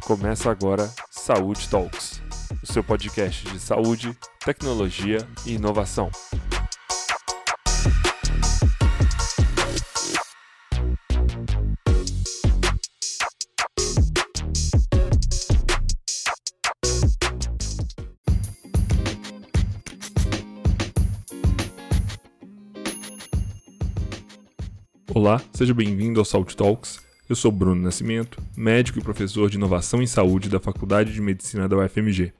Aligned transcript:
Começa 0.00 0.50
agora 0.50 0.92
Saúde 1.12 1.68
Talks, 1.68 2.20
o 2.60 2.66
seu 2.66 2.82
podcast 2.82 3.48
de 3.48 3.60
saúde, 3.60 4.18
tecnologia 4.44 5.18
e 5.46 5.54
inovação. 5.54 6.10
Olá, 25.24 25.40
seja 25.54 25.72
bem-vindo 25.72 26.20
ao 26.20 26.24
Saúde 26.26 26.54
Talks. 26.54 27.00
Eu 27.26 27.34
sou 27.34 27.50
Bruno 27.50 27.80
Nascimento, 27.80 28.42
médico 28.54 28.98
e 28.98 29.02
professor 29.02 29.48
de 29.48 29.56
inovação 29.56 30.02
em 30.02 30.06
saúde 30.06 30.50
da 30.50 30.60
Faculdade 30.60 31.14
de 31.14 31.20
Medicina 31.22 31.66
da 31.66 31.78
UFMG. 31.78 32.30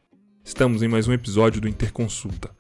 Estamos 0.45 0.83
em 0.83 0.89
mais 0.89 1.09
um 1.09 1.15
episódio 1.15 1.63
do 1.63 1.67
Interconsulta, 1.67 2.51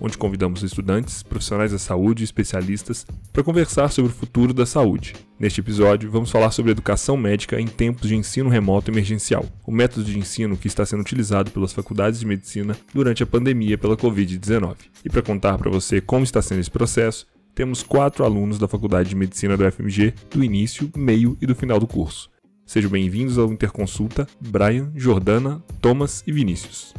onde 0.00 0.16
convidamos 0.16 0.62
estudantes, 0.62 1.22
profissionais 1.22 1.72
da 1.72 1.78
saúde 1.78 2.22
e 2.22 2.24
especialistas 2.24 3.06
para 3.30 3.44
conversar 3.44 3.90
sobre 3.90 4.10
o 4.10 4.14
futuro 4.14 4.54
da 4.54 4.64
saúde. 4.64 5.12
Neste 5.38 5.60
episódio, 5.60 6.10
vamos 6.10 6.30
falar 6.30 6.50
sobre 6.50 6.72
educação 6.72 7.14
médica 7.18 7.60
em 7.60 7.66
tempos 7.66 8.08
de 8.08 8.16
ensino 8.16 8.48
remoto 8.48 8.90
emergencial, 8.90 9.44
o 9.66 9.70
método 9.70 10.06
de 10.06 10.18
ensino 10.18 10.56
que 10.56 10.66
está 10.66 10.86
sendo 10.86 11.00
utilizado 11.00 11.50
pelas 11.50 11.74
faculdades 11.74 12.18
de 12.18 12.24
medicina 12.24 12.74
durante 12.94 13.22
a 13.22 13.26
pandemia 13.26 13.76
pela 13.76 13.98
Covid-19. 13.98 14.76
E 15.04 15.10
para 15.10 15.20
contar 15.20 15.58
para 15.58 15.70
você 15.70 16.00
como 16.00 16.24
está 16.24 16.40
sendo 16.40 16.60
esse 16.60 16.70
processo, 16.70 17.26
temos 17.54 17.82
quatro 17.82 18.24
alunos 18.24 18.58
da 18.58 18.66
Faculdade 18.66 19.08
de 19.08 19.14
Medicina 19.14 19.56
do 19.56 19.70
FMG 19.70 20.12
do 20.30 20.42
início, 20.42 20.90
meio 20.96 21.38
e 21.40 21.46
do 21.46 21.54
final 21.54 21.78
do 21.78 21.86
curso. 21.86 22.28
Sejam 22.66 22.90
bem-vindos 22.90 23.38
ao 23.38 23.52
Interconsulta, 23.52 24.26
Brian, 24.40 24.90
Jordana, 24.96 25.62
Thomas 25.80 26.24
e 26.26 26.32
Vinícius. 26.32 26.92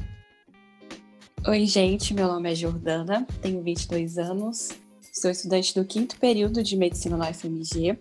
Oi, 1.47 1.65
gente, 1.65 2.13
meu 2.13 2.27
nome 2.27 2.51
é 2.51 2.55
Jordana, 2.55 3.27
tenho 3.41 3.61
22 3.61 4.17
anos, 4.17 4.69
sou 5.13 5.29
estudante 5.29 5.75
do 5.75 5.85
quinto 5.85 6.17
período 6.19 6.63
de 6.63 6.77
Medicina 6.77 7.17
no 7.17 7.25
FMG. 7.25 7.99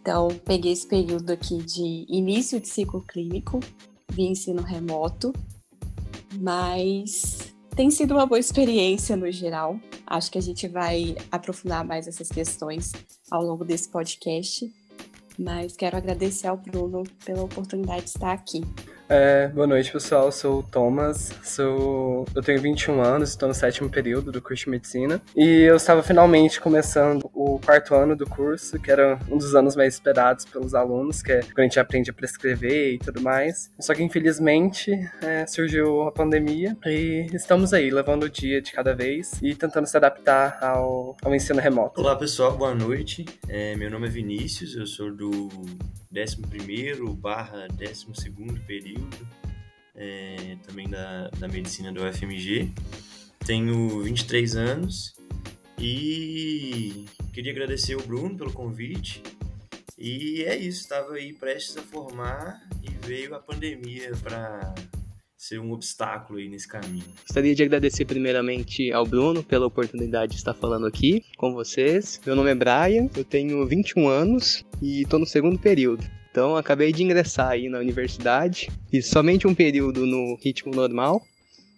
Então, 0.00 0.28
peguei 0.44 0.72
esse 0.72 0.86
período 0.86 1.30
aqui 1.30 1.58
de 1.58 2.06
início 2.08 2.60
de 2.60 2.68
ciclo 2.68 3.02
clínico, 3.02 3.60
de 4.12 4.22
ensino 4.22 4.62
remoto, 4.62 5.32
mas 6.40 7.54
tem 7.74 7.90
sido 7.90 8.14
uma 8.14 8.26
boa 8.26 8.38
experiência 8.38 9.16
no 9.16 9.30
geral. 9.30 9.78
Acho 10.06 10.30
que 10.30 10.38
a 10.38 10.42
gente 10.42 10.66
vai 10.66 11.16
aprofundar 11.30 11.84
mais 11.84 12.06
essas 12.06 12.28
questões 12.28 12.92
ao 13.30 13.42
longo 13.42 13.64
desse 13.64 13.88
podcast. 13.88 14.70
Mas 15.38 15.76
quero 15.76 15.96
agradecer 15.96 16.48
ao 16.48 16.56
Bruno 16.56 17.04
pela 17.24 17.44
oportunidade 17.44 18.02
de 18.02 18.10
estar 18.10 18.32
aqui. 18.32 18.62
É, 19.10 19.48
boa 19.48 19.66
noite, 19.66 19.90
pessoal. 19.90 20.30
Sou 20.30 20.58
o 20.58 20.62
Thomas, 20.62 21.32
sou... 21.42 22.26
eu 22.34 22.42
tenho 22.42 22.60
21 22.60 23.00
anos, 23.00 23.30
estou 23.30 23.48
no 23.48 23.54
sétimo 23.54 23.88
período 23.88 24.30
do 24.30 24.42
curso 24.42 24.64
de 24.64 24.70
medicina. 24.70 25.22
E 25.34 25.62
eu 25.62 25.76
estava 25.76 26.02
finalmente 26.02 26.60
começando 26.60 27.30
o 27.32 27.58
quarto 27.58 27.94
ano 27.94 28.14
do 28.14 28.26
curso, 28.26 28.78
que 28.78 28.90
era 28.90 29.18
um 29.30 29.38
dos 29.38 29.54
anos 29.54 29.74
mais 29.74 29.94
esperados 29.94 30.44
pelos 30.44 30.74
alunos, 30.74 31.22
que 31.22 31.32
é 31.32 31.40
quando 31.40 31.60
a 31.60 31.62
gente 31.62 31.80
aprende 31.80 32.10
a 32.10 32.12
prescrever 32.12 32.94
e 32.94 32.98
tudo 32.98 33.22
mais. 33.22 33.70
Só 33.80 33.94
que 33.94 34.02
infelizmente 34.02 34.92
é, 35.22 35.46
surgiu 35.46 36.02
a 36.02 36.12
pandemia 36.12 36.76
e 36.84 37.26
estamos 37.32 37.72
aí, 37.72 37.90
levando 37.90 38.24
o 38.24 38.28
dia 38.28 38.60
de 38.60 38.72
cada 38.72 38.94
vez 38.94 39.40
e 39.42 39.54
tentando 39.54 39.86
se 39.86 39.96
adaptar 39.96 40.58
ao, 40.62 41.16
ao 41.24 41.34
ensino 41.34 41.60
remoto. 41.60 41.98
Olá, 41.98 42.14
pessoal, 42.14 42.54
boa 42.58 42.74
noite. 42.74 43.24
É, 43.48 43.74
meu 43.74 43.90
nome 43.90 44.06
é 44.06 44.10
Vinícius, 44.10 44.76
eu 44.76 44.86
sou 44.86 45.10
do 45.10 45.48
11 46.10 46.36
barra 47.16 47.68
12 47.68 48.10
período, 48.66 48.97
é, 49.94 50.56
também 50.66 50.88
da, 50.88 51.28
da 51.38 51.48
medicina 51.48 51.92
do 51.92 52.04
UFMG. 52.04 52.72
Tenho 53.44 54.02
23 54.02 54.56
anos 54.56 55.14
e 55.78 57.04
queria 57.32 57.52
agradecer 57.52 57.96
o 57.96 58.02
Bruno 58.02 58.36
pelo 58.36 58.52
convite. 58.52 59.22
E 59.96 60.44
é 60.44 60.56
isso, 60.56 60.82
estava 60.82 61.14
aí 61.14 61.32
prestes 61.32 61.76
a 61.76 61.82
formar 61.82 62.60
e 62.82 63.06
veio 63.06 63.34
a 63.34 63.40
pandemia 63.40 64.12
para 64.22 64.74
ser 65.36 65.60
um 65.60 65.72
obstáculo 65.72 66.38
aí 66.38 66.48
nesse 66.48 66.68
caminho. 66.68 67.04
Gostaria 67.22 67.54
de 67.54 67.62
agradecer 67.62 68.04
primeiramente 68.04 68.92
ao 68.92 69.06
Bruno 69.06 69.42
pela 69.42 69.66
oportunidade 69.66 70.32
de 70.32 70.38
estar 70.38 70.52
falando 70.52 70.86
aqui 70.86 71.24
com 71.36 71.52
vocês. 71.52 72.20
Meu 72.26 72.36
nome 72.36 72.50
é 72.50 72.54
Brian, 72.54 73.08
eu 73.16 73.24
tenho 73.24 73.64
21 73.66 74.08
anos 74.08 74.64
e 74.82 75.02
estou 75.02 75.18
no 75.18 75.26
segundo 75.26 75.58
período. 75.58 76.04
Então, 76.38 76.56
acabei 76.56 76.92
de 76.92 77.02
ingressar 77.02 77.48
aí 77.48 77.68
na 77.68 77.80
universidade, 77.80 78.70
fiz 78.88 79.08
somente 79.08 79.48
um 79.48 79.52
período 79.52 80.06
no 80.06 80.38
ritmo 80.40 80.72
normal 80.72 81.20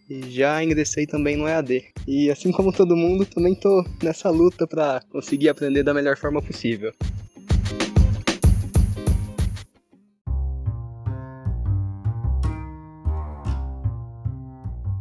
e 0.06 0.30
já 0.30 0.62
ingressei 0.62 1.06
também 1.06 1.34
no 1.34 1.48
EAD. 1.48 1.82
E 2.06 2.30
assim 2.30 2.52
como 2.52 2.70
todo 2.70 2.94
mundo, 2.94 3.24
também 3.24 3.54
estou 3.54 3.82
nessa 4.02 4.28
luta 4.28 4.66
para 4.66 5.00
conseguir 5.10 5.48
aprender 5.48 5.82
da 5.82 5.94
melhor 5.94 6.18
forma 6.18 6.42
possível. 6.42 6.92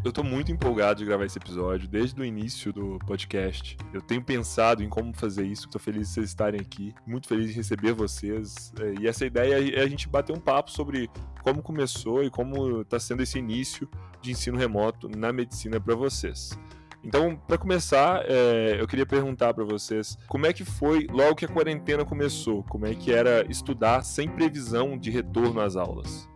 Eu 0.09 0.13
tô 0.13 0.23
muito 0.23 0.51
empolgado 0.51 0.97
de 0.97 1.05
gravar 1.05 1.25
esse 1.25 1.37
episódio 1.37 1.87
desde 1.87 2.19
o 2.19 2.25
início 2.25 2.73
do 2.73 2.97
podcast. 3.05 3.77
Eu 3.93 4.01
tenho 4.01 4.23
pensado 4.23 4.81
em 4.81 4.89
como 4.89 5.13
fazer 5.13 5.45
isso. 5.45 5.69
Tô 5.69 5.77
feliz 5.77 6.07
de 6.07 6.13
vocês 6.15 6.29
estarem 6.29 6.59
aqui. 6.59 6.95
Muito 7.05 7.27
feliz 7.27 7.49
de 7.49 7.53
receber 7.53 7.93
vocês. 7.93 8.73
É, 8.79 8.95
e 8.99 9.07
essa 9.07 9.23
ideia 9.23 9.71
é 9.71 9.83
a 9.83 9.87
gente 9.87 10.09
bater 10.09 10.35
um 10.35 10.39
papo 10.39 10.71
sobre 10.71 11.11
como 11.43 11.61
começou 11.61 12.23
e 12.23 12.31
como 12.31 12.81
está 12.81 12.99
sendo 12.99 13.21
esse 13.21 13.37
início 13.37 13.87
de 14.19 14.31
ensino 14.31 14.57
remoto 14.57 15.07
na 15.15 15.31
medicina 15.31 15.79
para 15.79 15.93
vocês. 15.93 16.57
Então, 17.03 17.35
para 17.47 17.59
começar, 17.59 18.23
é, 18.25 18.81
eu 18.81 18.87
queria 18.87 19.05
perguntar 19.05 19.53
para 19.53 19.63
vocês 19.63 20.17
como 20.27 20.47
é 20.47 20.51
que 20.51 20.65
foi 20.65 21.05
logo 21.05 21.35
que 21.35 21.45
a 21.45 21.47
quarentena 21.47 22.03
começou? 22.03 22.63
Como 22.63 22.87
é 22.87 22.95
que 22.95 23.11
era 23.11 23.45
estudar 23.47 24.01
sem 24.01 24.27
previsão 24.27 24.97
de 24.97 25.11
retorno 25.11 25.61
às 25.61 25.75
aulas? 25.75 26.27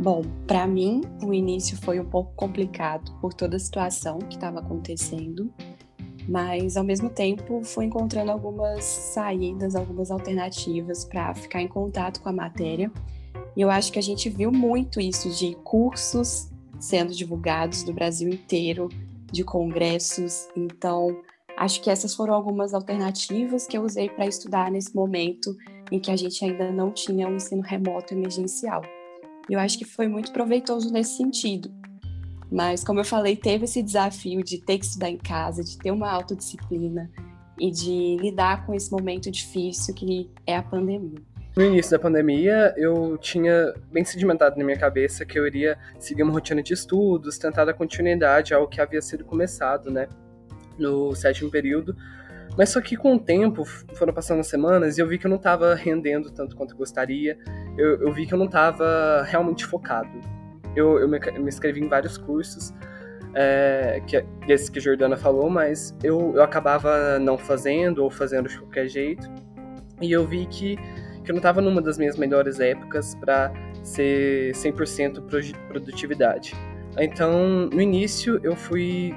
Bom, 0.00 0.22
para 0.46 0.64
mim, 0.64 1.02
o 1.20 1.34
início 1.34 1.76
foi 1.76 1.98
um 1.98 2.04
pouco 2.04 2.32
complicado 2.36 3.12
por 3.20 3.34
toda 3.34 3.56
a 3.56 3.58
situação 3.58 4.20
que 4.20 4.36
estava 4.36 4.60
acontecendo, 4.60 5.52
mas 6.28 6.76
ao 6.76 6.84
mesmo 6.84 7.10
tempo 7.10 7.64
fui 7.64 7.86
encontrando 7.86 8.30
algumas 8.30 8.84
saídas, 8.84 9.74
algumas 9.74 10.12
alternativas 10.12 11.04
para 11.04 11.34
ficar 11.34 11.62
em 11.62 11.66
contato 11.66 12.20
com 12.20 12.28
a 12.28 12.32
matéria. 12.32 12.92
E 13.56 13.60
eu 13.60 13.68
acho 13.70 13.90
que 13.90 13.98
a 13.98 14.02
gente 14.02 14.30
viu 14.30 14.52
muito 14.52 15.00
isso 15.00 15.30
de 15.30 15.56
cursos 15.64 16.48
sendo 16.78 17.12
divulgados 17.12 17.82
do 17.82 17.92
Brasil 17.92 18.28
inteiro, 18.28 18.88
de 19.32 19.42
congressos. 19.42 20.46
Então, 20.56 21.20
acho 21.56 21.82
que 21.82 21.90
essas 21.90 22.14
foram 22.14 22.34
algumas 22.34 22.72
alternativas 22.72 23.66
que 23.66 23.76
eu 23.76 23.82
usei 23.82 24.08
para 24.08 24.28
estudar 24.28 24.70
nesse 24.70 24.94
momento 24.94 25.56
em 25.90 25.98
que 25.98 26.12
a 26.12 26.16
gente 26.16 26.44
ainda 26.44 26.70
não 26.70 26.92
tinha 26.92 27.26
um 27.26 27.34
ensino 27.34 27.62
remoto 27.62 28.14
emergencial. 28.14 28.82
Eu 29.48 29.58
acho 29.58 29.78
que 29.78 29.84
foi 29.84 30.08
muito 30.08 30.32
proveitoso 30.32 30.92
nesse 30.92 31.16
sentido. 31.16 31.70
Mas, 32.50 32.82
como 32.82 33.00
eu 33.00 33.04
falei, 33.04 33.36
teve 33.36 33.64
esse 33.64 33.82
desafio 33.82 34.42
de 34.42 34.58
ter 34.58 34.78
que 34.78 34.84
estudar 34.84 35.10
em 35.10 35.18
casa, 35.18 35.62
de 35.62 35.76
ter 35.78 35.90
uma 35.90 36.10
autodisciplina 36.10 37.10
e 37.58 37.70
de 37.70 38.16
lidar 38.20 38.64
com 38.64 38.74
esse 38.74 38.90
momento 38.90 39.30
difícil 39.30 39.94
que 39.94 40.30
é 40.46 40.56
a 40.56 40.62
pandemia. 40.62 41.18
No 41.56 41.64
início 41.64 41.90
da 41.90 41.98
pandemia, 41.98 42.72
eu 42.76 43.18
tinha 43.18 43.74
bem 43.90 44.04
sedimentado 44.04 44.56
na 44.56 44.64
minha 44.64 44.78
cabeça 44.78 45.26
que 45.26 45.38
eu 45.38 45.46
iria 45.46 45.76
seguir 45.98 46.22
uma 46.22 46.32
rotina 46.32 46.62
de 46.62 46.72
estudos, 46.72 47.36
tentar 47.36 47.64
dar 47.64 47.74
continuidade 47.74 48.54
ao 48.54 48.68
que 48.68 48.80
havia 48.80 49.02
sido 49.02 49.24
começado, 49.24 49.90
né, 49.90 50.08
no 50.78 51.14
sétimo 51.16 51.50
período, 51.50 51.96
mas 52.58 52.70
só 52.70 52.80
que 52.80 52.96
com 52.96 53.14
o 53.14 53.20
tempo, 53.20 53.64
foram 53.94 54.12
passando 54.12 54.40
as 54.40 54.48
semanas 54.48 54.98
e 54.98 55.00
eu 55.00 55.06
vi 55.06 55.16
que 55.16 55.26
eu 55.26 55.28
não 55.28 55.36
estava 55.36 55.76
rendendo 55.76 56.28
tanto 56.28 56.56
quanto 56.56 56.72
eu 56.72 56.76
gostaria. 56.76 57.38
Eu, 57.78 58.02
eu, 58.02 58.12
vi 58.12 58.26
que 58.26 58.34
eu 58.34 58.38
não 58.38 58.46
estava 58.46 59.22
realmente 59.22 59.64
focado. 59.64 60.10
Eu, 60.74 60.98
eu 60.98 61.08
me, 61.08 61.20
me, 61.20 61.46
inscrevi 61.46 61.80
em 61.80 61.88
vários 61.88 62.18
cursos, 62.18 62.74
é, 63.32 64.02
que, 64.04 64.24
esse 64.48 64.72
que 64.72 64.80
a 64.80 64.82
Jordana 64.82 65.16
falou, 65.16 65.48
mas 65.48 65.96
eu, 66.02 66.32
eu 66.34 66.42
acabava 66.42 67.20
não 67.20 67.38
fazendo 67.38 68.02
ou 68.02 68.10
fazendo 68.10 68.48
de 68.48 68.58
qualquer 68.58 68.88
jeito. 68.88 69.30
E 70.00 70.10
eu 70.10 70.26
vi 70.26 70.44
que, 70.46 70.76
que 71.22 71.30
eu 71.30 71.34
não 71.34 71.36
estava 71.36 71.60
numa 71.60 71.80
das 71.80 71.96
minhas 71.96 72.18
melhores 72.18 72.58
épocas 72.58 73.14
para 73.14 73.52
ser 73.84 74.50
100% 74.54 75.22
produtividade. 75.68 76.56
Então, 76.98 77.68
no 77.72 77.80
início, 77.80 78.40
eu 78.42 78.56
fui 78.56 79.14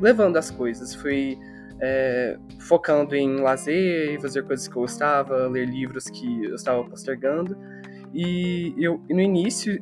levando 0.00 0.36
as 0.36 0.50
coisas, 0.50 0.92
fui 0.92 1.38
é, 1.80 2.36
focando 2.60 3.14
em 3.14 3.36
lazer 3.36 4.14
e 4.14 4.20
fazer 4.20 4.42
coisas 4.44 4.66
que 4.66 4.76
eu 4.76 4.82
gostava, 4.82 5.46
ler 5.48 5.66
livros 5.66 6.04
que 6.10 6.44
eu 6.44 6.54
estava 6.54 6.84
postergando. 6.84 7.56
E, 8.12 8.74
eu, 8.78 9.00
no 9.08 9.20
início 9.20 9.78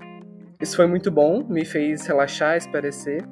isso 0.61 0.77
foi 0.77 0.87
muito 0.87 1.11
bom, 1.11 1.45
me 1.47 1.65
fez 1.65 2.07
relaxar, 2.07 2.57
esparecer, 2.57 3.23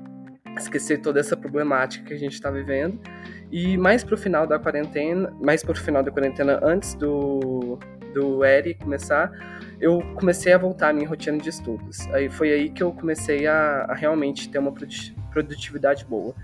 esquecer 0.58 1.00
toda 1.00 1.18
essa 1.18 1.34
problemática 1.34 2.04
que 2.04 2.12
a 2.12 2.18
gente 2.18 2.34
está 2.34 2.50
vivendo. 2.50 3.00
E 3.50 3.78
mais 3.78 4.04
pro 4.04 4.16
final 4.16 4.46
da 4.46 4.58
quarentena, 4.58 5.32
mais 5.40 5.62
pro 5.62 5.74
final 5.74 6.02
da 6.02 6.10
quarentena, 6.10 6.60
antes 6.62 6.94
do, 6.94 7.78
do 8.12 8.44
ERI 8.44 8.74
começar, 8.74 9.32
eu 9.80 10.00
comecei 10.16 10.52
a 10.52 10.58
voltar 10.58 10.90
à 10.90 10.92
minha 10.92 11.08
rotina 11.08 11.38
de 11.38 11.48
estudos. 11.48 12.06
Aí 12.12 12.28
foi 12.28 12.52
aí 12.52 12.70
que 12.70 12.82
eu 12.82 12.92
comecei 12.92 13.46
a, 13.46 13.86
a 13.88 13.94
realmente 13.94 14.50
ter 14.50 14.58
uma 14.58 14.72
produtividade 15.30 16.04
boa. 16.04 16.34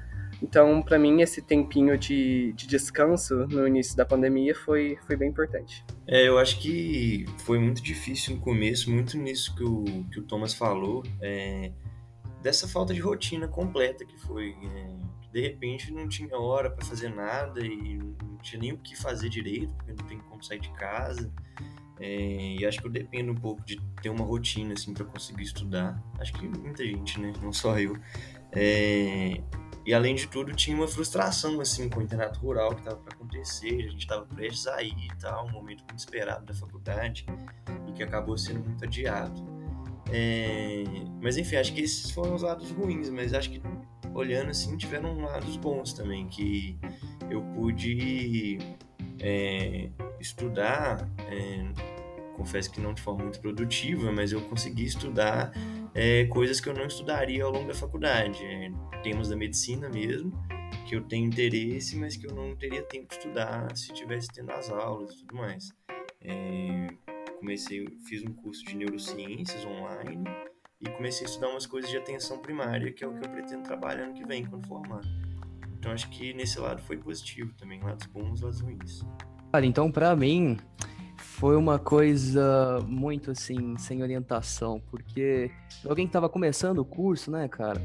Então, 0.42 0.82
para 0.82 0.98
mim, 0.98 1.20
esse 1.20 1.42
tempinho 1.42 1.98
de, 1.98 2.52
de 2.54 2.66
descanso 2.66 3.46
no 3.48 3.66
início 3.66 3.96
da 3.96 4.04
pandemia 4.04 4.54
foi, 4.54 4.98
foi 5.06 5.16
bem 5.16 5.28
importante. 5.28 5.84
É, 6.06 6.26
eu 6.26 6.38
acho 6.38 6.58
que 6.60 7.26
foi 7.38 7.58
muito 7.58 7.82
difícil 7.82 8.36
no 8.36 8.40
começo, 8.40 8.90
muito 8.90 9.18
nisso 9.18 9.54
que 9.54 9.62
o, 9.62 9.84
que 10.10 10.18
o 10.18 10.22
Thomas 10.22 10.54
falou, 10.54 11.02
é, 11.20 11.72
dessa 12.42 12.66
falta 12.66 12.94
de 12.94 13.00
rotina 13.00 13.46
completa 13.46 14.04
que 14.04 14.18
foi. 14.18 14.56
É, 14.62 15.20
de 15.32 15.40
repente 15.40 15.92
não 15.92 16.08
tinha 16.08 16.36
hora 16.36 16.68
para 16.70 16.84
fazer 16.84 17.08
nada 17.08 17.64
e 17.64 17.98
não 17.98 18.36
tinha 18.42 18.60
nem 18.60 18.72
o 18.72 18.78
que 18.78 18.96
fazer 18.96 19.28
direito, 19.28 19.72
porque 19.74 19.92
não 19.92 20.06
tem 20.06 20.18
como 20.18 20.42
sair 20.42 20.58
de 20.58 20.72
casa. 20.72 21.32
É, 22.00 22.56
e 22.58 22.66
acho 22.66 22.80
que 22.80 22.86
eu 22.86 22.90
dependo 22.90 23.30
um 23.30 23.36
pouco 23.36 23.62
de 23.64 23.78
ter 24.02 24.08
uma 24.08 24.24
rotina 24.24 24.72
assim 24.72 24.94
para 24.94 25.04
conseguir 25.04 25.42
estudar. 25.42 26.02
Acho 26.18 26.32
que 26.32 26.48
muita 26.48 26.84
gente, 26.84 27.20
né? 27.20 27.32
Não 27.42 27.52
só 27.52 27.78
eu. 27.78 27.96
É, 28.52 29.40
e 29.84 29.94
além 29.94 30.14
de 30.14 30.26
tudo, 30.26 30.52
tinha 30.54 30.76
uma 30.76 30.86
frustração 30.86 31.60
assim 31.60 31.88
com 31.88 32.00
o 32.00 32.02
internato 32.02 32.38
rural 32.40 32.74
que 32.74 32.80
estava 32.80 32.96
para 32.96 33.14
acontecer, 33.14 33.86
a 33.86 33.90
gente 33.90 34.00
estava 34.00 34.24
prestes 34.26 34.66
a 34.66 34.82
ir 34.82 34.94
e 34.94 35.16
tal, 35.18 35.46
um 35.46 35.52
momento 35.52 35.84
muito 35.88 35.98
esperado 35.98 36.44
da 36.44 36.54
faculdade 36.54 37.26
e 37.88 37.92
que 37.92 38.02
acabou 38.02 38.36
sendo 38.36 38.60
muito 38.60 38.84
adiado. 38.84 39.48
É, 40.12 40.84
mas 41.22 41.36
enfim, 41.36 41.56
acho 41.56 41.72
que 41.72 41.80
esses 41.80 42.10
foram 42.10 42.34
os 42.34 42.42
lados 42.42 42.70
ruins, 42.70 43.08
mas 43.08 43.32
acho 43.32 43.50
que 43.50 43.62
olhando 44.12 44.50
assim 44.50 44.76
tiveram 44.76 45.18
lados 45.20 45.56
bons 45.56 45.92
também, 45.92 46.26
que 46.28 46.76
eu 47.30 47.40
pude 47.54 48.58
é, 49.20 49.88
estudar, 50.20 51.08
é, 51.28 51.64
confesso 52.36 52.70
que 52.70 52.80
não 52.80 52.92
de 52.92 53.00
forma 53.00 53.22
muito 53.22 53.40
produtiva, 53.40 54.10
mas 54.10 54.32
eu 54.32 54.40
consegui 54.42 54.84
estudar 54.84 55.52
é, 55.94 56.24
coisas 56.26 56.60
que 56.60 56.68
eu 56.68 56.74
não 56.74 56.86
estudaria 56.86 57.44
ao 57.44 57.50
longo 57.50 57.68
da 57.68 57.74
faculdade. 57.74 58.44
É, 58.44 58.70
temas 59.02 59.28
da 59.28 59.36
medicina 59.36 59.88
mesmo, 59.88 60.32
que 60.86 60.94
eu 60.94 61.02
tenho 61.02 61.26
interesse, 61.26 61.96
mas 61.96 62.16
que 62.16 62.26
eu 62.26 62.34
não 62.34 62.54
teria 62.56 62.82
tempo 62.82 63.08
de 63.08 63.14
estudar 63.14 63.74
se 63.76 63.92
tivesse 63.92 64.28
tendo 64.28 64.50
as 64.52 64.70
aulas 64.70 65.14
e 65.14 65.18
tudo 65.18 65.36
mais. 65.36 65.72
É, 66.20 66.88
comecei, 67.38 67.86
fiz 68.06 68.22
um 68.22 68.32
curso 68.32 68.64
de 68.64 68.76
neurociências 68.76 69.64
online 69.64 70.24
e 70.80 70.88
comecei 70.90 71.26
a 71.26 71.30
estudar 71.30 71.48
umas 71.48 71.66
coisas 71.66 71.90
de 71.90 71.96
atenção 71.96 72.38
primária, 72.38 72.92
que 72.92 73.02
é 73.02 73.06
o 73.06 73.18
que 73.18 73.26
eu 73.26 73.30
pretendo 73.30 73.62
trabalhar 73.62 74.04
ano 74.04 74.14
que 74.14 74.26
vem, 74.26 74.44
quando 74.44 74.66
formar. 74.66 75.00
Então 75.78 75.92
acho 75.92 76.10
que 76.10 76.34
nesse 76.34 76.58
lado 76.58 76.82
foi 76.82 76.98
positivo 76.98 77.54
também, 77.54 77.80
lados 77.80 78.06
bons, 78.06 78.42
lados 78.42 78.60
ruins. 78.60 79.00
Cara, 79.52 79.64
então 79.64 79.90
para 79.90 80.14
mim 80.14 80.58
foi 81.40 81.56
uma 81.56 81.78
coisa 81.78 82.84
muito 82.86 83.30
assim, 83.30 83.74
sem 83.78 84.02
orientação, 84.02 84.78
porque 84.90 85.50
alguém 85.88 86.06
que 86.06 86.12
tava 86.12 86.28
começando 86.28 86.80
o 86.80 86.84
curso, 86.84 87.30
né, 87.30 87.48
cara, 87.48 87.80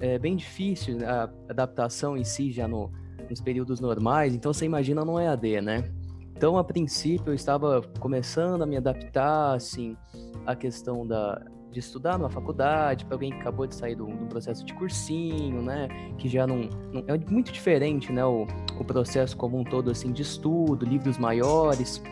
é 0.00 0.18
bem 0.18 0.34
difícil 0.34 0.98
a 1.08 1.30
adaptação 1.48 2.16
em 2.16 2.24
si 2.24 2.50
já 2.50 2.66
no, 2.66 2.90
nos 3.30 3.40
períodos 3.40 3.78
normais, 3.78 4.34
então 4.34 4.52
você 4.52 4.64
imagina 4.64 5.04
no 5.04 5.20
EAD, 5.20 5.60
né? 5.60 5.88
Então, 6.36 6.58
a 6.58 6.64
princípio, 6.64 7.30
eu 7.30 7.34
estava 7.34 7.80
começando 8.00 8.62
a 8.62 8.66
me 8.66 8.76
adaptar, 8.76 9.54
assim, 9.54 9.96
à 10.44 10.56
questão 10.56 11.06
da, 11.06 11.40
de 11.70 11.78
estudar 11.78 12.18
numa 12.18 12.28
faculdade, 12.28 13.04
para 13.04 13.14
alguém 13.14 13.30
que 13.30 13.38
acabou 13.38 13.68
de 13.68 13.74
sair 13.76 13.94
do, 13.94 14.06
do, 14.06 14.26
processo 14.26 14.64
de 14.64 14.74
cursinho, 14.74 15.62
né? 15.62 15.86
Que 16.18 16.28
já 16.28 16.44
não, 16.44 16.68
não 16.92 17.04
é 17.06 17.16
muito 17.30 17.52
diferente, 17.52 18.12
né? 18.12 18.24
O, 18.26 18.48
o 18.78 18.84
processo 18.84 19.36
como 19.36 19.58
um 19.58 19.64
todo, 19.64 19.92
assim, 19.92 20.12
de 20.12 20.22
estudo, 20.22 20.84
livros 20.84 21.16
maiores. 21.16 22.02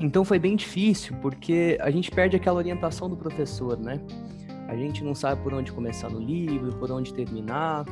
Então, 0.00 0.24
foi 0.24 0.38
bem 0.38 0.56
difícil, 0.56 1.16
porque 1.22 1.78
a 1.80 1.90
gente 1.90 2.10
perde 2.10 2.36
aquela 2.36 2.58
orientação 2.58 3.08
do 3.08 3.16
professor, 3.16 3.78
né? 3.78 4.00
A 4.68 4.76
gente 4.76 5.04
não 5.04 5.14
sabe 5.14 5.42
por 5.42 5.54
onde 5.54 5.72
começar 5.72 6.08
no 6.08 6.18
livro, 6.18 6.74
por 6.76 6.90
onde 6.90 7.12
terminar, 7.12 7.84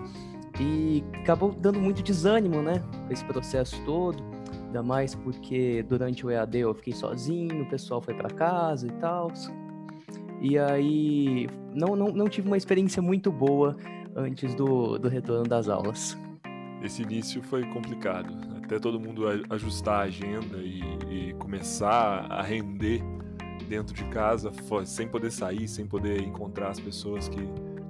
e 0.60 1.02
acabou 1.14 1.52
dando 1.52 1.80
muito 1.80 2.02
desânimo, 2.02 2.62
né, 2.62 2.82
esse 3.10 3.24
processo 3.24 3.80
todo. 3.84 4.22
Ainda 4.66 4.82
mais 4.82 5.14
porque 5.14 5.82
durante 5.82 6.24
o 6.24 6.30
EAD 6.30 6.58
eu 6.58 6.74
fiquei 6.74 6.94
sozinho, 6.94 7.62
o 7.62 7.66
pessoal 7.66 8.00
foi 8.00 8.14
para 8.14 8.30
casa 8.30 8.86
e 8.86 8.92
tal. 8.92 9.30
E 10.40 10.58
aí 10.58 11.46
não, 11.74 11.94
não, 11.94 12.08
não 12.08 12.28
tive 12.28 12.48
uma 12.48 12.56
experiência 12.56 13.02
muito 13.02 13.30
boa 13.30 13.76
antes 14.16 14.54
do, 14.54 14.98
do 14.98 15.08
retorno 15.08 15.44
das 15.44 15.68
aulas. 15.68 16.16
Esse 16.82 17.02
início 17.02 17.42
foi 17.42 17.64
complicado, 17.66 18.32
até 18.72 18.80
todo 18.80 18.98
mundo 18.98 19.24
ajustar 19.50 20.00
a 20.00 20.02
agenda 20.04 20.56
e, 20.56 20.82
e 21.10 21.34
começar 21.34 22.26
a 22.30 22.40
render 22.40 23.02
dentro 23.68 23.94
de 23.94 24.04
casa, 24.04 24.50
sem 24.86 25.06
poder 25.06 25.30
sair, 25.30 25.68
sem 25.68 25.86
poder 25.86 26.22
encontrar 26.22 26.70
as 26.70 26.80
pessoas 26.80 27.28
que, 27.28 27.40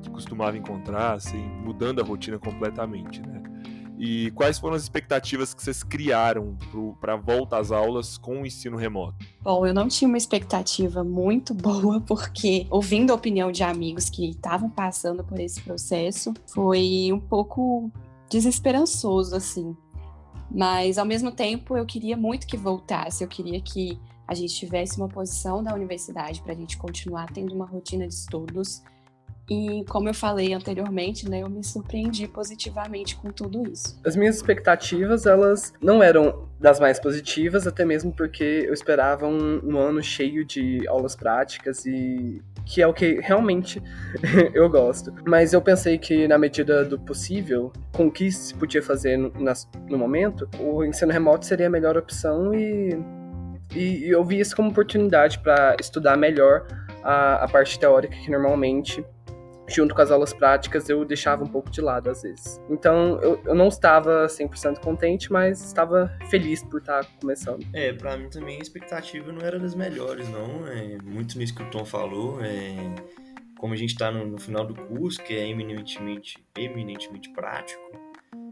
que 0.02 0.10
costumava 0.10 0.56
encontrar, 0.56 1.12
assim, 1.12 1.38
mudando 1.64 2.00
a 2.00 2.04
rotina 2.04 2.36
completamente, 2.36 3.20
né? 3.22 3.42
E 3.96 4.32
quais 4.32 4.58
foram 4.58 4.74
as 4.74 4.82
expectativas 4.82 5.54
que 5.54 5.62
vocês 5.62 5.84
criaram 5.84 6.56
para 7.00 7.12
a 7.14 7.16
volta 7.16 7.56
às 7.58 7.70
aulas 7.70 8.18
com 8.18 8.42
o 8.42 8.46
ensino 8.46 8.76
remoto? 8.76 9.24
Bom, 9.40 9.64
eu 9.64 9.72
não 9.72 9.86
tinha 9.86 10.08
uma 10.08 10.18
expectativa 10.18 11.04
muito 11.04 11.54
boa, 11.54 12.00
porque 12.00 12.66
ouvindo 12.68 13.12
a 13.12 13.14
opinião 13.14 13.52
de 13.52 13.62
amigos 13.62 14.10
que 14.10 14.30
estavam 14.30 14.68
passando 14.68 15.22
por 15.22 15.38
esse 15.38 15.60
processo, 15.60 16.34
foi 16.48 17.10
um 17.12 17.20
pouco 17.20 17.88
desesperançoso, 18.28 19.36
assim. 19.36 19.76
Mas, 20.54 20.98
ao 20.98 21.06
mesmo 21.06 21.32
tempo, 21.32 21.76
eu 21.76 21.86
queria 21.86 22.16
muito 22.16 22.46
que 22.46 22.56
voltasse, 22.56 23.24
eu 23.24 23.28
queria 23.28 23.60
que 23.60 23.98
a 24.26 24.34
gente 24.34 24.54
tivesse 24.54 24.98
uma 24.98 25.08
posição 25.08 25.62
da 25.62 25.74
universidade 25.74 26.42
para 26.42 26.52
a 26.52 26.56
gente 26.56 26.76
continuar 26.76 27.26
tendo 27.32 27.54
uma 27.54 27.66
rotina 27.66 28.06
de 28.06 28.14
estudos. 28.14 28.82
E 29.50 29.84
como 29.88 30.08
eu 30.08 30.14
falei 30.14 30.54
anteriormente, 30.54 31.28
né, 31.28 31.42
eu 31.42 31.50
me 31.50 31.64
surpreendi 31.64 32.28
positivamente 32.28 33.16
com 33.16 33.30
tudo 33.30 33.68
isso. 33.70 33.98
As 34.06 34.14
minhas 34.14 34.36
expectativas, 34.36 35.26
elas 35.26 35.72
não 35.80 36.02
eram 36.02 36.48
das 36.60 36.78
mais 36.78 37.00
positivas, 37.00 37.66
até 37.66 37.84
mesmo 37.84 38.12
porque 38.12 38.64
eu 38.66 38.72
esperava 38.72 39.26
um, 39.26 39.60
um 39.64 39.78
ano 39.78 40.02
cheio 40.02 40.44
de 40.44 40.86
aulas 40.86 41.16
práticas 41.16 41.84
e 41.84 42.40
que 42.64 42.82
é 42.82 42.86
o 42.86 42.92
que 42.92 43.20
realmente 43.20 43.82
eu 44.54 44.68
gosto. 44.68 45.12
Mas 45.26 45.52
eu 45.52 45.60
pensei 45.60 45.98
que, 45.98 46.26
na 46.28 46.38
medida 46.38 46.84
do 46.84 46.98
possível, 46.98 47.72
com 47.92 48.06
o 48.06 48.10
que 48.10 48.30
se 48.30 48.54
podia 48.54 48.82
fazer 48.82 49.16
no, 49.16 49.32
no 49.88 49.98
momento, 49.98 50.48
o 50.58 50.84
ensino 50.84 51.12
remoto 51.12 51.46
seria 51.46 51.66
a 51.66 51.70
melhor 51.70 51.96
opção 51.96 52.54
e 52.54 52.96
e, 53.74 54.08
eu 54.08 54.22
vi 54.24 54.40
isso 54.40 54.54
como 54.54 54.68
oportunidade 54.68 55.38
para 55.38 55.76
estudar 55.80 56.16
melhor 56.16 56.66
a, 57.02 57.44
a 57.44 57.48
parte 57.48 57.78
teórica 57.78 58.14
que 58.14 58.30
normalmente 58.30 59.04
junto 59.68 59.94
com 59.94 60.02
as 60.02 60.10
aulas 60.10 60.32
práticas, 60.32 60.88
eu 60.88 61.04
deixava 61.04 61.44
um 61.44 61.46
pouco 61.46 61.70
de 61.70 61.80
lado 61.80 62.10
às 62.10 62.22
vezes. 62.22 62.60
Então, 62.68 63.18
eu, 63.20 63.40
eu 63.44 63.54
não 63.54 63.68
estava 63.68 64.26
100% 64.26 64.78
contente, 64.80 65.32
mas 65.32 65.64
estava 65.64 66.12
feliz 66.28 66.62
por 66.62 66.80
estar 66.80 67.04
começando. 67.20 67.66
É, 67.72 67.92
para 67.92 68.16
mim 68.16 68.28
também 68.28 68.58
a 68.58 68.62
expectativa 68.62 69.30
não 69.32 69.40
era 69.40 69.58
das 69.58 69.74
melhores, 69.74 70.28
não. 70.28 70.66
É 70.66 70.98
muito 71.02 71.38
nisso 71.38 71.54
que 71.54 71.62
o 71.62 71.70
Tom 71.70 71.84
falou. 71.84 72.42
É, 72.42 72.74
como 73.58 73.74
a 73.74 73.76
gente 73.76 73.90
está 73.90 74.10
no, 74.10 74.26
no, 74.26 74.38
final 74.38 74.66
do 74.66 74.74
curso, 74.74 75.22
que 75.22 75.34
é 75.34 75.46
eminentemente, 75.46 76.44
eminentemente 76.56 77.30
prático, 77.30 77.80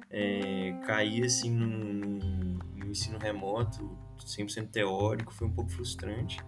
é, 0.09 0.73
cair 0.87 1.25
assim 1.25 1.51
no, 1.51 1.67
no 2.77 2.87
ensino 2.87 3.19
remoto 3.19 3.99
100% 4.25 4.71
teórico, 4.71 5.33
foi 5.33 5.49
um 5.49 5.53
pouco 5.53 5.71
frustrante. 5.71 6.39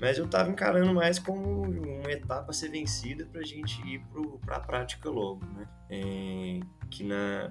Mas 0.00 0.16
eu 0.16 0.26
estava 0.26 0.48
encarando 0.48 0.94
mais 0.94 1.18
como 1.18 1.62
uma 1.62 2.12
etapa 2.12 2.50
a 2.50 2.52
ser 2.52 2.70
vencida 2.70 3.26
para 3.26 3.40
a 3.40 3.44
gente 3.44 3.80
ir 3.86 4.00
para 4.44 4.56
a 4.56 4.60
prática 4.60 5.10
logo, 5.10 5.44
né? 5.56 5.66
É, 5.90 6.60
que 6.90 7.06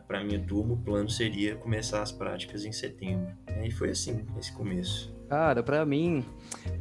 para 0.07 0.23
minha 0.23 0.39
turma 0.39 0.73
o 0.73 0.77
plano 0.77 1.09
seria 1.09 1.55
começar 1.55 2.01
as 2.01 2.11
práticas 2.11 2.65
em 2.65 2.71
setembro. 2.71 3.27
E 3.63 3.71
foi 3.71 3.89
assim, 3.89 4.25
esse 4.39 4.51
começo. 4.53 5.15
Cara, 5.27 5.61
para 5.61 5.85
mim, 5.85 6.23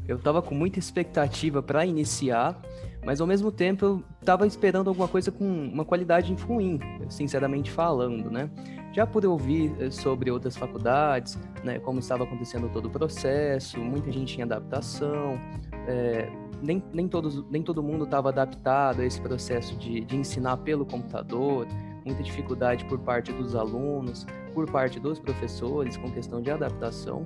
eu 0.06 0.18
tava 0.18 0.40
com 0.40 0.54
muita 0.54 0.78
expectativa 0.78 1.61
para 1.61 1.85
iniciar, 1.85 2.61
mas 3.06 3.20
ao 3.20 3.26
mesmo 3.26 3.52
tempo 3.52 3.86
eu 3.86 4.04
tava 4.25 4.44
esperando 4.48 4.88
alguma 4.88 5.06
coisa 5.06 5.30
com 5.30 5.44
uma 5.44 5.84
qualidade 5.84 6.34
ruim, 6.34 6.80
sinceramente 7.08 7.70
falando, 7.70 8.28
né? 8.32 8.50
Já 8.92 9.06
por 9.06 9.25
ouvir 9.25 9.72
eh, 9.78 9.92
sobre 9.92 10.28
outras 10.28 10.56
faculdades, 10.56 11.38
né, 11.62 11.78
como 11.78 12.00
estava 12.00 12.25
acontecendo 12.25 12.68
todo 12.68 12.86
o 12.86 12.90
processo, 12.90 13.78
muita 13.78 14.10
gente 14.10 14.36
em 14.36 14.42
adaptação, 14.42 15.38
é, 15.86 16.28
nem, 16.60 16.82
nem, 16.92 17.06
todos, 17.06 17.48
nem 17.48 17.62
todo 17.62 17.80
mundo 17.80 18.04
estava 18.04 18.30
adaptado 18.30 19.00
a 19.00 19.04
esse 19.04 19.20
processo 19.20 19.76
de, 19.76 20.00
de 20.00 20.16
ensinar 20.16 20.56
pelo 20.56 20.84
computador, 20.84 21.68
muita 22.04 22.25
dificuldade 22.25 22.84
por 22.86 22.98
parte 22.98 23.32
dos 23.32 23.54
alunos, 23.54 24.26
por 24.52 24.68
parte 24.68 24.98
dos 24.98 25.20
professores 25.20 25.96
com 25.96 26.10
questão 26.10 26.42
de 26.42 26.50
adaptação. 26.50 27.22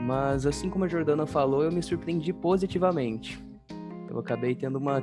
Mas 0.00 0.46
assim 0.46 0.70
como 0.70 0.86
a 0.86 0.88
Jordana 0.88 1.26
falou, 1.26 1.62
eu 1.64 1.70
me 1.70 1.82
surpreendi 1.82 2.32
positivamente. 2.32 3.51
Eu 4.12 4.18
acabei 4.18 4.54
tendo 4.54 4.76
uma, 4.76 5.02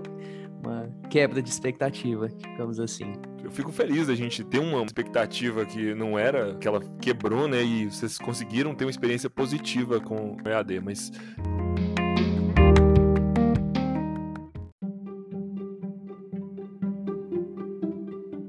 uma 0.63 0.87
quebra 1.09 1.41
de 1.41 1.49
expectativa, 1.49 2.27
digamos 2.29 2.79
assim. 2.79 3.11
Eu 3.43 3.49
fico 3.49 3.71
feliz 3.71 4.05
da 4.05 4.13
gente 4.13 4.43
ter 4.43 4.59
uma 4.59 4.83
expectativa 4.83 5.65
que 5.65 5.95
não 5.95 6.17
era, 6.17 6.55
que 6.55 6.67
ela 6.67 6.79
quebrou, 7.01 7.47
né? 7.47 7.63
E 7.63 7.85
vocês 7.85 8.19
conseguiram 8.19 8.75
ter 8.75 8.85
uma 8.85 8.91
experiência 8.91 9.29
positiva 9.29 9.99
com 9.99 10.37
o 10.43 10.47
EAD, 10.47 10.79
mas 10.79 11.11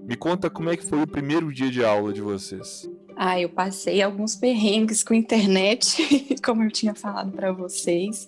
Me 0.06 0.16
conta 0.16 0.50
como 0.50 0.68
é 0.68 0.76
que 0.76 0.84
foi 0.84 1.00
o 1.00 1.06
primeiro 1.06 1.50
dia 1.50 1.70
de 1.70 1.82
aula 1.82 2.12
de 2.12 2.20
vocês. 2.20 2.90
Ah, 3.16 3.40
eu 3.40 3.48
passei 3.48 4.02
alguns 4.02 4.34
perrengues 4.34 5.02
com 5.02 5.14
a 5.14 5.16
internet, 5.16 6.36
como 6.44 6.64
eu 6.64 6.70
tinha 6.70 6.94
falado 6.94 7.30
para 7.30 7.52
vocês. 7.52 8.26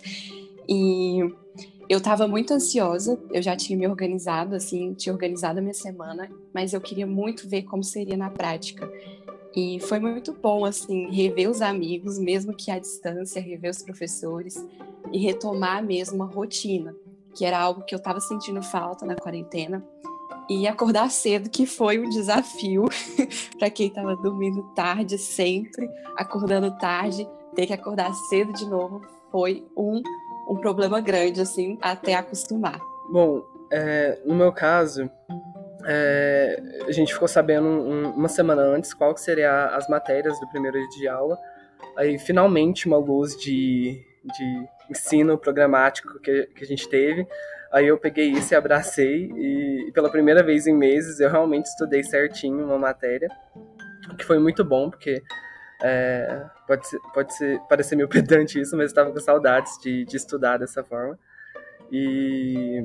E 0.69 1.19
eu 1.89 1.99
estava 1.99 2.27
muito 2.27 2.55
ansiosa, 2.55 3.19
eu 3.31 3.43
já 3.43 3.57
tinha 3.57 3.79
me 3.79 3.87
organizado, 3.87 4.55
assim, 4.55 4.95
tinha 4.95 5.13
organizado 5.13 5.59
a 5.59 5.63
minha 5.63 5.75
semana, 5.75 6.31
mas 6.53 6.73
eu 6.73 6.81
queria 6.81 7.07
muito 7.07 7.49
ver 7.49 7.63
como 7.63 7.83
seria 7.83 8.17
na 8.17 8.31
prática. 8.31 8.91
E 9.55 9.79
foi 9.81 9.99
muito 9.99 10.33
bom, 10.33 10.65
assim, 10.65 11.11
rever 11.11 11.51
os 11.51 11.61
amigos, 11.61 12.19
mesmo 12.19 12.55
que 12.55 12.71
à 12.71 12.79
distância, 12.79 13.41
rever 13.41 13.71
os 13.71 13.83
professores 13.83 14.65
e 15.13 15.19
retomar 15.19 15.85
mesmo 15.85 16.23
a 16.23 16.27
rotina, 16.27 16.95
que 17.35 17.45
era 17.45 17.59
algo 17.59 17.85
que 17.85 17.95
eu 17.95 17.99
estava 17.99 18.21
sentindo 18.21 18.63
falta 18.63 19.05
na 19.05 19.15
quarentena. 19.15 19.85
E 20.49 20.67
acordar 20.67 21.11
cedo, 21.11 21.51
que 21.51 21.67
foi 21.67 21.99
um 21.99 22.09
desafio 22.09 22.85
para 23.59 23.71
quem 23.71 23.89
estava 23.89 24.17
dormindo 24.17 24.63
tarde 24.75 25.19
sempre, 25.19 25.89
acordando 26.17 26.71
tarde, 26.79 27.29
ter 27.55 27.67
que 27.67 27.73
acordar 27.73 28.13
cedo 28.15 28.53
de 28.53 28.65
novo, 28.67 29.03
foi 29.31 29.67
um 29.77 30.03
um 30.49 30.57
problema 30.57 31.01
grande, 31.01 31.41
assim, 31.41 31.79
até 31.81 32.15
acostumar. 32.15 32.81
Bom, 33.11 33.43
é, 33.71 34.19
no 34.25 34.35
meu 34.35 34.53
caso, 34.53 35.11
é, 35.85 36.63
a 36.87 36.93
gente 36.93 37.13
ficou 37.13 37.29
sabendo 37.29 37.67
um, 37.67 38.11
uma 38.11 38.29
semana 38.29 38.63
antes 38.63 38.95
qual 38.95 39.15
que 39.15 39.21
seria 39.21 39.67
as 39.75 39.89
matérias 39.89 40.39
do 40.41 40.49
primeiro 40.49 40.79
dia 40.79 40.89
de 40.99 41.09
aula. 41.09 41.39
Aí, 41.97 42.19
finalmente, 42.19 42.87
uma 42.87 42.99
luz 42.99 43.37
de, 43.37 44.01
de 44.25 44.69
ensino 44.91 45.37
programático 45.39 46.21
que, 46.21 46.47
que 46.55 46.65
a 46.65 46.67
gente 46.67 46.89
teve. 46.89 47.27
Aí 47.73 47.87
eu 47.87 47.99
peguei 47.99 48.27
isso 48.27 48.53
e 48.53 48.57
abracei, 48.57 49.31
e, 49.35 49.91
pela 49.95 50.11
primeira 50.11 50.43
vez 50.43 50.67
em 50.67 50.77
meses 50.77 51.21
eu 51.21 51.31
realmente 51.31 51.67
estudei 51.67 52.05
certinho 52.05 52.67
uma 52.67 52.79
matéria, 52.79 53.29
que 54.19 54.25
foi 54.25 54.39
muito 54.39 54.63
bom, 54.63 54.91
porque 54.91 55.23
é, 55.83 56.45
pode, 56.67 56.87
ser, 56.87 57.01
pode 57.13 57.35
ser, 57.37 57.61
parecer 57.69 57.97
meio 57.97 58.09
pedante 58.09 58.61
isso, 58.61 58.77
mas 58.77 58.85
eu 58.85 58.87
estava 58.87 59.11
com 59.11 59.21
saudades 59.21 59.79
de, 59.79 60.05
de 60.05 60.17
estudar 60.17 60.59
dessa 60.59 60.85
forma. 60.85 61.19
E, 61.91 62.83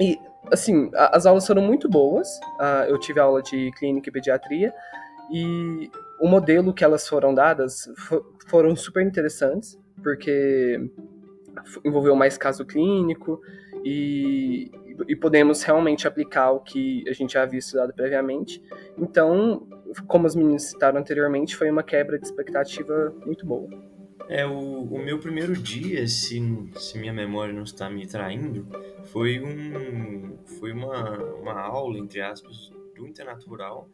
e 0.00 0.18
assim, 0.52 0.90
a, 0.94 1.16
as 1.16 1.26
aulas 1.26 1.46
foram 1.46 1.62
muito 1.62 1.88
boas. 1.88 2.28
Uh, 2.58 2.84
eu 2.88 2.98
tive 2.98 3.18
aula 3.18 3.42
de 3.42 3.70
clínica 3.78 4.08
e 4.08 4.12
pediatria. 4.12 4.72
E 5.32 5.90
o 6.20 6.28
modelo 6.28 6.74
que 6.74 6.84
elas 6.84 7.08
foram 7.08 7.34
dadas 7.34 7.88
foram 8.48 8.76
super 8.76 9.02
interessantes, 9.04 9.78
porque 10.02 10.90
envolveu 11.84 12.14
mais 12.14 12.36
caso 12.36 12.64
clínico 12.64 13.40
e, 13.84 14.70
e 15.08 15.16
podemos 15.16 15.62
realmente 15.62 16.06
aplicar 16.06 16.50
o 16.50 16.60
que 16.60 17.04
a 17.08 17.12
gente 17.12 17.38
havia 17.38 17.58
estudado 17.58 17.92
previamente. 17.94 18.62
Então, 18.98 19.66
como 20.06 20.26
os 20.26 20.34
meninos 20.34 20.64
citaram 20.64 20.98
anteriormente, 20.98 21.56
foi 21.56 21.70
uma 21.70 21.82
quebra 21.82 22.18
de 22.18 22.26
expectativa 22.26 23.14
muito 23.24 23.46
boa. 23.46 23.68
É, 24.28 24.46
o, 24.46 24.84
o 24.84 24.98
meu 24.98 25.18
primeiro 25.18 25.54
dia, 25.56 26.06
se, 26.06 26.40
se 26.76 26.98
minha 26.98 27.12
memória 27.12 27.52
não 27.52 27.64
está 27.64 27.90
me 27.90 28.06
traindo, 28.06 28.64
foi, 29.06 29.40
um, 29.40 30.38
foi 30.58 30.72
uma, 30.72 31.18
uma 31.34 31.60
aula, 31.60 31.98
entre 31.98 32.20
aspas, 32.20 32.70
do 32.94 33.08
Internatural, 33.08 33.88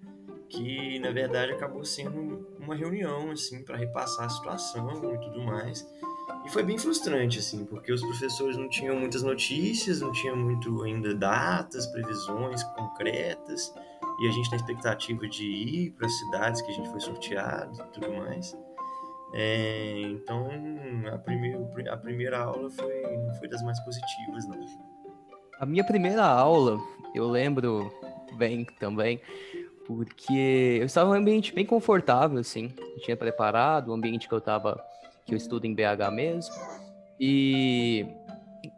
que 0.49 0.99
na 0.99 1.11
verdade 1.11 1.53
acabou 1.53 1.85
sendo 1.85 2.47
uma 2.61 2.75
reunião, 2.75 3.31
assim, 3.31 3.65
para 3.65 3.77
repassar 3.77 4.27
a 4.27 4.29
situação 4.29 5.15
e 5.15 5.19
tudo 5.19 5.41
mais. 5.43 5.87
E 6.45 6.51
foi 6.51 6.63
bem 6.63 6.79
frustrante, 6.79 7.39
assim, 7.39 7.65
porque 7.65 7.93
os 7.93 8.01
professores 8.03 8.57
não 8.57 8.69
tinham 8.69 8.95
muitas 8.95 9.23
notícias, 9.23 10.01
não 10.01 10.13
tinham 10.13 10.37
muito 10.37 10.83
ainda 10.83 11.15
datas, 11.15 11.87
previsões 11.87 12.63
concretas, 12.63 13.73
e 14.21 14.29
a 14.29 14.31
gente 14.31 14.51
na 14.51 14.57
expectativa 14.57 15.27
de 15.29 15.45
ir 15.45 15.91
para 15.93 16.07
as 16.07 16.19
cidades 16.19 16.63
que 16.63 16.71
a 16.71 16.75
gente 16.75 16.89
foi 16.89 17.01
sorteado 17.01 17.79
e 17.81 17.93
tudo 17.93 18.13
mais. 18.13 18.57
É, 19.35 20.01
então, 20.03 20.49
a 21.13 21.19
primeira, 21.19 21.93
a 21.93 21.97
primeira 21.97 22.39
aula 22.39 22.71
foi, 22.71 23.03
não 23.17 23.35
foi 23.35 23.49
das 23.49 23.63
mais 23.63 23.79
positivas, 23.81 24.47
não. 24.47 24.59
A 25.59 25.67
minha 25.67 25.85
primeira 25.85 26.25
aula, 26.25 26.79
eu 27.15 27.29
lembro 27.29 27.93
bem 28.37 28.65
também, 28.79 29.21
porque 29.87 30.79
eu 30.81 30.87
estava 30.87 31.11
em 31.11 31.13
um 31.13 31.21
ambiente 31.21 31.55
bem 31.55 31.67
confortável, 31.67 32.39
assim. 32.39 32.73
Eu 32.79 33.01
tinha 33.01 33.17
preparado 33.17 33.89
o 33.89 33.95
ambiente 33.95 34.29
que 34.29 34.35
eu 34.35 34.39
estava 34.39 34.83
que 35.25 35.35
eu 35.35 35.37
estudo 35.37 35.67
em 35.67 35.75
BH 35.75 36.11
mesmo. 36.13 36.55
E 37.19 38.07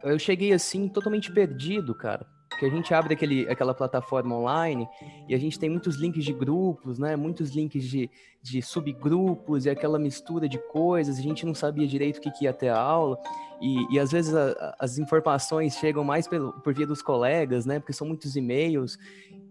eu 0.03 0.17
cheguei 0.17 0.51
assim 0.51 0.87
totalmente 0.87 1.31
perdido, 1.31 1.93
cara. 1.93 2.25
Porque 2.59 2.65
a 2.65 2.75
gente 2.75 2.93
abre 2.93 3.13
aquele, 3.13 3.49
aquela 3.49 3.73
plataforma 3.73 4.35
online 4.35 4.85
e 5.29 5.33
a 5.33 5.37
gente 5.37 5.57
tem 5.57 5.69
muitos 5.69 5.95
links 5.95 6.25
de 6.25 6.33
grupos, 6.33 6.99
né? 6.99 7.15
Muitos 7.15 7.51
links 7.51 7.85
de, 7.85 8.11
de 8.43 8.61
subgrupos 8.61 9.65
e 9.65 9.69
aquela 9.69 9.97
mistura 9.97 10.49
de 10.49 10.57
coisas. 10.57 11.17
A 11.17 11.21
gente 11.21 11.45
não 11.45 11.55
sabia 11.55 11.87
direito 11.87 12.17
o 12.17 12.21
que, 12.21 12.29
que 12.29 12.43
ia 12.43 12.51
ter 12.51 12.67
a 12.67 12.77
aula. 12.77 13.17
E, 13.61 13.95
e 13.95 13.97
às 13.97 14.11
vezes 14.11 14.35
a, 14.35 14.75
as 14.77 14.97
informações 14.97 15.75
chegam 15.75 16.03
mais 16.03 16.27
pelo, 16.27 16.51
por 16.51 16.73
via 16.73 16.85
dos 16.85 17.01
colegas, 17.01 17.65
né? 17.65 17.79
Porque 17.79 17.93
são 17.93 18.05
muitos 18.05 18.35
e-mails. 18.35 18.99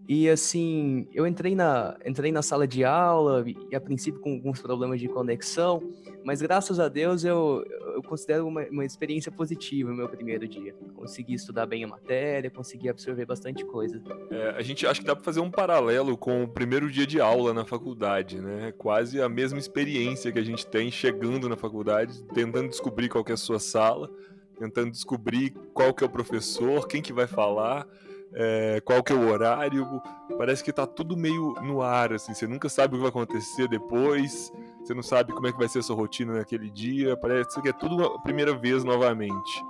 E 0.09 0.27
assim, 0.27 1.07
eu 1.13 1.27
entrei 1.27 1.53
na, 1.53 1.95
entrei 2.03 2.31
na 2.31 2.41
sala 2.41 2.67
de 2.67 2.83
aula, 2.83 3.45
e 3.47 3.75
a 3.75 3.79
princípio 3.79 4.19
com 4.19 4.33
alguns 4.33 4.59
problemas 4.59 4.99
de 4.99 5.07
conexão, 5.07 5.83
mas 6.23 6.41
graças 6.41 6.79
a 6.79 6.87
Deus 6.87 7.23
eu, 7.23 7.63
eu 7.93 8.01
considero 8.01 8.47
uma, 8.47 8.63
uma 8.71 8.83
experiência 8.83 9.31
positiva 9.31 9.91
o 9.91 9.93
meu 9.93 10.09
primeiro 10.09 10.47
dia. 10.47 10.73
Consegui 10.95 11.35
estudar 11.35 11.67
bem 11.67 11.83
a 11.83 11.87
matéria, 11.87 12.49
consegui 12.49 12.89
absorver 12.89 13.23
bastante 13.23 13.63
coisa. 13.63 14.01
É, 14.31 14.49
a 14.57 14.63
gente 14.63 14.87
acha 14.87 14.99
que 14.99 15.05
dá 15.05 15.15
para 15.15 15.23
fazer 15.23 15.41
um 15.41 15.51
paralelo 15.51 16.17
com 16.17 16.43
o 16.43 16.47
primeiro 16.47 16.89
dia 16.89 17.05
de 17.05 17.21
aula 17.21 17.53
na 17.53 17.63
faculdade, 17.63 18.41
né? 18.41 18.73
Quase 18.79 19.21
a 19.21 19.29
mesma 19.29 19.59
experiência 19.59 20.31
que 20.31 20.39
a 20.39 20.43
gente 20.43 20.65
tem 20.65 20.89
chegando 20.89 21.47
na 21.47 21.55
faculdade, 21.55 22.23
tentando 22.33 22.67
descobrir 22.67 23.09
qual 23.09 23.23
é 23.27 23.33
a 23.33 23.37
sua 23.37 23.59
sala, 23.59 24.09
tentando 24.57 24.89
descobrir 24.89 25.51
qual 25.71 25.93
que 25.93 26.03
é 26.03 26.07
o 26.07 26.09
professor, 26.09 26.87
quem 26.87 26.99
que 26.99 27.13
vai 27.13 27.27
falar 27.27 27.87
é, 28.33 28.81
qual 28.81 29.03
que 29.03 29.11
é 29.11 29.15
o 29.15 29.29
horário. 29.29 30.01
Parece 30.37 30.63
que 30.63 30.71
tá 30.71 30.85
tudo 30.85 31.17
meio 31.17 31.53
no 31.61 31.81
ar, 31.81 32.13
assim. 32.13 32.33
Você 32.33 32.47
nunca 32.47 32.69
sabe 32.69 32.93
o 32.93 32.97
que 32.97 33.01
vai 33.01 33.09
acontecer 33.09 33.67
depois. 33.67 34.51
Você 34.83 34.93
não 34.93 35.03
sabe 35.03 35.33
como 35.33 35.47
é 35.47 35.51
que 35.51 35.57
vai 35.57 35.67
ser 35.67 35.79
a 35.79 35.83
sua 35.83 35.95
rotina 35.95 36.33
naquele 36.33 36.69
dia. 36.69 37.17
Parece 37.17 37.61
que 37.61 37.69
é 37.69 37.73
tudo 37.73 38.03
a 38.03 38.19
primeira 38.19 38.55
vez 38.55 38.83
novamente. 38.83 39.63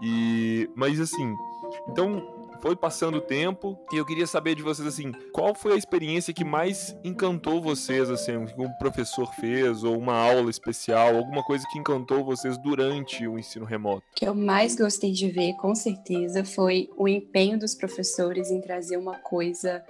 E, 0.00 0.68
mas 0.74 1.00
assim, 1.00 1.36
então 1.88 2.31
foi 2.62 2.76
passando 2.76 3.18
o 3.18 3.20
tempo 3.20 3.76
e 3.92 3.96
eu 3.96 4.06
queria 4.06 4.26
saber 4.26 4.54
de 4.54 4.62
vocês 4.62 4.86
assim, 4.86 5.10
qual 5.32 5.52
foi 5.52 5.72
a 5.72 5.76
experiência 5.76 6.32
que 6.32 6.44
mais 6.44 6.96
encantou 7.02 7.60
vocês 7.60 8.08
assim, 8.08 8.36
um 8.36 8.72
professor 8.78 9.26
fez 9.34 9.82
ou 9.82 9.98
uma 9.98 10.14
aula 10.14 10.48
especial, 10.48 11.16
alguma 11.16 11.42
coisa 11.42 11.66
que 11.72 11.78
encantou 11.78 12.24
vocês 12.24 12.56
durante 12.56 13.26
o 13.26 13.36
ensino 13.36 13.64
remoto? 13.64 14.04
O 14.12 14.14
que 14.14 14.26
eu 14.26 14.34
mais 14.34 14.76
gostei 14.76 15.10
de 15.10 15.28
ver, 15.28 15.54
com 15.54 15.74
certeza, 15.74 16.44
foi 16.44 16.88
o 16.96 17.08
empenho 17.08 17.58
dos 17.58 17.74
professores 17.74 18.48
em 18.52 18.60
trazer 18.60 18.96
uma 18.96 19.18
coisa 19.18 19.84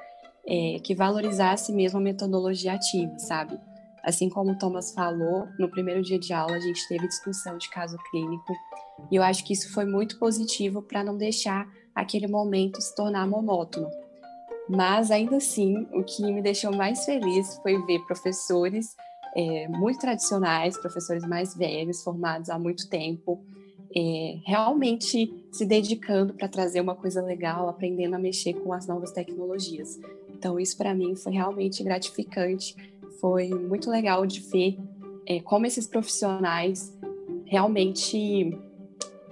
é, 0.47 0.79
que 0.83 0.95
valorizasse 0.95 1.73
mesmo 1.73 1.99
a 1.99 2.03
metodologia 2.03 2.73
ativa, 2.73 3.19
sabe? 3.19 3.61
Assim 4.03 4.31
como 4.31 4.53
o 4.53 4.59
Thomas 4.59 4.93
falou, 4.95 5.47
no 5.59 5.71
primeiro 5.71 6.03
dia 6.03 6.19
de 6.19 6.33
aula 6.33 6.57
a 6.57 6.61
gente 6.61 6.89
teve 6.89 7.07
discussão 7.07 7.59
de 7.59 7.69
caso 7.69 7.99
clínico 8.11 8.53
e 9.11 9.17
eu 9.17 9.23
acho 9.23 9.45
que 9.45 9.53
isso 9.53 9.73
foi 9.73 9.85
muito 9.85 10.19
positivo 10.19 10.83
para 10.83 11.05
não 11.05 11.17
deixar 11.17 11.69
aquele 11.95 12.27
momento 12.27 12.81
se 12.81 12.95
tornar 12.95 13.27
monótono. 13.27 13.91
Mas 14.69 15.11
ainda 15.11 15.37
assim, 15.37 15.87
o 15.93 16.03
que 16.03 16.23
me 16.23 16.41
deixou 16.41 16.73
mais 16.73 17.05
feliz 17.05 17.59
foi 17.63 17.81
ver 17.85 18.01
professores 18.07 18.95
é, 19.35 19.67
muito 19.69 19.99
tradicionais, 19.99 20.79
professores 20.79 21.25
mais 21.25 21.55
velhos, 21.55 22.03
formados 22.03 22.49
há 22.49 22.59
muito 22.59 22.89
tempo, 22.89 23.45
é, 23.95 24.39
realmente 24.47 25.47
se 25.51 25.67
dedicando 25.67 26.33
para 26.35 26.49
trazer 26.49 26.81
uma 26.81 26.95
coisa 26.95 27.23
legal, 27.23 27.69
aprendendo 27.69 28.15
a 28.15 28.19
mexer 28.19 28.55
com 28.55 28.73
as 28.73 28.87
novas 28.87 29.13
tecnologias. 29.13 29.99
Então, 30.31 30.59
isso 30.59 30.77
para 30.77 30.95
mim 30.95 31.15
foi 31.15 31.33
realmente 31.33 31.83
gratificante, 31.83 32.75
foi 33.21 33.49
muito 33.49 33.91
legal 33.91 34.27
de 34.27 34.41
ver 34.41 34.79
é, 35.27 35.41
como 35.41 35.67
esses 35.67 35.87
profissionais 35.87 36.93
realmente 37.45 38.59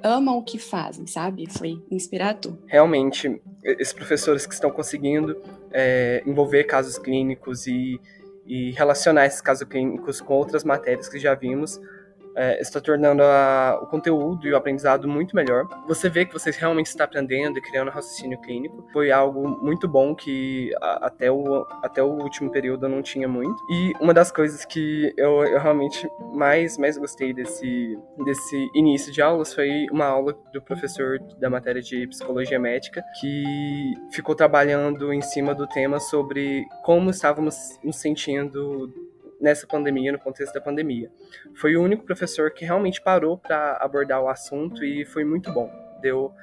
amam 0.03 0.39
o 0.39 0.43
que 0.43 0.59
fazem, 0.59 1.07
sabe? 1.07 1.47
Foi 1.51 1.83
inspirador. 1.91 2.57
Realmente, 2.67 3.41
esses 3.63 3.93
professores 3.93 4.47
que 4.47 4.55
estão 4.55 4.71
conseguindo 4.71 5.41
é, 5.73 6.23
envolver 6.27 6.65
casos 6.65 6.99
clínicos 6.99 7.67
e, 7.67 8.01
e 8.47 8.71
relacionar 8.73 9.27
esses 9.27 9.41
casos 9.41 9.67
clínicos 9.69 10.21
com 10.21 10.35
outras 10.35 10.65
matérias 10.65 11.09
que 11.09 11.19
já 11.19 11.35
vimos, 11.35 11.81
é, 12.37 12.61
está 12.61 12.81
tornando 12.81 13.23
a, 13.23 13.79
o 13.83 13.87
conteúdo 13.87 14.47
e 14.47 14.53
o 14.53 14.57
aprendizado 14.57 15.09
muito 15.09 15.35
melhor. 15.35 15.67
Você 15.87 16.09
vê 16.09 16.25
que 16.25 16.33
você 16.33 16.51
realmente 16.51 16.87
está 16.87 17.05
aprendendo 17.05 17.59
e 17.59 17.63
criando 17.63 17.91
raciocínio 17.91 18.39
clínico. 18.41 18.87
Foi 18.93 19.11
algo 19.11 19.49
muito 19.63 19.89
bom 19.89 20.15
que 20.15 20.71
a, 20.81 21.07
até, 21.07 21.31
o, 21.31 21.67
até 21.83 22.03
o 22.03 22.09
último 22.09 22.51
período 22.51 22.87
eu 22.87 22.91
não 22.91 23.03
tinha 23.03 23.29
muito. 23.29 23.63
E 23.71 23.93
uma 24.01 24.15
das 24.15 24.31
coisas 24.31 24.65
que 24.65 25.13
eu, 25.17 25.45
eu 25.45 25.61
realmente 25.61 26.09
mais, 26.33 26.79
mais 26.79 26.97
gostei 26.97 27.33
desse, 27.33 27.99
desse 28.25 28.71
início 28.75 29.13
de 29.13 29.21
aulas 29.21 29.53
foi 29.55 29.87
uma 29.91 30.07
aula 30.07 30.37
do 30.53 30.63
professor 30.63 31.19
da 31.39 31.51
matéria 31.51 31.83
de 31.83 32.07
psicologia 32.07 32.59
médica 32.59 33.03
que 33.21 33.95
ficou 34.13 34.35
trabalhando 34.35 35.13
em 35.13 35.21
cima 35.21 35.55
do 35.55 35.67
tema 35.67 35.99
sobre 35.99 36.65
como 36.83 37.11
estávamos 37.11 37.79
nos 37.83 37.97
sentindo 37.97 39.10
nessa 39.41 39.67
pandemia, 39.67 40.13
no 40.13 40.19
contexto 40.19 40.53
da 40.53 40.61
pandemia. 40.61 41.11
Foi 41.55 41.77
o 41.77 41.83
único 41.83 42.05
professor 42.05 42.51
que 42.51 42.65
realmente 42.65 43.01
parou 43.01 43.39
para 43.39 43.79
abordar 43.81 44.21
o 44.23 44.29
assunto 44.29 44.85
e 44.85 45.05
foi 45.05 45.25
muito 45.25 45.53
bom. 45.53 45.71
Deu 46.01 46.35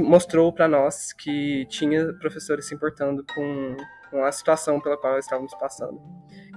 mostrou 0.00 0.52
para 0.52 0.68
nós 0.68 1.12
que 1.12 1.64
tinha 1.66 2.12
professores 2.14 2.68
se 2.68 2.74
importando 2.74 3.24
com, 3.34 3.76
com 4.10 4.24
a 4.24 4.30
situação 4.30 4.78
pela 4.78 4.96
qual 4.96 5.18
estávamos 5.18 5.54
passando. 5.54 6.00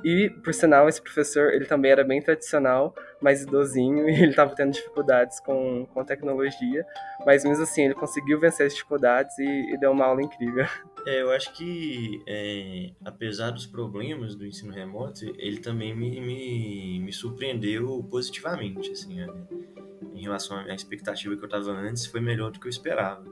E, 0.04 0.30
por 0.44 0.54
sinal, 0.54 0.90
esse 0.90 1.02
professor, 1.02 1.54
ele 1.54 1.66
também 1.66 1.92
era 1.92 2.04
bem 2.04 2.22
tradicional, 2.22 2.94
mais 3.22 3.44
idosinho, 3.44 4.08
e 4.10 4.14
ele 4.14 4.32
estava 4.32 4.54
tendo 4.56 4.72
dificuldades 4.72 5.40
com, 5.40 5.86
com 5.94 6.04
tecnologia, 6.04 6.86
mas 7.26 7.44
mesmo 7.44 7.64
assim, 7.64 7.86
ele 7.86 7.94
conseguiu 7.94 8.40
vencer 8.40 8.66
as 8.66 8.74
dificuldades 8.74 9.38
e, 9.38 9.74
e 9.74 9.78
deu 9.78 9.92
uma 9.92 10.06
aula 10.06 10.22
incrível. 10.22 10.66
É, 11.06 11.22
eu 11.22 11.32
acho 11.32 11.54
que, 11.54 12.22
é, 12.28 12.92
apesar 13.04 13.52
dos 13.52 13.66
problemas 13.66 14.36
do 14.36 14.46
ensino 14.46 14.72
remoto, 14.72 15.26
ele 15.38 15.60
também 15.60 15.96
me, 15.96 16.22
me, 16.22 17.00
me 17.00 17.14
surpreendeu 17.14 18.04
positivamente, 18.10 18.92
assim, 18.92 19.16
né? 19.16 19.28
em 20.14 20.22
relação 20.22 20.58
à 20.58 20.76
expectativa 20.76 21.36
que 21.36 21.42
eu 21.42 21.46
estava 21.46 21.72
antes, 21.72 22.06
foi 22.06 22.22
melhor 22.22 22.52
do 22.52 22.60
que 22.60 22.68
eu 22.68 22.70
esperava. 22.70 23.26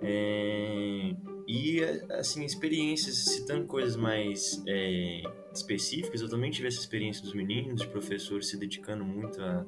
É, 0.00 1.14
e, 1.48 1.80
assim, 2.10 2.44
experiências, 2.44 3.16
citando 3.24 3.66
coisas 3.66 3.96
mais 3.96 4.62
é, 4.66 5.22
específicas, 5.52 6.20
eu 6.20 6.28
também 6.28 6.50
tive 6.50 6.68
essa 6.68 6.78
experiência 6.78 7.22
dos 7.22 7.34
meninos, 7.34 7.80
de 7.80 7.88
professores 7.88 8.48
se 8.48 8.56
dedicando 8.56 9.04
muito 9.04 9.42
a, 9.42 9.66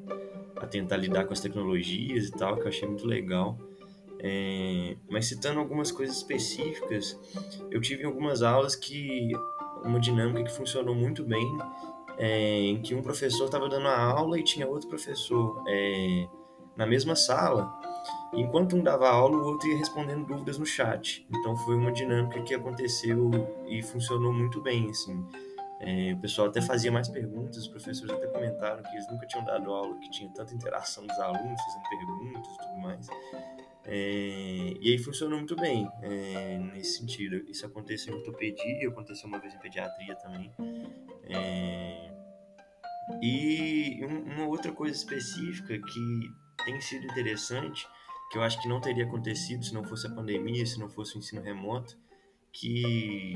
a 0.57 0.67
tentar 0.67 0.97
lidar 0.97 1.25
com 1.25 1.33
as 1.33 1.41
tecnologias 1.41 2.29
e 2.29 2.31
tal, 2.33 2.57
que 2.57 2.63
eu 2.63 2.69
achei 2.69 2.89
muito 2.89 3.07
legal. 3.07 3.59
É, 4.27 4.97
mas 5.07 5.27
citando 5.27 5.61
algumas 5.61 5.93
coisas 5.93 6.17
específicas, 6.17 7.21
eu 7.71 7.79
tive 7.79 8.07
algumas 8.07 8.43
aulas 8.43 8.75
que 8.75 9.33
uma 9.85 10.01
dinâmica 10.01 10.43
que 10.45 10.51
funcionou 10.51 10.95
muito 10.95 11.23
bem, 11.23 11.47
é, 12.17 12.61
em 12.61 12.81
que 12.81 12.95
um 12.95 13.03
professor 13.03 13.45
estava 13.45 13.69
dando 13.69 13.87
a 13.87 14.03
aula 14.03 14.39
e 14.39 14.43
tinha 14.43 14.67
outro 14.67 14.89
professor 14.89 15.63
é, 15.69 16.27
na 16.75 16.87
mesma 16.87 17.15
sala, 17.15 17.71
enquanto 18.33 18.75
um 18.75 18.83
dava 18.83 19.11
aula, 19.11 19.37
o 19.37 19.45
outro 19.45 19.69
ia 19.69 19.77
respondendo 19.77 20.27
dúvidas 20.27 20.57
no 20.57 20.65
chat. 20.65 21.27
Então 21.29 21.55
foi 21.59 21.75
uma 21.75 21.93
dinâmica 21.93 22.41
que 22.41 22.55
aconteceu 22.55 23.31
e 23.69 23.83
funcionou 23.83 24.33
muito 24.33 24.59
bem, 24.63 24.89
assim. 24.89 25.23
É, 25.81 26.15
o 26.15 26.19
pessoal 26.19 26.49
até 26.49 26.63
fazia 26.63 26.91
mais 26.91 27.09
perguntas, 27.09 27.59
os 27.59 27.69
professores 27.69 28.11
até 28.11 28.27
comentaram 28.29 28.83
que 28.83 28.89
eles 28.89 29.07
nunca 29.11 29.27
tinham 29.27 29.45
dado 29.45 29.71
aula 29.71 29.99
que 29.99 30.11
tinha 30.11 30.31
tanta 30.31 30.55
interação 30.55 31.07
dos 31.07 31.19
alunos 31.19 31.61
fazendo 31.61 31.83
perguntas 31.91 32.55
e 32.55 32.59
tudo 32.59 32.79
mais. 32.79 33.07
É, 33.87 34.75
e 34.81 34.93
aí 34.93 34.99
funcionou 34.99 35.39
muito 35.39 35.55
bem 35.57 35.89
é, 36.03 36.59
nesse 36.59 36.99
sentido. 36.99 37.45
Isso 37.49 37.67
aconteceu 37.67 38.15
em 38.15 38.19
ortopedia, 38.19 38.89
aconteceu 38.89 39.29
uma 39.29 39.39
vez 39.39 39.55
em 39.55 39.59
pediatria 39.59 40.15
também. 40.17 40.51
É, 41.29 42.11
e 43.23 44.01
uma 44.05 44.47
outra 44.47 44.73
coisa 44.73 44.97
específica 44.97 45.79
que 45.79 46.31
tem 46.65 46.81
sido 46.81 47.05
interessante, 47.05 47.87
que 48.31 48.39
eu 48.39 48.43
acho 48.43 48.61
que 48.61 48.69
não 48.69 48.81
teria 48.81 49.05
acontecido 49.05 49.65
se 49.65 49.75
não 49.75 49.85
fosse 49.85 50.07
a 50.07 50.11
pandemia, 50.11 50.65
se 50.65 50.79
não 50.79 50.89
fosse 50.89 51.17
o 51.17 51.19
ensino 51.19 51.43
remoto, 51.43 51.97
que 52.53 53.35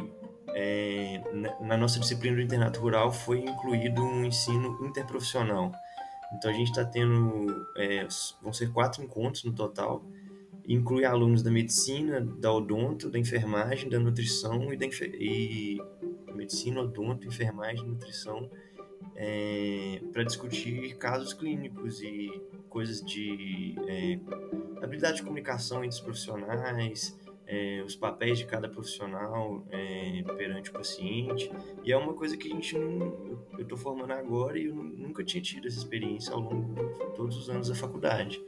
é, 0.54 1.20
na 1.60 1.76
nossa 1.76 1.98
disciplina 1.98 2.36
do 2.36 2.42
internato 2.42 2.80
rural 2.80 3.12
foi 3.12 3.40
incluído 3.40 4.02
um 4.02 4.24
ensino 4.24 4.78
interprofissional. 4.86 5.72
Então 6.32 6.50
a 6.50 6.54
gente 6.54 6.68
está 6.68 6.84
tendo, 6.84 7.66
é, 7.76 8.06
vão 8.40 8.52
ser 8.52 8.72
quatro 8.72 9.02
encontros 9.02 9.44
no 9.44 9.52
total, 9.52 10.04
inclui 10.68 11.04
alunos 11.04 11.42
da 11.42 11.50
medicina, 11.50 12.20
da 12.20 12.52
odonto, 12.52 13.08
da 13.08 13.18
enfermagem, 13.18 13.88
da 13.88 13.98
nutrição 13.98 14.72
e 14.72 14.76
da 14.76 14.86
e 14.86 15.80
medicina, 16.34 16.82
odonto, 16.82 17.26
enfermagem, 17.26 17.86
nutrição, 17.86 18.50
é, 19.16 20.00
para 20.12 20.22
discutir 20.22 20.96
casos 20.96 21.32
clínicos 21.32 22.02
e 22.02 22.30
coisas 22.68 23.00
de 23.00 23.74
é, 23.88 24.20
habilidade 24.84 25.16
de 25.16 25.22
comunicação 25.22 25.78
entre 25.78 25.96
os 25.96 26.00
profissionais, 26.00 27.18
é, 27.46 27.82
os 27.84 27.96
papéis 27.96 28.38
de 28.38 28.44
cada 28.44 28.68
profissional 28.68 29.66
perante 30.36 30.68
o 30.68 30.72
paciente. 30.74 31.50
E 31.82 31.90
é 31.90 31.96
uma 31.96 32.12
coisa 32.12 32.36
que 32.36 32.46
a 32.46 32.54
gente 32.54 32.78
não. 32.78 33.40
Eu 33.56 33.62
estou 33.62 33.78
formando 33.78 34.12
agora 34.12 34.58
e 34.58 34.66
eu 34.66 34.74
nunca 34.74 35.24
tinha 35.24 35.42
tido 35.42 35.66
essa 35.66 35.78
experiência 35.78 36.34
ao 36.34 36.40
longo 36.40 36.74
de 36.74 37.16
todos 37.16 37.38
os 37.38 37.48
anos 37.48 37.68
da 37.68 37.74
faculdade. 37.74 38.38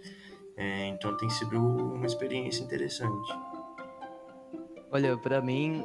É, 0.56 0.88
então 0.88 1.16
tem 1.16 1.28
sido 1.30 1.58
uma 1.58 2.06
experiência 2.06 2.62
interessante. 2.62 3.32
Olha, 4.92 5.16
para 5.16 5.40
mim, 5.40 5.84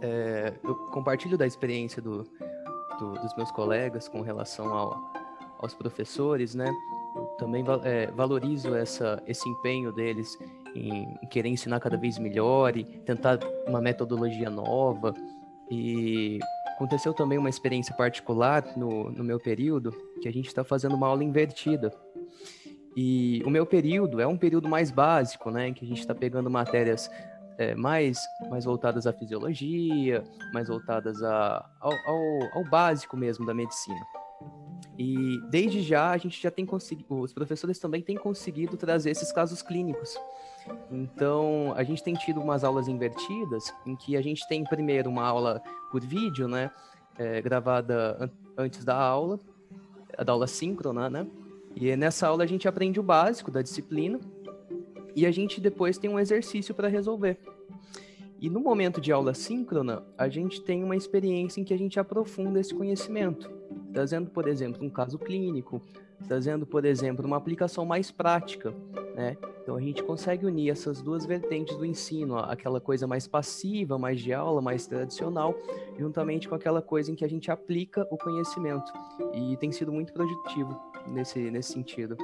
é, 0.00 0.52
eu 0.62 0.74
compartilho 0.90 1.38
da 1.38 1.46
experiência 1.46 2.02
do, 2.02 2.24
do, 2.98 3.12
dos 3.14 3.34
meus 3.36 3.50
colegas 3.50 4.08
com 4.08 4.20
relação 4.20 4.72
ao, 4.72 5.00
aos 5.58 5.74
professores, 5.74 6.54
né? 6.54 6.70
Eu 7.16 7.24
também 7.38 7.64
é, 7.84 8.10
valorizo 8.10 8.74
essa, 8.74 9.22
esse 9.26 9.48
empenho 9.48 9.92
deles 9.92 10.38
em, 10.74 11.14
querer 11.30 11.48
ensinar 11.48 11.80
cada 11.80 11.96
vez 11.96 12.18
melhor 12.18 12.76
e 12.76 12.84
tentar 12.84 13.38
uma 13.66 13.80
metodologia 13.80 14.50
nova. 14.50 15.14
E 15.70 16.38
aconteceu 16.74 17.14
também 17.14 17.38
uma 17.38 17.50
experiência 17.50 17.94
particular 17.94 18.76
no, 18.76 19.10
no 19.10 19.22
meu 19.22 19.38
período, 19.38 19.92
que 20.20 20.28
a 20.28 20.32
gente 20.32 20.46
está 20.48 20.64
fazendo 20.64 20.94
uma 20.94 21.06
aula 21.06 21.22
invertida. 21.22 21.92
E 22.96 23.42
o 23.46 23.50
meu 23.50 23.64
período 23.64 24.20
é 24.20 24.26
um 24.26 24.36
período 24.36 24.68
mais 24.68 24.90
básico, 24.90 25.50
né, 25.50 25.68
em 25.68 25.74
que 25.74 25.84
a 25.84 25.88
gente 25.88 26.00
está 26.00 26.14
pegando 26.14 26.50
matérias 26.50 27.10
é, 27.56 27.74
mais, 27.74 28.18
mais 28.50 28.64
voltadas 28.64 29.06
à 29.06 29.12
fisiologia, 29.12 30.22
mais 30.52 30.68
voltadas 30.68 31.22
a, 31.22 31.68
ao, 31.80 31.92
ao, 31.92 32.58
ao, 32.58 32.64
básico 32.64 33.16
mesmo 33.16 33.46
da 33.46 33.54
medicina. 33.54 34.00
E 34.98 35.40
desde 35.50 35.80
já 35.80 36.10
a 36.10 36.18
gente 36.18 36.40
já 36.42 36.50
tem 36.50 36.66
conseguido, 36.66 37.20
os 37.20 37.32
professores 37.32 37.78
também 37.78 38.02
têm 38.02 38.16
conseguido 38.16 38.76
trazer 38.76 39.10
esses 39.10 39.32
casos 39.32 39.62
clínicos. 39.62 40.18
Então 40.90 41.72
a 41.76 41.82
gente 41.82 42.02
tem 42.02 42.14
tido 42.14 42.40
umas 42.40 42.62
aulas 42.62 42.88
invertidas, 42.88 43.72
em 43.86 43.96
que 43.96 44.16
a 44.16 44.22
gente 44.22 44.46
tem 44.48 44.64
primeiro 44.64 45.08
uma 45.08 45.24
aula 45.24 45.62
por 45.90 46.00
vídeo, 46.02 46.46
né, 46.46 46.70
é, 47.18 47.40
gravada 47.40 48.16
an 48.20 48.30
antes 48.54 48.84
da 48.84 48.94
aula, 48.94 49.40
da 50.26 50.30
aula 50.30 50.46
síncrona, 50.46 51.08
né, 51.08 51.26
e 51.74 51.94
nessa 51.96 52.26
aula 52.28 52.44
a 52.44 52.46
gente 52.46 52.68
aprende 52.68 53.00
o 53.00 53.02
básico 53.02 53.50
da 53.50 53.62
disciplina 53.62 54.20
e 55.14 55.26
a 55.26 55.30
gente 55.30 55.60
depois 55.60 55.98
tem 55.98 56.10
um 56.10 56.18
exercício 56.18 56.74
para 56.74 56.88
resolver. 56.88 57.38
E 58.40 58.50
no 58.50 58.60
momento 58.60 59.00
de 59.00 59.12
aula 59.12 59.34
síncrona, 59.34 60.02
a 60.18 60.28
gente 60.28 60.60
tem 60.60 60.82
uma 60.82 60.96
experiência 60.96 61.60
em 61.60 61.64
que 61.64 61.72
a 61.72 61.78
gente 61.78 62.00
aprofunda 62.00 62.58
esse 62.58 62.74
conhecimento, 62.74 63.48
trazendo, 63.92 64.30
por 64.30 64.48
exemplo, 64.48 64.84
um 64.84 64.90
caso 64.90 65.18
clínico, 65.18 65.80
trazendo, 66.26 66.66
por 66.66 66.84
exemplo, 66.84 67.26
uma 67.26 67.36
aplicação 67.36 67.84
mais 67.84 68.10
prática, 68.10 68.74
né? 69.14 69.36
Então 69.62 69.76
a 69.76 69.80
gente 69.80 70.02
consegue 70.02 70.44
unir 70.44 70.70
essas 70.70 71.00
duas 71.00 71.24
vertentes 71.24 71.76
do 71.76 71.86
ensino, 71.86 72.36
aquela 72.36 72.80
coisa 72.80 73.06
mais 73.06 73.28
passiva, 73.28 73.98
mais 73.98 74.20
de 74.20 74.32
aula, 74.32 74.60
mais 74.60 74.86
tradicional, 74.86 75.54
juntamente 75.98 76.48
com 76.48 76.54
aquela 76.54 76.82
coisa 76.82 77.12
em 77.12 77.14
que 77.14 77.24
a 77.24 77.28
gente 77.28 77.50
aplica 77.50 78.06
o 78.10 78.18
conhecimento. 78.18 78.92
E 79.32 79.56
tem 79.58 79.70
sido 79.70 79.92
muito 79.92 80.12
produtivo 80.12 80.78
nesse, 81.06 81.38
nesse 81.50 81.72
sentido. 81.72 82.16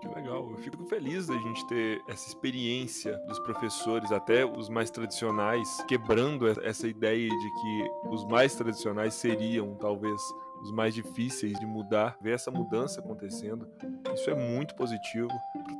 Que 0.00 0.08
legal. 0.08 0.50
Eu 0.50 0.56
fico 0.56 0.82
feliz 0.84 1.28
da 1.28 1.38
gente 1.38 1.64
ter 1.68 2.02
essa 2.08 2.26
experiência 2.26 3.16
dos 3.28 3.38
professores, 3.38 4.10
até 4.10 4.44
os 4.44 4.68
mais 4.68 4.90
tradicionais, 4.90 5.84
quebrando 5.86 6.48
essa 6.48 6.88
ideia 6.88 7.28
de 7.28 7.50
que 7.50 7.90
os 8.10 8.24
mais 8.24 8.52
tradicionais 8.56 9.14
seriam 9.14 9.76
talvez 9.76 10.20
os 10.62 10.70
mais 10.70 10.94
difíceis 10.94 11.58
de 11.58 11.66
mudar, 11.66 12.16
ver 12.20 12.34
essa 12.34 12.50
mudança 12.50 13.00
acontecendo. 13.00 13.68
Isso 14.14 14.30
é 14.30 14.34
muito 14.34 14.74
positivo. 14.74 15.28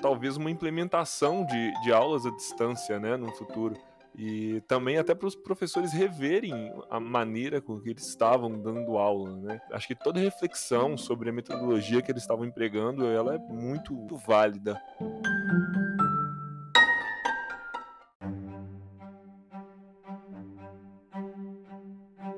Talvez 0.01 0.37
uma 0.37 0.51
implementação 0.51 1.47
de, 1.47 1.73
de 1.83 1.93
aulas 1.93 2.27
à 2.27 2.31
distância 2.31 2.99
né, 2.99 3.17
no 3.17 3.33
futuro 3.33 3.75
e 4.15 4.61
também 4.69 4.99
até 4.99 5.15
para 5.15 5.27
os 5.27 5.35
professores 5.35 5.93
reverem 5.93 6.53
a 6.91 7.01
maneira 7.01 7.61
com 7.61 7.81
que 7.81 7.91
eles 7.91 8.07
estavam 8.07 8.61
dando 8.61 8.99
aula, 8.99 9.35
né? 9.37 9.61
Acho 9.71 9.87
que 9.87 9.95
toda 9.95 10.21
reflexão 10.21 10.99
sobre 10.99 11.31
a 11.31 11.33
metodologia 11.33 12.03
que 12.03 12.13
eles 12.13 12.23
estavam 12.23 12.45
empregando, 12.45 13.07
ela 13.07 13.37
é 13.37 13.39
muito, 13.39 13.95
muito 13.95 14.17
válida. 14.17 14.79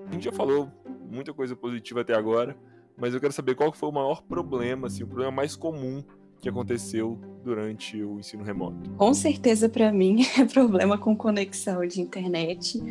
A 0.06 0.12
gente 0.12 0.24
já 0.26 0.32
falou 0.32 0.70
muita 1.14 1.32
coisa 1.32 1.54
positiva 1.54 2.00
até 2.00 2.14
agora, 2.14 2.56
mas 2.96 3.14
eu 3.14 3.20
quero 3.20 3.32
saber 3.32 3.54
qual 3.54 3.72
foi 3.72 3.88
o 3.88 3.92
maior 3.92 4.22
problema, 4.22 4.88
assim, 4.88 5.04
o 5.04 5.06
problema 5.06 5.30
mais 5.30 5.56
comum 5.56 6.02
que 6.40 6.48
aconteceu 6.48 7.18
durante 7.42 8.02
o 8.02 8.18
ensino 8.18 8.44
remoto? 8.44 8.90
Com 8.90 9.14
certeza, 9.14 9.68
para 9.68 9.90
mim, 9.90 10.22
é 10.38 10.44
problema 10.44 10.98
com 10.98 11.16
conexão 11.16 11.86
de 11.86 12.00
internet 12.00 12.82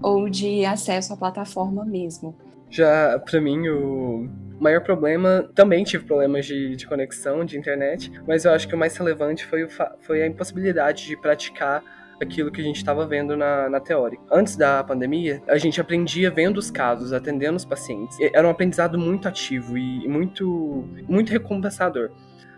ou 0.00 0.28
de 0.28 0.64
acesso 0.64 1.12
à 1.12 1.16
plataforma 1.16 1.84
mesmo. 1.84 2.34
Já 2.70 3.18
para 3.18 3.40
mim, 3.40 3.68
o 3.68 4.28
maior 4.58 4.80
problema, 4.80 5.50
também 5.54 5.84
tive 5.84 6.04
problemas 6.04 6.46
de, 6.46 6.74
de, 6.74 6.86
conexão, 6.86 7.44
de 7.44 7.58
internet, 7.58 8.10
mas 8.26 8.44
eu 8.44 8.52
acho 8.52 8.66
que 8.66 8.74
o 8.74 8.78
mais 8.78 8.96
relevante 8.96 9.44
foi, 9.44 9.64
o 9.64 9.68
foi 10.00 10.22
a 10.22 10.26
impossibilidade 10.26 11.06
de 11.06 11.16
praticar 11.16 11.82
aquilo 12.22 12.50
que 12.50 12.60
a 12.60 12.64
gente 12.64 12.76
estava 12.76 13.06
vendo 13.06 13.36
na, 13.36 13.68
na 13.68 13.80
teórica. 13.80 14.22
Antes 14.30 14.56
da 14.56 14.82
pandemia, 14.82 15.42
a 15.48 15.58
gente 15.58 15.80
aprendia 15.80 16.30
vendo 16.30 16.58
os 16.58 16.70
casos, 16.70 17.12
atendendo 17.12 17.56
os 17.56 17.64
pacientes. 17.64 18.18
Era 18.20 18.46
um 18.46 18.50
aprendizado 18.50 18.98
muito 18.98 19.28
ativo 19.28 19.76
e 19.76 20.08
muito, 20.08 20.88
muito 21.08 21.30
recompensador. 21.30 22.10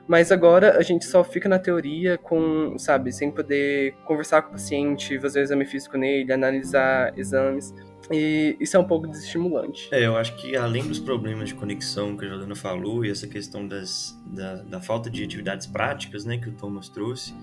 Mas 0.07 0.31
agora 0.31 0.77
a 0.77 0.83
gente 0.83 1.07
só 1.07 1.25
fica 1.25 1.49
na 1.49 1.59
teoria 1.59 2.19
com, 2.19 2.77
sabe, 2.79 3.11
sem 3.11 3.31
poder 3.31 3.95
conversar 4.05 4.43
com 4.43 4.51
o 4.51 4.53
paciente, 4.53 5.19
fazer 5.19 5.41
o 5.41 5.43
exame 5.43 5.65
físico 5.65 5.97
nele, 5.97 6.31
analisar 6.33 7.19
exames. 7.19 7.75
E 8.11 8.55
isso 8.61 8.77
é 8.77 8.81
um 8.81 8.85
pouco 8.85 9.07
desestimulante. 9.07 9.89
É, 9.91 10.05
eu 10.05 10.15
acho 10.15 10.37
que 10.37 10.55
além 10.55 10.87
dos 10.87 10.99
problemas 10.99 11.49
de 11.49 11.55
conexão 11.55 12.17
que 12.19 12.27
a 12.27 12.29
Jordana 12.29 12.55
falou 12.55 13.03
e 13.03 13.11
essa 13.11 13.27
questão 13.27 13.67
das, 13.67 14.15
da, 14.27 14.57
da 14.57 14.81
falta 14.81 15.09
de 15.09 15.25
atividades 15.25 15.67
práticas, 15.67 16.27
né, 16.27 16.37
que 16.37 16.51
o 16.51 16.53
Thomas 16.53 16.91
trouxe, 16.91 17.35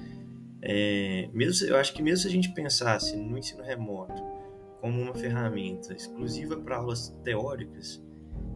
é, 0.61 1.29
mesmo, 1.33 1.67
eu 1.67 1.77
acho 1.77 1.93
que 1.93 2.03
mesmo 2.03 2.23
se 2.23 2.27
a 2.27 2.31
gente 2.31 2.53
pensasse 2.53 3.15
no 3.15 3.37
ensino 3.37 3.63
remoto 3.63 4.21
como 4.79 5.01
uma 5.01 5.13
ferramenta 5.13 5.93
exclusiva 5.93 6.57
para 6.57 6.77
aulas 6.77 7.09
teóricas, 7.23 8.03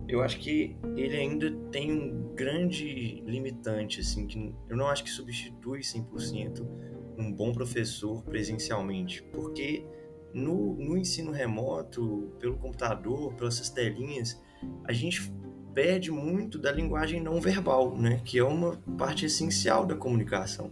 eu 0.08 0.22
acho 0.22 0.40
que 0.40 0.76
ele 0.96 1.18
ainda 1.18 1.52
tem 1.72 1.92
um 1.92 2.34
grande 2.36 3.24
limitante, 3.26 4.02
assim, 4.02 4.28
que 4.28 4.54
eu 4.70 4.78
não 4.78 4.88
acho 4.88 5.04
que 5.04 5.10
substitui 5.10 5.80
100% 5.80 6.66
um 7.18 7.32
bom 7.32 7.52
professor 7.52 8.24
presencialmente, 8.24 9.24
porque 9.32 9.86
no, 10.34 10.76
no 10.76 10.98
ensino 10.98 11.32
remoto, 11.32 12.34
pelo 12.40 12.58
computador, 12.58 13.34
pelas 13.34 13.70
telinhas, 13.70 14.42
a 14.84 14.92
gente 14.92 15.32
perde 15.74 16.12
muito 16.12 16.58
da 16.58 16.72
linguagem 16.72 17.22
não 17.22 17.40
verbal, 17.40 17.98
né, 17.98 18.22
que 18.24 18.38
é 18.38 18.44
uma 18.44 18.78
parte 18.98 19.26
essencial 19.26 19.86
da 19.86 19.96
comunicação. 19.96 20.72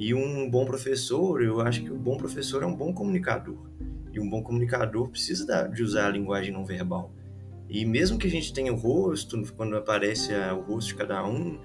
E 0.00 0.14
um 0.14 0.48
bom 0.48 0.64
professor, 0.64 1.42
eu 1.42 1.60
acho 1.60 1.82
que 1.82 1.90
o 1.90 1.94
um 1.94 1.98
bom 1.98 2.16
professor 2.16 2.62
é 2.62 2.66
um 2.66 2.74
bom 2.74 2.90
comunicador. 2.90 3.58
E 4.10 4.18
um 4.18 4.30
bom 4.30 4.42
comunicador 4.42 5.10
precisa 5.10 5.68
de 5.68 5.82
usar 5.82 6.06
a 6.06 6.08
linguagem 6.08 6.50
não 6.50 6.64
verbal. 6.64 7.12
E 7.68 7.84
mesmo 7.84 8.18
que 8.18 8.26
a 8.26 8.30
gente 8.30 8.50
tenha 8.50 8.72
o 8.72 8.76
rosto, 8.76 9.38
quando 9.54 9.76
aparece 9.76 10.32
o 10.32 10.60
rosto 10.62 10.88
de 10.88 10.94
cada 10.94 11.22
um, 11.22 11.60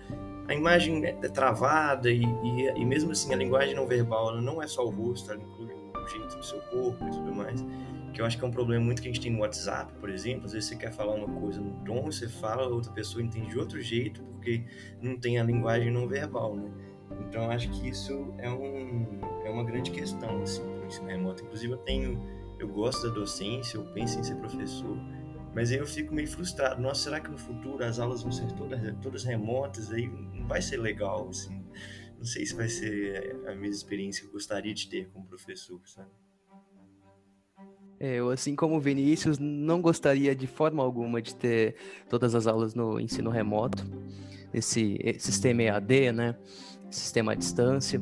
a 0.49 0.53
imagem 0.53 1.05
é 1.05 1.13
travada 1.29 2.11
e, 2.11 2.23
e, 2.23 2.73
e, 2.75 2.85
mesmo 2.85 3.13
assim 3.13 3.33
a 3.33 3.37
linguagem 3.37 3.73
não 3.73 3.87
verbal 3.87 4.41
não 4.41 4.61
é 4.61 4.67
só 4.67 4.85
o 4.85 4.89
rosto, 4.89 5.31
ela 5.31 5.41
inclui 5.41 5.73
o 5.73 6.07
jeito 6.09 6.35
do 6.35 6.45
seu 6.45 6.59
corpo 6.59 7.07
e 7.07 7.11
tudo 7.11 7.33
mais. 7.33 7.65
Que 8.13 8.19
eu 8.19 8.25
acho 8.25 8.37
que 8.37 8.43
é 8.43 8.47
um 8.49 8.51
problema 8.51 8.83
muito 8.83 9.01
que 9.01 9.07
a 9.07 9.13
gente 9.13 9.23
tem 9.23 9.31
no 9.31 9.39
WhatsApp, 9.39 9.93
por 9.97 10.09
exemplo. 10.09 10.43
Às 10.43 10.51
vezes 10.51 10.67
você 10.67 10.75
quer 10.75 10.91
falar 10.91 11.15
uma 11.15 11.39
coisa 11.39 11.61
no 11.61 11.71
tom, 11.85 12.03
você 12.03 12.27
fala, 12.27 12.63
a 12.63 12.67
outra 12.67 12.91
pessoa 12.91 13.23
entende 13.23 13.51
de 13.51 13.57
outro 13.57 13.81
jeito, 13.81 14.21
porque 14.23 14.65
não 15.01 15.17
tem 15.17 15.39
a 15.39 15.43
linguagem 15.43 15.89
não 15.89 16.05
verbal, 16.05 16.53
né? 16.57 16.69
Então 17.21 17.49
acho 17.49 17.69
que 17.69 17.89
isso 17.89 18.33
é, 18.37 18.49
um, 18.49 19.19
é 19.43 19.49
uma 19.49 19.63
grande 19.63 19.91
questão, 19.91 20.41
assim, 20.41 20.61
para 20.61 20.83
o 20.83 20.85
ensino 20.85 21.07
remoto. 21.07 21.43
Inclusive 21.43 21.73
eu 21.73 21.77
tenho, 21.77 22.21
eu 22.59 22.67
gosto 22.67 23.07
da 23.07 23.13
docência, 23.13 23.77
eu 23.77 23.85
penso 23.93 24.19
em 24.19 24.23
ser 24.23 24.35
professor, 24.35 24.97
mas 25.53 25.71
aí 25.71 25.77
eu 25.77 25.87
fico 25.87 26.13
meio 26.13 26.27
frustrado. 26.27 26.81
Nossa, 26.81 27.03
será 27.03 27.19
que 27.19 27.29
no 27.29 27.37
futuro 27.37 27.83
as 27.83 27.99
aulas 27.99 28.23
vão 28.23 28.31
ser 28.31 28.51
todas, 28.53 28.79
todas 29.01 29.23
remotas? 29.23 29.91
Aí 29.91 30.07
não 30.07 30.47
vai 30.47 30.61
ser 30.61 30.77
legal, 30.77 31.29
assim. 31.29 31.63
Não 32.17 32.25
sei 32.25 32.45
se 32.45 32.55
vai 32.55 32.69
ser 32.69 33.35
a 33.45 33.55
mesma 33.55 33.67
experiência 33.67 34.21
que 34.21 34.27
eu 34.27 34.33
gostaria 34.33 34.73
de 34.73 34.87
ter 34.87 35.09
como 35.09 35.25
professor, 35.25 35.79
sabe? 35.85 36.09
É, 37.99 38.15
eu, 38.15 38.29
assim 38.29 38.55
como 38.55 38.75
o 38.75 38.79
Vinícius, 38.79 39.39
não 39.39 39.81
gostaria 39.81 40.35
de 40.35 40.47
forma 40.47 40.83
alguma 40.83 41.21
de 41.21 41.33
ter 41.33 41.75
todas 42.09 42.35
as 42.35 42.45
aulas 42.45 42.75
no 42.75 42.99
ensino 42.99 43.29
remoto, 43.29 43.85
esse 44.53 44.97
sistema 45.17 45.63
EAD, 45.63 46.11
né? 46.11 46.35
Sistema 46.89 47.33
à 47.33 47.35
distância. 47.35 48.01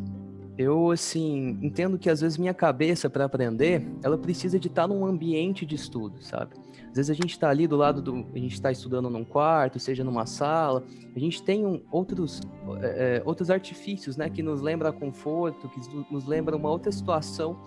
Eu, 0.57 0.91
assim, 0.91 1.57
entendo 1.61 1.97
que 1.97 2.09
às 2.09 2.21
vezes 2.21 2.37
minha 2.37 2.53
cabeça 2.53 3.09
para 3.09 3.25
aprender, 3.25 3.87
ela 4.03 4.17
precisa 4.17 4.59
de 4.59 4.67
estar 4.67 4.87
num 4.87 5.05
ambiente 5.05 5.65
de 5.65 5.75
estudo, 5.75 6.21
sabe? 6.21 6.53
Às 6.89 6.97
vezes 6.97 7.09
a 7.09 7.13
gente 7.15 7.31
está 7.31 7.49
ali 7.49 7.65
do 7.65 7.75
lado 7.75 8.03
do. 8.03 8.27
A 8.35 8.37
gente 8.37 8.53
está 8.53 8.71
estudando 8.71 9.09
num 9.09 9.25
quarto, 9.25 9.79
seja 9.79 10.03
numa 10.03 10.27
sala. 10.27 10.83
A 11.15 11.19
gente 11.19 11.41
tem 11.41 11.65
um, 11.65 11.81
outros, 11.91 12.39
é, 12.81 13.17
é 13.17 13.23
outros 13.25 13.49
artifícios, 13.49 14.15
né? 14.15 14.29
Que 14.29 14.43
nos 14.43 14.61
lembra 14.61 14.93
conforto, 14.93 15.67
que 15.69 15.79
nos 16.13 16.27
lembra 16.27 16.55
uma 16.55 16.69
outra 16.69 16.91
situação. 16.91 17.57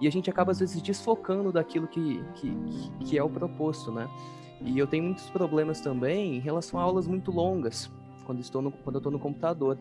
E 0.00 0.08
a 0.08 0.10
gente 0.10 0.28
acaba, 0.28 0.50
às 0.50 0.58
vezes, 0.58 0.82
desfocando 0.82 1.52
daquilo 1.52 1.86
que, 1.86 2.24
que, 2.34 2.56
que 3.04 3.16
é 3.16 3.22
o 3.22 3.30
proposto, 3.30 3.92
né? 3.92 4.08
E 4.60 4.76
eu 4.76 4.86
tenho 4.88 5.04
muitos 5.04 5.30
problemas 5.30 5.80
também 5.80 6.36
em 6.36 6.40
relação 6.40 6.80
a 6.80 6.82
aulas 6.82 7.06
muito 7.06 7.30
longas, 7.30 7.88
quando, 8.24 8.40
estou 8.40 8.60
no, 8.60 8.72
quando 8.72 8.96
eu 8.96 8.98
estou 8.98 9.12
no 9.12 9.18
computador. 9.20 9.78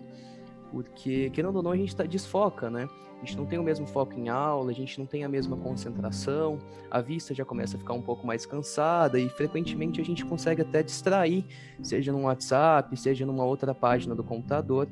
Porque, 0.71 1.29
querendo 1.31 1.57
ou 1.57 1.63
não, 1.63 1.71
a 1.71 1.77
gente 1.77 1.95
tá, 1.95 2.03
desfoca, 2.05 2.69
né? 2.69 2.87
a 3.21 3.25
gente 3.25 3.37
não 3.37 3.45
tem 3.45 3.59
o 3.59 3.63
mesmo 3.63 3.85
foco 3.85 4.19
em 4.19 4.29
aula, 4.29 4.71
a 4.71 4.73
gente 4.73 4.97
não 4.97 5.05
tem 5.05 5.23
a 5.23 5.29
mesma 5.29 5.55
concentração, 5.55 6.57
a 6.89 6.99
vista 7.01 7.35
já 7.35 7.45
começa 7.45 7.77
a 7.77 7.79
ficar 7.79 7.93
um 7.93 8.01
pouco 8.01 8.25
mais 8.25 8.47
cansada 8.47 9.19
e 9.19 9.29
frequentemente 9.29 10.01
a 10.01 10.03
gente 10.03 10.25
consegue 10.25 10.63
até 10.63 10.81
distrair, 10.81 11.45
seja 11.83 12.11
no 12.11 12.23
WhatsApp, 12.23 12.97
seja 12.97 13.23
numa 13.23 13.45
outra 13.45 13.75
página 13.75 14.15
do 14.15 14.23
computador, 14.23 14.87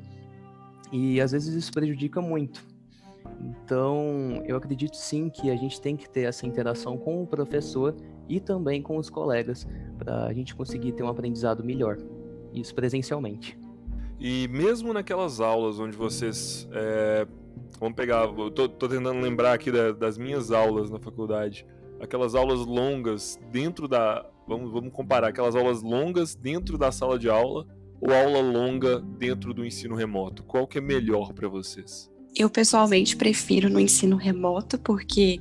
e 0.92 1.20
às 1.20 1.32
vezes 1.32 1.52
isso 1.54 1.72
prejudica 1.72 2.20
muito. 2.20 2.64
Então, 3.40 4.42
eu 4.46 4.56
acredito 4.56 4.96
sim 4.96 5.28
que 5.28 5.50
a 5.50 5.56
gente 5.56 5.80
tem 5.80 5.96
que 5.96 6.08
ter 6.08 6.22
essa 6.22 6.46
interação 6.46 6.96
com 6.96 7.22
o 7.22 7.26
professor 7.26 7.96
e 8.28 8.38
também 8.38 8.80
com 8.80 8.96
os 8.96 9.10
colegas 9.10 9.66
para 9.98 10.26
a 10.26 10.32
gente 10.32 10.54
conseguir 10.54 10.92
ter 10.92 11.02
um 11.02 11.08
aprendizado 11.08 11.64
melhor, 11.64 11.98
isso 12.54 12.72
presencialmente. 12.74 13.59
E 14.20 14.46
mesmo 14.48 14.92
naquelas 14.92 15.40
aulas 15.40 15.80
onde 15.80 15.96
vocês 15.96 16.68
é 16.72 17.26
Vamos 17.80 17.96
pegar, 17.96 18.26
eu 18.26 18.50
tô, 18.50 18.68
tô 18.68 18.86
tentando 18.86 19.18
lembrar 19.20 19.54
aqui 19.54 19.72
da, 19.72 19.90
das 19.92 20.18
minhas 20.18 20.50
aulas 20.50 20.90
na 20.90 20.98
faculdade. 20.98 21.66
Aquelas 21.98 22.34
aulas 22.34 22.60
longas 22.60 23.40
dentro 23.50 23.88
da. 23.88 24.26
Vamos, 24.46 24.70
vamos 24.70 24.92
comparar 24.92 25.28
aquelas 25.28 25.56
aulas 25.56 25.82
longas 25.82 26.34
dentro 26.34 26.76
da 26.76 26.92
sala 26.92 27.18
de 27.18 27.30
aula 27.30 27.66
ou 27.98 28.12
aula 28.12 28.40
longa 28.40 29.00
dentro 29.00 29.54
do 29.54 29.64
ensino 29.64 29.94
remoto? 29.94 30.42
Qual 30.42 30.66
que 30.66 30.76
é 30.76 30.80
melhor 30.80 31.32
para 31.32 31.48
vocês? 31.48 32.10
Eu 32.36 32.50
pessoalmente 32.50 33.16
prefiro 33.16 33.70
no 33.70 33.80
ensino 33.80 34.16
remoto 34.16 34.78
porque 34.78 35.40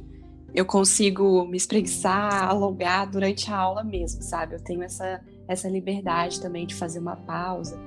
eu 0.54 0.66
consigo 0.66 1.46
me 1.46 1.58
espreguiçar, 1.58 2.50
alongar 2.50 3.10
durante 3.10 3.52
a 3.52 3.58
aula 3.58 3.84
mesmo, 3.84 4.22
sabe? 4.22 4.56
Eu 4.56 4.64
tenho 4.64 4.82
essa, 4.84 5.22
essa 5.48 5.68
liberdade 5.68 6.40
também 6.40 6.66
de 6.66 6.76
fazer 6.76 7.00
uma 7.00 7.18
pausa, 7.18 7.78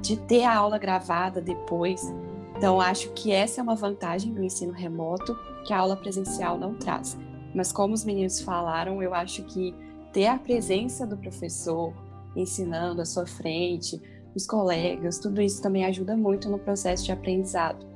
de 0.00 0.16
ter 0.16 0.44
a 0.44 0.54
aula 0.54 0.78
gravada 0.78 1.40
depois. 1.40 2.12
Então, 2.56 2.80
acho 2.80 3.10
que 3.12 3.32
essa 3.32 3.60
é 3.60 3.62
uma 3.62 3.74
vantagem 3.74 4.32
do 4.32 4.42
ensino 4.42 4.72
remoto 4.72 5.38
que 5.64 5.72
a 5.72 5.78
aula 5.78 5.96
presencial 5.96 6.58
não 6.58 6.74
traz. 6.74 7.18
Mas, 7.54 7.72
como 7.72 7.94
os 7.94 8.04
meninos 8.04 8.40
falaram, 8.40 9.02
eu 9.02 9.14
acho 9.14 9.42
que 9.44 9.74
ter 10.12 10.26
a 10.26 10.38
presença 10.38 11.06
do 11.06 11.16
professor 11.16 11.92
ensinando 12.36 13.00
à 13.00 13.04
sua 13.04 13.26
frente, 13.26 14.00
os 14.34 14.46
colegas, 14.46 15.18
tudo 15.18 15.40
isso 15.40 15.60
também 15.62 15.84
ajuda 15.84 16.16
muito 16.16 16.48
no 16.48 16.58
processo 16.58 17.04
de 17.04 17.12
aprendizado. 17.12 17.90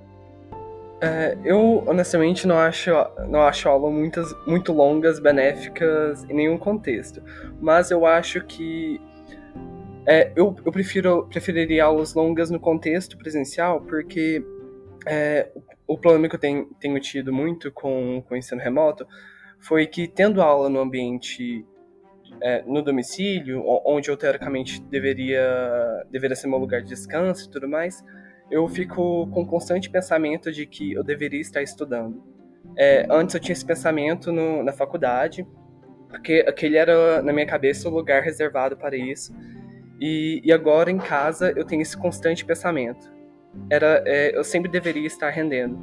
É, 1.01 1.37
eu 1.45 1.85
honestamente 1.87 2.47
não 2.47 2.57
acho, 2.57 2.91
não 3.29 3.43
acho 3.43 3.69
aula 3.69 3.91
muitas, 3.91 4.35
muito 4.47 4.73
longas, 4.73 5.19
benéficas 5.19 6.25
em 6.25 6.35
nenhum 6.35 6.57
contexto. 6.57 7.23
Mas 7.61 7.91
eu 7.91 8.07
acho 8.07 8.41
que 8.45 9.01
é, 10.07 10.33
eu, 10.37 10.55
eu 10.65 10.73
prefiro 10.73 11.27
preferiria 11.27 11.85
aulas 11.85 12.15
longas 12.15 12.51
no 12.51 12.61
contexto 12.61 13.17
presencial, 13.17 13.81
porque 13.81 14.45
é, 15.07 15.51
o 15.87 15.99
problema 15.99 16.29
que 16.29 16.35
eu 16.35 16.41
tenho, 16.41 16.67
tenho 16.81 16.99
tido 17.01 17.33
muito 17.33 17.71
com, 17.73 18.23
com 18.27 18.35
o 18.35 18.37
ensino 18.37 18.61
remoto 18.61 19.07
foi 19.59 19.87
que, 19.87 20.07
tendo 20.07 20.43
aula 20.43 20.69
no 20.69 20.81
ambiente 20.81 21.65
é, 22.43 22.63
no 22.67 22.83
domicílio, 22.83 23.63
onde 23.85 24.11
eu 24.11 24.17
teoricamente 24.17 24.83
deveria, 24.83 26.05
deveria 26.11 26.37
ser 26.37 26.49
meu 26.49 26.59
lugar 26.59 26.83
de 26.83 26.89
descanso 26.89 27.49
e 27.49 27.51
tudo 27.51 27.69
mais, 27.69 28.05
eu 28.51 28.69
fico 28.69 29.27
com 29.29 29.47
constante 29.47 29.89
pensamento 29.89 30.53
de 30.53 30.67
que 30.67 30.93
eu 30.93 31.03
deveria 31.03 31.41
estar 31.41 31.63
estudando. 31.63 32.23
É, 32.77 33.07
antes 33.11 33.35
eu 33.35 33.41
tinha 33.41 33.53
esse 33.53 33.65
pensamento 33.65 34.33
no, 34.33 34.63
na 34.63 34.73
faculdade, 34.73 35.47
porque 36.09 36.45
aquele 36.47 36.77
era, 36.77 37.23
na 37.23 37.33
minha 37.33 37.47
cabeça, 37.47 37.89
o 37.89 37.93
lugar 37.93 38.23
reservado 38.23 38.77
para 38.77 38.97
isso. 38.97 39.35
E, 40.01 40.41
e 40.45 40.53
agora 40.53 40.91
em 40.91 40.99
casa 40.99 41.53
eu 41.57 41.65
tenho 41.65 41.83
esse 41.83 41.97
constante 41.97 42.45
pensamento 42.45 43.15
era, 43.71 44.03
é, 44.07 44.37
eu 44.37 44.45
sempre 44.45 44.71
deveria 44.71 45.07
estar 45.07 45.31
rendendo. 45.31 45.79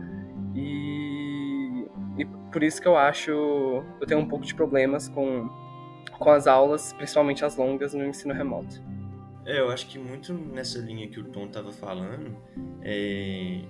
E, 0.55 1.85
e 2.17 2.25
por 2.51 2.63
isso 2.63 2.81
que 2.81 2.87
eu 2.87 2.97
acho, 2.97 3.31
eu 3.31 4.07
tenho 4.07 4.19
um 4.19 4.27
pouco 4.27 4.45
de 4.45 4.53
problemas 4.53 5.07
com, 5.09 5.49
com 6.17 6.29
as 6.29 6.47
aulas, 6.47 6.93
principalmente 6.93 7.43
as 7.45 7.55
longas, 7.55 7.93
no 7.93 8.05
ensino 8.05 8.33
remoto. 8.33 8.81
É, 9.45 9.59
eu 9.59 9.69
acho 9.71 9.87
que 9.87 9.97
muito 9.97 10.33
nessa 10.33 10.79
linha 10.79 11.07
que 11.07 11.19
o 11.19 11.23
Tom 11.23 11.45
estava 11.45 11.71
falando, 11.71 12.37
é, 12.83 13.61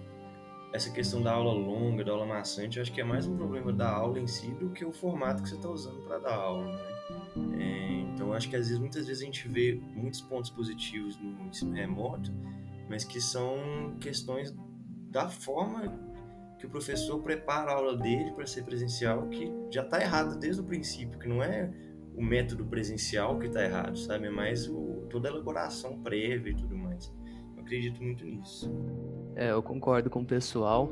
essa 0.73 0.89
questão 0.89 1.21
da 1.21 1.34
aula 1.34 1.53
longa, 1.53 2.03
da 2.03 2.12
aula 2.12 2.25
maçante, 2.25 2.77
eu 2.77 2.81
acho 2.81 2.93
que 2.93 3.01
é 3.01 3.03
mais 3.03 3.27
um 3.27 3.36
problema 3.36 3.73
da 3.73 3.89
aula 3.89 4.19
em 4.19 4.27
si 4.27 4.51
do 4.51 4.69
que 4.69 4.86
o 4.86 4.91
formato 4.91 5.43
que 5.43 5.49
você 5.49 5.55
está 5.55 5.69
usando 5.69 6.01
para 6.03 6.17
dar 6.19 6.34
aula. 6.34 6.65
Né? 7.36 7.63
É, 7.63 7.91
então, 8.13 8.34
acho 8.34 8.49
que 8.49 8.55
às 8.55 8.67
vezes, 8.67 8.79
muitas 8.79 9.07
vezes 9.07 9.21
a 9.21 9.25
gente 9.25 9.47
vê 9.47 9.81
muitos 9.93 10.21
pontos 10.21 10.49
positivos 10.49 11.17
no 11.17 11.47
ensino 11.47 11.73
remoto, 11.73 12.31
mas 12.89 13.03
que 13.03 13.19
são 13.19 13.95
questões 13.99 14.55
da 15.10 15.27
forma 15.27 16.12
que 16.57 16.65
o 16.65 16.69
professor 16.69 17.21
prepara 17.21 17.71
a 17.71 17.75
aula 17.75 17.97
dele 17.97 18.31
para 18.31 18.45
ser 18.45 18.63
presencial, 18.63 19.27
que 19.27 19.51
já 19.69 19.81
está 19.81 19.99
errado 19.99 20.38
desde 20.39 20.62
o 20.62 20.63
princípio, 20.63 21.19
que 21.19 21.27
não 21.27 21.43
é 21.43 21.71
o 22.15 22.23
método 22.23 22.65
presencial 22.65 23.39
que 23.39 23.47
está 23.47 23.63
errado, 23.63 23.97
sabe? 23.97 24.27
É 24.27 24.29
mais 24.29 24.67
o, 24.69 25.07
toda 25.10 25.27
a 25.27 25.31
elaboração 25.31 26.01
prévia 26.01 26.51
e 26.51 26.55
tudo 26.55 26.77
mais. 26.77 27.12
Eu 27.55 27.63
acredito 27.63 28.01
muito 28.03 28.23
nisso. 28.25 28.71
É, 29.35 29.51
eu 29.51 29.61
concordo 29.61 30.09
com 30.09 30.21
o 30.21 30.25
pessoal. 30.25 30.89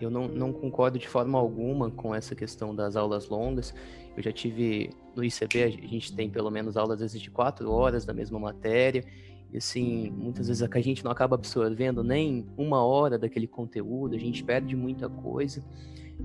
Eu 0.00 0.10
não, 0.10 0.28
não 0.28 0.52
concordo 0.52 0.98
de 0.98 1.08
forma 1.08 1.38
alguma 1.38 1.90
com 1.90 2.14
essa 2.14 2.34
questão 2.34 2.74
das 2.74 2.96
aulas 2.96 3.28
longas. 3.28 3.74
Eu 4.16 4.22
já 4.22 4.32
tive 4.32 4.90
no 5.14 5.24
ICB, 5.24 5.62
a 5.62 5.68
gente 5.68 6.14
tem 6.14 6.30
pelo 6.30 6.50
menos 6.50 6.76
aulas 6.76 6.94
às 6.94 7.12
vezes 7.12 7.20
de 7.20 7.30
quatro 7.30 7.70
horas 7.70 8.04
da 8.04 8.12
mesma 8.12 8.38
matéria. 8.38 9.04
E 9.52 9.56
assim, 9.56 10.10
muitas 10.10 10.48
vezes 10.48 10.62
a 10.62 10.80
gente 10.80 11.02
não 11.04 11.10
acaba 11.10 11.34
absorvendo 11.34 12.04
nem 12.04 12.46
uma 12.56 12.84
hora 12.84 13.18
daquele 13.18 13.46
conteúdo, 13.46 14.14
a 14.14 14.18
gente 14.18 14.44
perde 14.44 14.76
muita 14.76 15.08
coisa. 15.08 15.64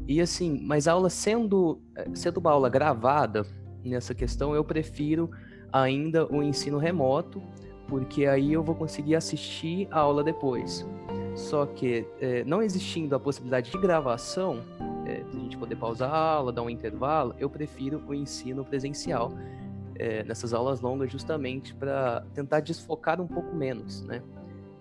E 0.07 0.19
assim, 0.19 0.59
mas 0.63 0.87
a 0.87 0.93
aula 0.93 1.09
sendo, 1.09 1.79
eh, 1.95 2.09
sendo 2.13 2.39
uma 2.39 2.51
aula 2.51 2.69
gravada, 2.69 3.45
nessa 3.83 4.13
questão, 4.13 4.55
eu 4.55 4.63
prefiro 4.63 5.29
ainda 5.71 6.25
o 6.31 6.41
ensino 6.41 6.77
remoto, 6.77 7.41
porque 7.87 8.25
aí 8.25 8.53
eu 8.53 8.63
vou 8.63 8.75
conseguir 8.75 9.15
assistir 9.15 9.87
a 9.91 9.99
aula 9.99 10.23
depois. 10.23 10.85
Só 11.35 11.65
que 11.65 12.05
é, 12.19 12.43
não 12.43 12.61
existindo 12.61 13.15
a 13.15 13.19
possibilidade 13.19 13.71
de 13.71 13.77
gravação, 13.77 14.61
é, 15.05 15.23
a 15.27 15.39
gente 15.39 15.57
poder 15.57 15.75
pausar 15.75 16.13
a 16.13 16.17
aula, 16.17 16.51
dar 16.51 16.61
um 16.61 16.69
intervalo, 16.69 17.35
eu 17.37 17.49
prefiro 17.49 18.03
o 18.07 18.13
ensino 18.13 18.63
presencial 18.63 19.31
é, 19.95 20.23
nessas 20.23 20.53
aulas 20.53 20.81
longas 20.81 21.11
justamente 21.11 21.73
para 21.73 22.25
tentar 22.33 22.59
desfocar 22.59 23.19
um 23.21 23.27
pouco 23.27 23.55
menos, 23.55 24.01
né? 24.03 24.21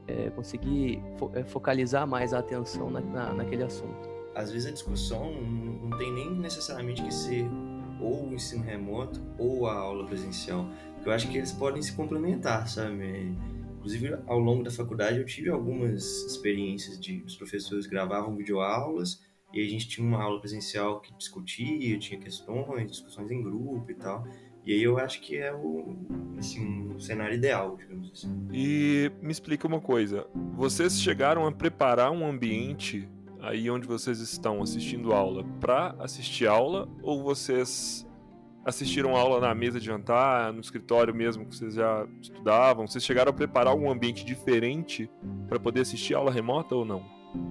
É, 0.07 0.31
conseguir 0.31 1.01
fo 1.17 1.31
é, 1.35 1.45
focalizar 1.45 2.07
mais 2.07 2.35
a 2.35 2.41
atenção 2.41 2.91
na, 2.91 3.01
na, 3.01 3.33
naquele 3.33 3.63
assunto. 3.63 4.11
Às 4.35 4.51
vezes 4.51 4.69
a 4.69 4.73
discussão 4.73 5.33
não 5.33 5.97
tem 5.97 6.13
nem 6.13 6.31
necessariamente 6.35 7.03
que 7.03 7.13
ser 7.13 7.47
ou 8.01 8.29
o 8.29 8.35
ensino 8.35 8.65
remoto 8.65 9.21
ou 9.39 9.67
a 9.67 9.75
aula 9.75 10.05
presencial. 10.07 10.67
Eu 11.05 11.13
acho 11.13 11.29
que 11.29 11.39
eles 11.39 11.53
podem 11.53 11.81
se 11.83 11.93
complementar, 11.93 12.69
sabe? 12.69 13.37
Inclusive, 13.83 14.17
ao 14.29 14.39
longo 14.39 14.63
da 14.63 14.71
faculdade, 14.71 15.19
eu 15.19 15.27
tive 15.27 15.51
algumas 15.51 16.25
experiências 16.25 17.01
de 17.01 17.21
os 17.27 17.35
professores 17.35 17.85
gravavam 17.85 18.37
videoaulas 18.37 19.21
e 19.53 19.61
a 19.61 19.69
gente 19.69 19.89
tinha 19.89 20.07
uma 20.07 20.23
aula 20.23 20.39
presencial 20.39 21.01
que 21.01 21.13
discutia, 21.15 21.99
tinha 21.99 22.19
questões, 22.21 22.89
discussões 22.89 23.29
em 23.33 23.43
grupo 23.43 23.91
e 23.91 23.95
tal. 23.95 24.25
E 24.65 24.73
aí 24.73 24.81
eu 24.81 24.99
acho 24.99 25.21
que 25.21 25.37
é 25.37 25.53
o 25.53 25.97
assim, 26.39 26.93
um 26.95 27.01
cenário 27.01 27.35
ideal, 27.35 27.77
digamos 27.77 28.13
assim. 28.13 28.33
E 28.53 29.11
me 29.21 29.33
explica 29.33 29.67
uma 29.67 29.81
coisa, 29.81 30.29
vocês 30.55 31.01
chegaram 31.01 31.45
a 31.45 31.51
preparar 31.51 32.13
um 32.13 32.25
ambiente 32.25 33.09
aí 33.41 33.69
onde 33.69 33.85
vocês 33.85 34.21
estão 34.21 34.63
assistindo 34.63 35.13
aula 35.13 35.43
para 35.61 35.97
assistir 35.99 36.47
aula 36.47 36.89
ou 37.03 37.21
vocês 37.21 38.07
assistiram 38.65 39.17
aula 39.17 39.41
na 39.41 39.55
mesa 39.55 39.81
de 39.81 39.87
jantar, 39.87 40.53
no 40.53 40.61
escritório 40.61 41.15
mesmo 41.15 41.47
que 41.47 41.57
vocês 41.57 41.75
já 41.75 42.07
estudavam? 42.21 42.87
Vocês 42.87 43.05
chegaram 43.05 43.31
a 43.31 43.35
preparar 43.35 43.75
um 43.75 43.91
ambiente 43.91 44.25
diferente 44.25 45.11
para 45.49 45.59
poder 45.59 45.81
assistir 45.81 46.15
aula 46.15 46.31
remota 46.31 46.75
ou 46.75 46.85
não? 46.85 47.03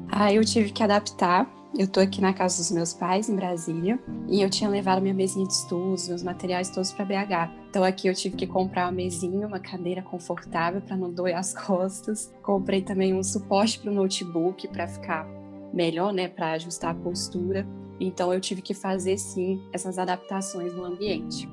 Ah, 0.09 0.31
eu 0.31 0.43
tive 0.43 0.71
que 0.71 0.83
adaptar. 0.83 1.49
Eu 1.77 1.87
tô 1.87 2.01
aqui 2.01 2.19
na 2.19 2.33
casa 2.33 2.57
dos 2.57 2.69
meus 2.69 2.93
pais, 2.93 3.29
em 3.29 3.35
Brasília, 3.35 3.97
e 4.27 4.41
eu 4.41 4.49
tinha 4.49 4.69
levado 4.69 5.01
minha 5.01 5.13
mesinha 5.13 5.47
de 5.47 5.53
estudos, 5.53 6.09
meus 6.09 6.21
materiais 6.21 6.69
todos 6.69 6.91
para 6.91 7.05
BH. 7.05 7.49
Então 7.69 7.81
aqui 7.81 8.09
eu 8.09 8.13
tive 8.13 8.35
que 8.35 8.45
comprar 8.45 8.87
uma 8.87 8.91
mesinha, 8.91 9.47
uma 9.47 9.59
cadeira 9.59 10.01
confortável 10.01 10.81
para 10.81 10.97
não 10.97 11.09
doer 11.09 11.37
as 11.37 11.53
costas. 11.55 12.33
Comprei 12.43 12.81
também 12.81 13.13
um 13.13 13.23
suporte 13.23 13.79
para 13.79 13.89
o 13.89 13.93
notebook 13.93 14.67
para 14.67 14.85
ficar 14.85 15.25
melhor, 15.73 16.11
né, 16.13 16.27
para 16.27 16.51
ajustar 16.51 16.91
a 16.91 16.95
postura. 16.95 17.65
Então 18.01 18.33
eu 18.33 18.39
tive 18.39 18.61
que 18.61 18.73
fazer 18.73 19.17
sim 19.17 19.61
essas 19.71 19.99
adaptações 19.99 20.73
no 20.73 20.83
ambiente. 20.83 21.47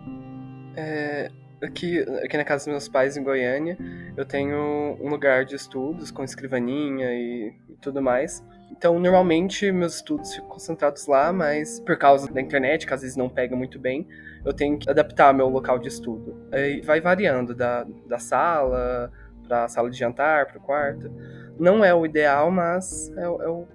É, 0.75 1.31
aqui, 1.63 1.99
aqui 2.25 2.37
na 2.39 2.45
casa 2.45 2.65
dos 2.65 2.69
meus 2.69 2.89
pais 2.89 3.17
em 3.17 3.23
Goiânia, 3.23 3.77
eu 4.17 4.25
tenho 4.25 4.97
um 4.99 5.09
lugar 5.11 5.45
de 5.45 5.55
estudos 5.55 6.11
com 6.11 6.25
escrivaninha 6.25 7.13
e, 7.13 7.55
e 7.69 7.77
tudo 7.83 8.01
mais. 8.01 8.43
Então, 8.71 8.99
normalmente 8.99 9.71
meus 9.71 9.97
estudos 9.97 10.35
ficam 10.35 10.49
concentrados 10.49 11.07
lá, 11.07 11.33
mas 11.33 11.81
por 11.81 11.99
causa 11.99 12.33
da 12.33 12.41
internet, 12.41 12.87
que 12.87 12.95
às 12.95 13.03
vezes 13.03 13.17
não 13.17 13.29
pega 13.29 13.55
muito 13.55 13.79
bem, 13.79 14.07
eu 14.45 14.53
tenho 14.55 14.79
que 14.79 14.89
adaptar 14.89 15.35
meu 15.35 15.49
local 15.49 15.79
de 15.79 15.89
estudo. 15.89 16.35
E 16.53 16.81
vai 16.81 17.01
variando 17.01 17.55
da, 17.55 17.85
da 18.07 18.19
sala 18.19 19.13
para 19.47 19.65
a 19.65 19.69
sala 19.69 19.91
de 19.91 19.99
jantar, 19.99 20.47
para 20.47 20.59
o 20.59 20.61
quarto. 20.61 21.11
Não 21.59 21.85
é 21.85 21.95
o 21.95 22.07
ideal, 22.07 22.51
mas 22.51 23.11
é, 23.17 23.25
é 23.25 23.49
o 23.49 23.67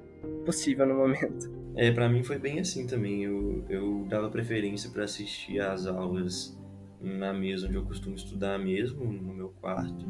possível 0.45 0.85
no 0.85 0.95
momento. 0.95 1.62
É, 1.75 1.91
para 1.91 2.07
mim 2.07 2.23
foi 2.23 2.37
bem 2.37 2.59
assim 2.59 2.85
também. 2.85 3.23
Eu, 3.23 3.65
eu 3.69 4.05
dava 4.07 4.29
preferência 4.29 4.89
para 4.89 5.03
assistir 5.03 5.59
às 5.59 5.87
aulas 5.87 6.57
na 7.01 7.33
mesa 7.33 7.67
onde 7.67 7.75
eu 7.75 7.83
costumo 7.83 8.15
estudar 8.15 8.57
mesmo, 8.57 9.03
no 9.05 9.33
meu 9.33 9.49
quarto. 9.49 10.05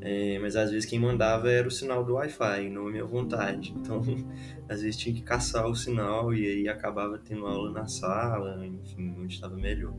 É, 0.00 0.38
mas 0.38 0.54
às 0.54 0.70
vezes 0.70 0.88
quem 0.88 0.98
mandava 0.98 1.50
era 1.50 1.66
o 1.66 1.70
sinal 1.70 2.04
do 2.04 2.14
Wi-Fi, 2.14 2.68
não 2.68 2.88
a 2.88 2.90
minha 2.90 3.04
vontade. 3.04 3.74
Então, 3.84 4.02
às 4.68 4.82
vezes 4.82 4.96
tinha 4.96 5.14
que 5.14 5.22
caçar 5.22 5.66
o 5.66 5.74
sinal 5.74 6.32
e 6.32 6.46
aí 6.46 6.68
acabava 6.68 7.18
tendo 7.18 7.46
aula 7.46 7.70
na 7.70 7.86
sala, 7.86 8.64
enfim, 8.66 9.14
onde 9.18 9.34
estava 9.34 9.56
melhor. 9.56 9.94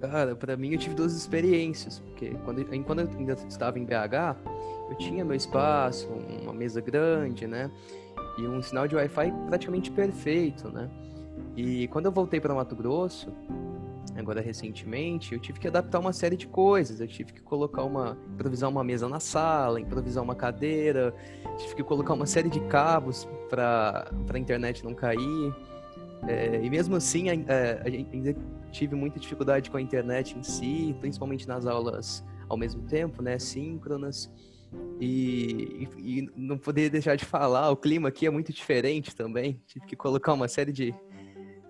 Cara, 0.00 0.36
para 0.36 0.56
mim 0.56 0.72
eu 0.72 0.78
tive 0.78 0.94
duas 0.94 1.16
experiências, 1.16 2.00
porque 2.00 2.30
quando, 2.44 2.64
quando 2.84 3.00
eu 3.00 3.08
ainda 3.18 3.32
estava 3.32 3.78
em 3.78 3.84
BH, 3.84 4.36
eu 4.90 4.96
tinha 4.98 5.24
meu 5.24 5.36
espaço, 5.36 6.08
uma 6.42 6.52
mesa 6.52 6.80
grande, 6.80 7.46
né? 7.46 7.70
E 8.38 8.46
um 8.46 8.62
sinal 8.62 8.86
de 8.86 8.94
Wi-Fi 8.94 9.32
praticamente 9.46 9.90
perfeito, 9.90 10.70
né? 10.70 10.90
E 11.56 11.88
quando 11.88 12.06
eu 12.06 12.12
voltei 12.12 12.40
para 12.40 12.54
Mato 12.54 12.76
Grosso, 12.76 13.32
agora 14.14 14.40
recentemente, 14.40 15.34
eu 15.34 15.40
tive 15.40 15.58
que 15.58 15.68
adaptar 15.68 15.98
uma 15.98 16.12
série 16.12 16.36
de 16.36 16.46
coisas. 16.46 17.00
Eu 17.00 17.06
tive 17.06 17.32
que 17.32 17.40
colocar 17.40 17.82
uma, 17.82 18.16
improvisar 18.34 18.68
uma 18.68 18.84
mesa 18.84 19.08
na 19.08 19.20
sala, 19.20 19.80
improvisar 19.80 20.22
uma 20.22 20.34
cadeira, 20.34 21.14
tive 21.56 21.76
que 21.76 21.82
colocar 21.82 22.14
uma 22.14 22.26
série 22.26 22.48
de 22.48 22.60
cabos 22.60 23.26
para 23.48 24.10
a 24.32 24.38
internet 24.38 24.84
não 24.84 24.94
cair. 24.94 25.54
É, 26.26 26.60
e 26.62 26.68
mesmo 26.68 26.96
assim, 26.96 27.28
é, 27.28 27.82
ainda 28.12 28.34
tive 28.70 28.94
muita 28.94 29.18
dificuldade 29.18 29.70
com 29.70 29.76
a 29.76 29.80
internet 29.80 30.36
em 30.36 30.42
si, 30.42 30.94
principalmente 31.00 31.46
nas 31.46 31.66
aulas 31.66 32.24
ao 32.48 32.56
mesmo 32.56 32.82
tempo, 32.82 33.22
né, 33.22 33.38
síncronas. 33.38 34.30
E, 35.00 35.88
e, 35.98 36.30
não 36.34 36.56
poderia 36.56 36.88
deixar 36.88 37.16
de 37.16 37.24
falar, 37.24 37.70
o 37.70 37.76
clima 37.76 38.08
aqui 38.08 38.26
é 38.26 38.30
muito 38.30 38.52
diferente 38.52 39.14
também. 39.14 39.60
Tive 39.66 39.86
que 39.86 39.96
colocar 39.96 40.32
uma 40.32 40.48
série 40.48 40.72
de, 40.72 40.94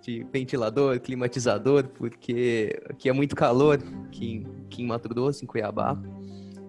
de 0.00 0.24
ventilador, 0.32 1.00
climatizador, 1.00 1.88
porque 1.88 2.80
aqui 2.88 3.08
é 3.08 3.12
muito 3.12 3.34
calor, 3.34 3.82
aqui, 4.06 4.46
aqui 4.60 4.82
em 4.82 4.86
Mato 4.86 5.08
Grosso, 5.08 5.44
em 5.44 5.46
Cuiabá, 5.46 6.00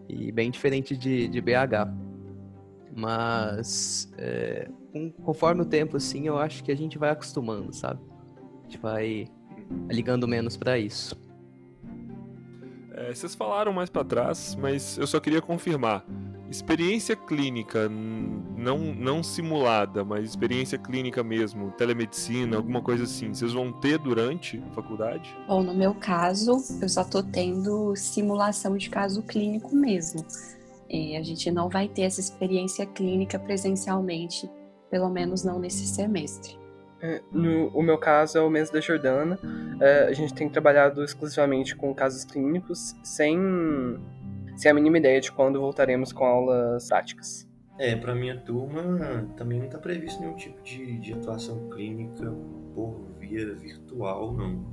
e 0.10 0.32
bem 0.32 0.50
diferente 0.50 0.98
de, 0.98 1.28
de 1.28 1.42
BH. 1.42 2.08
Mas 2.96 4.12
é, 4.18 4.68
conforme 5.24 5.62
o 5.62 5.66
tempo, 5.66 5.98
assim, 5.98 6.26
eu 6.26 6.40
acho 6.40 6.64
que 6.64 6.72
a 6.72 6.76
gente 6.76 6.98
vai 6.98 7.12
acostumando, 7.12 7.72
sabe? 7.72 8.02
A 8.62 8.64
gente 8.64 8.80
vai 8.80 9.28
ligando 9.92 10.28
menos 10.28 10.58
para 10.58 10.80
isso. 10.80 11.27
É, 12.98 13.14
vocês 13.14 13.36
falaram 13.36 13.72
mais 13.72 13.92
para 13.92 14.04
trás, 14.04 14.58
mas 14.60 14.98
eu 14.98 15.06
só 15.06 15.20
queria 15.20 15.40
confirmar. 15.40 16.04
Experiência 16.50 17.16
clínica, 17.16 17.88
não, 17.88 18.80
não 18.80 19.22
simulada, 19.22 20.04
mas 20.04 20.26
experiência 20.26 20.80
clínica 20.80 21.24
mesmo, 21.24 21.70
telemedicina, 21.78 22.58
alguma 22.58 22.82
coisa 22.82 23.04
assim, 23.04 23.32
vocês 23.34 23.54
vão 23.54 23.72
ter 23.72 24.00
durante 24.00 24.58
a 24.72 24.74
faculdade? 24.74 25.38
Bom, 25.48 25.62
no 25.62 25.76
meu 25.76 25.94
caso, 25.94 26.54
eu 26.82 26.90
só 26.90 27.02
estou 27.02 27.22
tendo 27.22 27.96
simulação 27.96 28.76
de 28.76 28.90
caso 28.90 29.22
clínico 29.22 29.76
mesmo. 29.76 30.26
E 30.90 31.16
a 31.16 31.22
gente 31.22 31.52
não 31.52 31.70
vai 31.70 31.88
ter 31.88 32.04
essa 32.04 32.20
experiência 32.20 32.84
clínica 32.84 33.38
presencialmente, 33.38 34.50
pelo 34.90 35.10
menos 35.10 35.44
não 35.44 35.60
nesse 35.60 35.86
semestre. 35.86 36.58
É, 37.02 37.22
no 37.32 37.68
o 37.70 37.82
meu 37.82 37.98
caso 37.98 38.38
é 38.38 38.42
o 38.42 38.50
mês 38.50 38.70
da 38.70 38.80
Jordana. 38.80 39.40
É, 39.80 40.04
a 40.04 40.14
gente 40.14 40.34
tem 40.34 40.50
trabalhado 40.50 41.04
exclusivamente 41.04 41.76
com 41.76 41.94
casos 41.94 42.24
clínicos, 42.24 42.96
sem, 43.04 43.38
sem 44.56 44.72
a 44.72 44.74
mínima 44.74 44.98
ideia 44.98 45.22
de 45.22 45.32
quando 45.32 45.60
voltaremos 45.60 46.12
com 46.12 46.26
aulas 46.26 46.88
práticas. 46.88 47.48
É, 47.80 47.96
para 47.96 48.16
minha 48.16 48.36
turma 48.42 49.32
também 49.38 49.60
não 49.60 49.68
está 49.68 49.78
previsto 49.78 50.20
nenhum 50.20 50.36
tipo 50.36 50.62
de, 50.64 50.98
de 51.00 51.14
atuação 51.14 51.70
clínica 51.70 52.32
por 52.74 53.08
via 53.20 53.54
virtual, 53.54 54.34
não. 54.34 54.66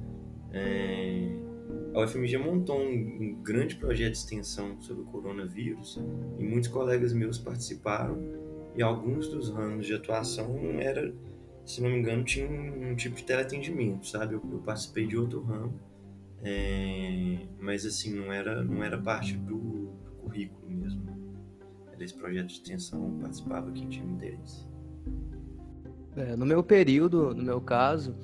É, 0.50 1.36
a 1.94 2.00
UFMG 2.00 2.38
montou 2.38 2.78
um, 2.80 2.92
um, 2.92 3.42
grande 3.42 3.76
projeto 3.76 4.12
de 4.12 4.18
extensão 4.18 4.80
sobre 4.80 5.02
o 5.02 5.06
coronavírus 5.06 6.00
e 6.38 6.44
muitos 6.44 6.68
colegas 6.68 7.12
meus 7.12 7.38
participaram 7.38 8.18
e 8.74 8.82
alguns 8.82 9.28
dos 9.28 9.50
ramos 9.50 9.86
de 9.86 9.94
atuação 9.94 10.56
era, 10.78 11.14
se 11.64 11.82
não 11.82 11.90
me 11.90 11.98
engano, 11.98 12.24
tinha 12.24 12.46
um, 12.46 12.90
um 12.90 12.96
tipo 12.96 13.16
de 13.16 13.24
teleatendimento, 13.24 14.06
sabe? 14.06 14.34
Eu, 14.34 14.42
eu 14.52 14.58
participei 14.58 15.06
de 15.06 15.16
outro 15.16 15.42
ramo, 15.42 15.80
é, 16.42 17.38
mas 17.58 17.86
assim, 17.86 18.14
não 18.14 18.32
era, 18.32 18.62
não 18.62 18.82
era 18.84 18.98
parte 19.00 19.34
do, 19.34 19.56
do 20.04 20.10
currículo 20.22 20.70
mesmo. 20.70 21.02
Era 21.92 22.04
esse 22.04 22.14
projeto 22.14 22.48
de 22.48 22.52
extensão, 22.54 23.18
participava 23.20 23.70
quem 23.72 23.88
tinha 23.88 24.04
interesse. 24.04 24.66
É, 26.16 26.36
no 26.36 26.44
meu 26.44 26.62
período, 26.62 27.34
no 27.34 27.42
meu 27.42 27.60
caso, 27.60 28.14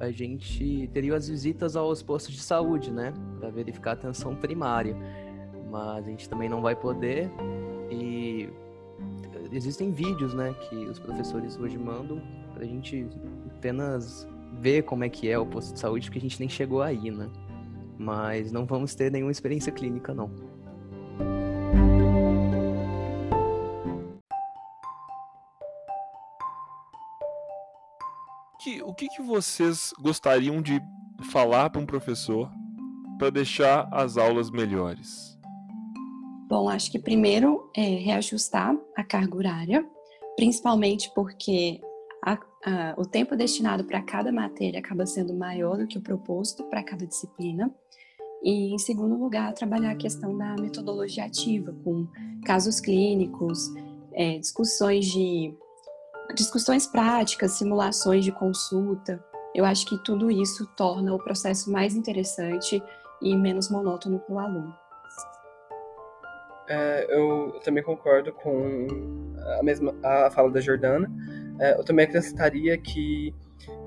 a 0.00 0.10
gente 0.10 0.90
teria 0.92 1.14
as 1.14 1.28
visitas 1.28 1.76
aos 1.76 2.02
postos 2.02 2.34
de 2.34 2.40
saúde, 2.40 2.90
né? 2.90 3.14
Para 3.38 3.50
verificar 3.50 3.90
a 3.90 3.94
atenção 3.94 4.34
primária. 4.34 4.96
Mas 5.70 6.04
a 6.04 6.10
gente 6.10 6.28
também 6.28 6.48
não 6.48 6.60
vai 6.60 6.74
poder. 6.74 7.30
E 7.90 8.50
existem 9.52 9.92
vídeos, 9.92 10.34
né? 10.34 10.52
Que 10.68 10.76
os 10.86 10.98
professores 10.98 11.56
hoje 11.56 11.78
mandam 11.78 12.20
para 12.52 12.64
a 12.64 12.66
gente 12.66 13.08
apenas 13.56 14.26
ver 14.60 14.82
como 14.82 15.04
é 15.04 15.08
que 15.08 15.28
é 15.28 15.38
o 15.38 15.46
posto 15.46 15.74
de 15.74 15.80
saúde, 15.80 16.06
porque 16.06 16.18
a 16.18 16.22
gente 16.22 16.38
nem 16.38 16.48
chegou 16.48 16.82
aí, 16.82 17.10
né? 17.10 17.28
Mas 17.98 18.52
não 18.52 18.66
vamos 18.66 18.94
ter 18.94 19.10
nenhuma 19.10 19.32
experiência 19.32 19.72
clínica, 19.72 20.14
não. 20.14 20.30
o 28.92 28.94
que, 28.94 29.08
que 29.08 29.22
vocês 29.22 29.90
gostariam 29.98 30.60
de 30.60 30.78
falar 31.30 31.70
para 31.70 31.80
um 31.80 31.86
professor 31.86 32.50
para 33.18 33.30
deixar 33.30 33.88
as 33.90 34.18
aulas 34.18 34.50
melhores? 34.50 35.38
Bom, 36.46 36.68
acho 36.68 36.92
que 36.92 36.98
primeiro 36.98 37.70
é 37.74 37.80
reajustar 37.80 38.76
a 38.94 39.02
carga 39.02 39.34
horária, 39.34 39.86
principalmente 40.36 41.10
porque 41.14 41.80
a, 42.64 42.90
a, 42.90 42.94
o 42.96 43.04
tempo 43.04 43.36
destinado 43.36 43.84
para 43.84 44.02
cada 44.02 44.32
matéria 44.32 44.80
acaba 44.80 45.06
sendo 45.06 45.34
maior 45.34 45.76
do 45.76 45.86
que 45.86 45.98
o 45.98 46.02
proposto 46.02 46.64
para 46.64 46.82
cada 46.82 47.06
disciplina. 47.06 47.72
E, 48.42 48.74
em 48.74 48.78
segundo 48.78 49.16
lugar, 49.16 49.52
trabalhar 49.54 49.92
a 49.92 49.96
questão 49.96 50.36
da 50.36 50.56
metodologia 50.56 51.24
ativa, 51.24 51.72
com 51.84 52.08
casos 52.44 52.80
clínicos, 52.80 53.72
é, 54.12 54.38
discussões 54.38 55.06
de 55.06 55.54
discussões 56.34 56.86
práticas, 56.86 57.52
simulações 57.52 58.24
de 58.24 58.32
consulta. 58.32 59.22
Eu 59.54 59.64
acho 59.64 59.86
que 59.86 60.02
tudo 60.02 60.30
isso 60.30 60.66
torna 60.76 61.14
o 61.14 61.18
processo 61.18 61.70
mais 61.70 61.94
interessante 61.94 62.82
e 63.20 63.36
menos 63.36 63.70
monótono 63.70 64.18
para 64.18 64.34
o 64.34 64.38
aluno. 64.38 64.74
É, 66.68 67.06
eu 67.10 67.60
também 67.64 67.82
concordo 67.82 68.32
com 68.32 68.86
a 69.58 69.62
mesma 69.62 69.94
a 70.02 70.30
fala 70.30 70.50
da 70.50 70.60
Jordana. 70.60 71.10
É, 71.62 71.78
eu 71.78 71.84
também 71.84 72.04
acrescentaria 72.04 72.76
que, 72.76 73.32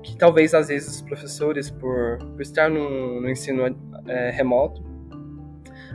que 0.02 0.16
talvez 0.16 0.54
às 0.54 0.68
vezes 0.68 0.96
os 0.96 1.02
professores, 1.02 1.70
por, 1.70 2.16
por 2.18 2.40
estar 2.40 2.70
no, 2.70 3.20
no 3.20 3.28
ensino 3.28 3.64
é, 4.06 4.30
remoto, 4.30 4.82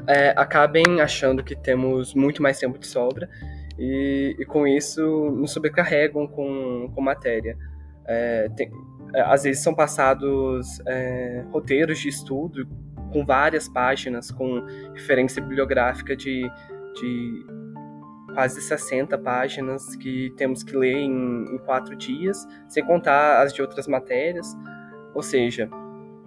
é, 0.07 0.29
acabem 0.37 1.01
achando 1.01 1.43
que 1.43 1.55
temos 1.55 2.13
muito 2.13 2.39
mais 2.41 2.59
tempo 2.59 2.77
de 2.77 2.85
sobra 2.85 3.27
e, 3.79 4.35
e 4.37 4.45
com 4.45 4.67
isso 4.67 5.01
nos 5.31 5.51
sobrecarregam 5.51 6.27
com, 6.27 6.91
com 6.93 7.01
matéria. 7.01 7.57
É, 8.05 8.47
tem, 8.55 8.71
é, 9.15 9.21
às 9.21 9.41
vezes 9.41 9.63
são 9.63 9.73
passados 9.73 10.79
é, 10.85 11.43
roteiros 11.51 11.97
de 11.97 12.09
estudo 12.09 12.67
com 13.11 13.25
várias 13.25 13.67
páginas, 13.67 14.29
com 14.29 14.63
referência 14.93 15.41
bibliográfica 15.41 16.15
de, 16.15 16.47
de 16.93 17.45
quase 18.33 18.61
60 18.61 19.17
páginas 19.17 19.95
que 19.95 20.33
temos 20.37 20.63
que 20.63 20.75
ler 20.75 20.95
em, 20.95 21.55
em, 21.55 21.57
quatro 21.59 21.95
dias, 21.95 22.47
sem 22.67 22.85
contar 22.85 23.41
as 23.41 23.53
de 23.53 23.61
outras 23.61 23.87
matérias. 23.87 24.55
Ou 25.13 25.21
seja, 25.21 25.69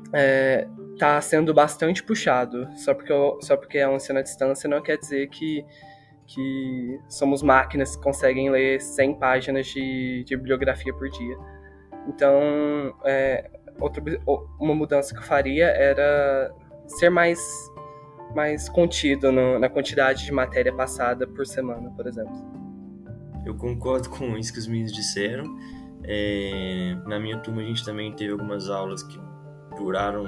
está 0.06 0.18
é, 0.18 0.68
tá 0.98 1.20
sendo 1.20 1.52
bastante 1.54 2.02
puxado. 2.02 2.68
Só 2.76 2.94
porque, 2.94 3.12
só 3.40 3.56
porque 3.56 3.78
é 3.78 3.88
um 3.88 3.96
ensino 3.96 4.18
à 4.18 4.22
distância 4.22 4.68
não 4.68 4.82
quer 4.82 4.98
dizer 4.98 5.28
que 5.28 5.64
que 6.26 7.00
somos 7.08 7.42
máquinas 7.42 7.96
que 7.96 8.02
conseguem 8.02 8.50
ler 8.50 8.80
100 8.80 9.18
páginas 9.18 9.66
de, 9.66 10.24
de 10.24 10.36
bibliografia 10.36 10.92
por 10.94 11.08
dia. 11.10 11.36
Então, 12.08 12.94
é, 13.04 13.50
outra, 13.78 14.02
uma 14.58 14.74
mudança 14.74 15.14
que 15.14 15.20
eu 15.20 15.24
faria 15.24 15.66
era 15.66 16.52
ser 16.86 17.10
mais, 17.10 17.38
mais 18.34 18.68
contido 18.68 19.30
no, 19.30 19.58
na 19.58 19.68
quantidade 19.68 20.24
de 20.24 20.32
matéria 20.32 20.72
passada 20.72 21.26
por 21.26 21.46
semana, 21.46 21.90
por 21.90 22.06
exemplo. 22.06 22.34
Eu 23.44 23.54
concordo 23.54 24.08
com 24.10 24.36
isso 24.36 24.52
que 24.52 24.58
os 24.58 24.66
meninos 24.66 24.92
disseram. 24.92 25.44
É, 26.02 26.96
na 27.06 27.18
minha 27.18 27.38
turma 27.38 27.62
a 27.62 27.64
gente 27.64 27.84
também 27.84 28.12
teve 28.12 28.32
algumas 28.32 28.68
aulas 28.68 29.02
que 29.02 29.18
duraram 29.76 30.24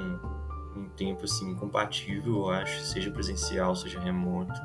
um 0.75 0.89
tempo 0.89 1.25
assim 1.25 1.55
compatível, 1.55 2.33
eu 2.33 2.49
acho, 2.49 2.79
seja 2.81 3.11
presencial, 3.11 3.75
seja 3.75 3.99
remoto. 3.99 4.59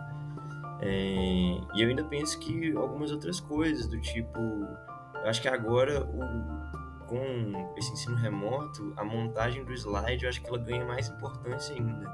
É, 0.81 1.61
e 1.75 1.83
eu 1.83 1.89
ainda 1.89 2.05
penso 2.05 2.39
que 2.39 2.73
algumas 2.73 3.13
outras 3.13 3.41
coisas, 3.41 3.87
do 3.87 4.01
tipo, 4.01 4.39
eu 4.39 5.29
acho 5.29 5.41
que 5.41 5.49
agora 5.49 6.03
o, 6.03 7.07
com 7.07 7.73
esse 7.77 7.93
ensino 7.93 8.17
remoto, 8.17 8.93
a 8.97 9.05
montagem 9.05 9.65
do 9.65 9.73
slide, 9.73 10.25
eu 10.25 10.29
acho 10.29 10.43
que 10.43 10.49
ela 10.49 10.59
ganha 10.59 10.85
mais 10.85 11.09
importância 11.09 11.75
ainda, 11.75 12.09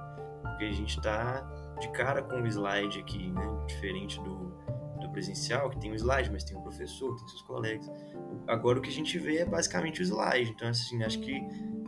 porque 0.59 0.65
a 0.65 0.73
gente 0.73 0.99
está 0.99 1.41
de 1.79 1.89
cara 1.93 2.21
com 2.21 2.43
o 2.43 2.47
slide 2.47 2.99
aqui, 2.99 3.31
né? 3.31 3.65
Diferente 3.69 4.21
do, 4.21 4.53
do 5.01 5.09
presencial, 5.13 5.71
que 5.71 5.79
tem 5.79 5.93
o 5.93 5.95
slide, 5.95 6.33
mas 6.33 6.43
tem 6.43 6.57
o 6.57 6.61
professor, 6.61 7.15
tem 7.15 7.29
seus 7.29 7.43
colegas. 7.43 7.89
Agora 8.49 8.81
o 8.81 8.83
que 8.83 8.89
a 8.89 8.93
gente 8.93 9.17
vê 9.21 9.39
é 9.39 9.45
basicamente 9.45 10.01
o 10.01 10.05
slide, 10.05 10.51
então 10.51 10.69
assim, 10.69 11.01
acho 11.05 11.21
que 11.21 11.41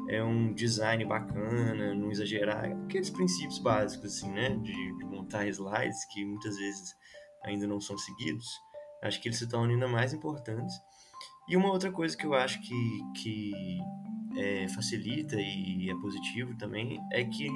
é 0.08 0.22
um 0.22 0.54
design 0.54 1.04
bacana, 1.04 1.92
não 1.94 2.12
exagerar 2.12 2.64
aqueles 2.84 3.10
princípios 3.10 3.58
básicos, 3.58 4.14
assim, 4.14 4.30
né? 4.30 4.50
De, 4.50 4.98
de 4.98 5.04
montar 5.04 5.48
slides 5.48 6.04
que 6.12 6.24
muitas 6.24 6.56
vezes 6.56 6.94
ainda 7.44 7.66
não 7.66 7.80
são 7.80 7.98
seguidos. 7.98 8.46
Acho 9.02 9.20
que 9.20 9.26
eles 9.26 9.38
se 9.38 9.48
tornam 9.48 9.74
ainda 9.74 9.88
mais 9.88 10.12
importantes. 10.12 10.76
E 11.48 11.56
uma 11.56 11.72
outra 11.72 11.90
coisa 11.90 12.16
que 12.16 12.24
eu 12.24 12.34
acho 12.34 12.60
que, 12.60 13.00
que 13.20 13.80
é, 14.36 14.68
facilita 14.68 15.34
e 15.40 15.90
é 15.90 15.94
positivo 15.96 16.56
também 16.56 17.00
é 17.10 17.24
que 17.24 17.48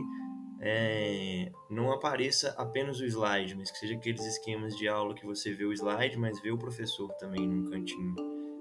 é, 0.60 1.50
não 1.70 1.92
apareça 1.92 2.54
apenas 2.56 3.00
o 3.00 3.04
slide, 3.04 3.54
mas 3.56 3.70
que 3.70 3.78
seja 3.78 3.94
aqueles 3.94 4.24
esquemas 4.24 4.76
de 4.76 4.88
aula 4.88 5.14
que 5.14 5.26
você 5.26 5.52
vê 5.52 5.64
o 5.64 5.72
slide, 5.72 6.18
mas 6.18 6.40
vê 6.40 6.50
o 6.50 6.58
professor 6.58 7.12
também 7.14 7.46
num 7.46 7.70
cantinho, 7.70 8.14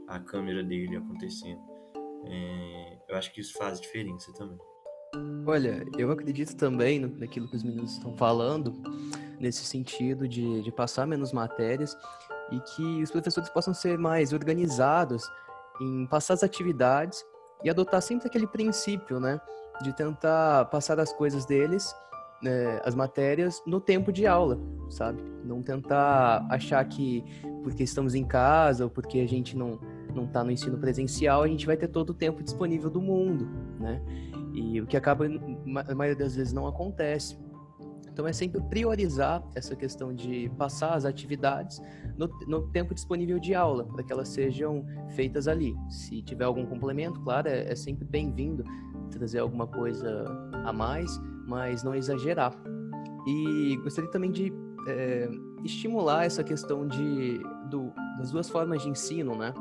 a 0.07 0.19
câmera 0.19 0.63
dele 0.63 0.97
acontecendo. 0.97 1.61
É, 2.25 2.97
eu 3.09 3.15
acho 3.15 3.31
que 3.33 3.41
isso 3.41 3.53
faz 3.53 3.79
diferença 3.79 4.31
também. 4.33 4.57
Olha, 5.45 5.85
eu 5.97 6.11
acredito 6.11 6.55
também 6.55 6.99
naquilo 6.99 7.47
que 7.49 7.55
os 7.55 7.63
meninos 7.63 7.93
estão 7.93 8.15
falando, 8.17 8.73
nesse 9.39 9.65
sentido 9.65 10.27
de, 10.27 10.61
de 10.61 10.71
passar 10.71 11.05
menos 11.05 11.31
matérias 11.31 11.95
e 12.51 12.59
que 12.61 13.03
os 13.03 13.11
professores 13.11 13.49
possam 13.49 13.73
ser 13.73 13.97
mais 13.97 14.33
organizados 14.33 15.23
em 15.81 16.07
passar 16.07 16.33
as 16.35 16.43
atividades 16.43 17.23
e 17.63 17.69
adotar 17.69 18.01
sempre 18.01 18.27
aquele 18.27 18.47
princípio, 18.47 19.19
né, 19.19 19.39
de 19.81 19.93
tentar 19.93 20.65
passar 20.65 20.99
as 20.99 21.11
coisas 21.13 21.45
deles, 21.45 21.95
né, 22.41 22.81
as 22.83 22.93
matérias, 22.93 23.61
no 23.65 23.79
tempo 23.79 24.11
de 24.11 24.27
aula, 24.27 24.59
sabe? 24.89 25.21
Não 25.43 25.63
tentar 25.63 26.45
achar 26.49 26.83
que 26.85 27.23
porque 27.63 27.83
estamos 27.83 28.15
em 28.15 28.25
casa 28.25 28.83
ou 28.83 28.89
porque 28.89 29.19
a 29.19 29.27
gente 29.27 29.57
não 29.57 29.79
não 30.13 30.25
está 30.25 30.43
no 30.43 30.51
ensino 30.51 30.77
presencial, 30.77 31.41
a 31.41 31.47
gente 31.47 31.65
vai 31.65 31.75
ter 31.75 31.87
todo 31.87 32.11
o 32.11 32.13
tempo 32.13 32.43
disponível 32.43 32.89
do 32.89 33.01
mundo, 33.01 33.47
né? 33.79 33.99
E 34.53 34.79
o 34.79 34.85
que 34.85 34.95
acaba, 34.95 35.25
a 35.25 35.95
maioria 35.95 36.15
das 36.15 36.35
vezes, 36.35 36.53
não 36.53 36.67
acontece. 36.67 37.35
Então 38.11 38.27
é 38.27 38.31
sempre 38.31 38.61
priorizar 38.61 39.43
essa 39.55 39.75
questão 39.75 40.13
de 40.13 40.47
passar 40.55 40.93
as 40.93 41.03
atividades 41.03 41.81
no, 42.15 42.27
no 42.47 42.67
tempo 42.67 42.93
disponível 42.93 43.39
de 43.39 43.55
aula, 43.55 43.85
para 43.85 44.03
que 44.03 44.13
elas 44.13 44.29
sejam 44.29 44.85
feitas 45.15 45.47
ali. 45.47 45.75
Se 45.89 46.21
tiver 46.21 46.45
algum 46.45 46.63
complemento, 46.63 47.19
claro, 47.21 47.47
é, 47.47 47.71
é 47.71 47.75
sempre 47.75 48.05
bem-vindo 48.05 48.63
trazer 49.13 49.39
alguma 49.39 49.67
coisa 49.67 50.25
a 50.65 50.73
mais, 50.73 51.19
mas 51.47 51.83
não 51.83 51.95
exagerar. 51.95 52.53
E 53.27 53.77
gostaria 53.83 54.09
também 54.09 54.31
de 54.31 54.51
é, 54.87 55.29
estimular 55.63 56.25
essa 56.25 56.43
questão 56.43 56.87
de, 56.87 57.39
do, 57.69 57.91
das 58.17 58.31
duas 58.31 58.49
formas 58.49 58.81
de 58.81 58.89
ensino, 58.89 59.35
né? 59.35 59.53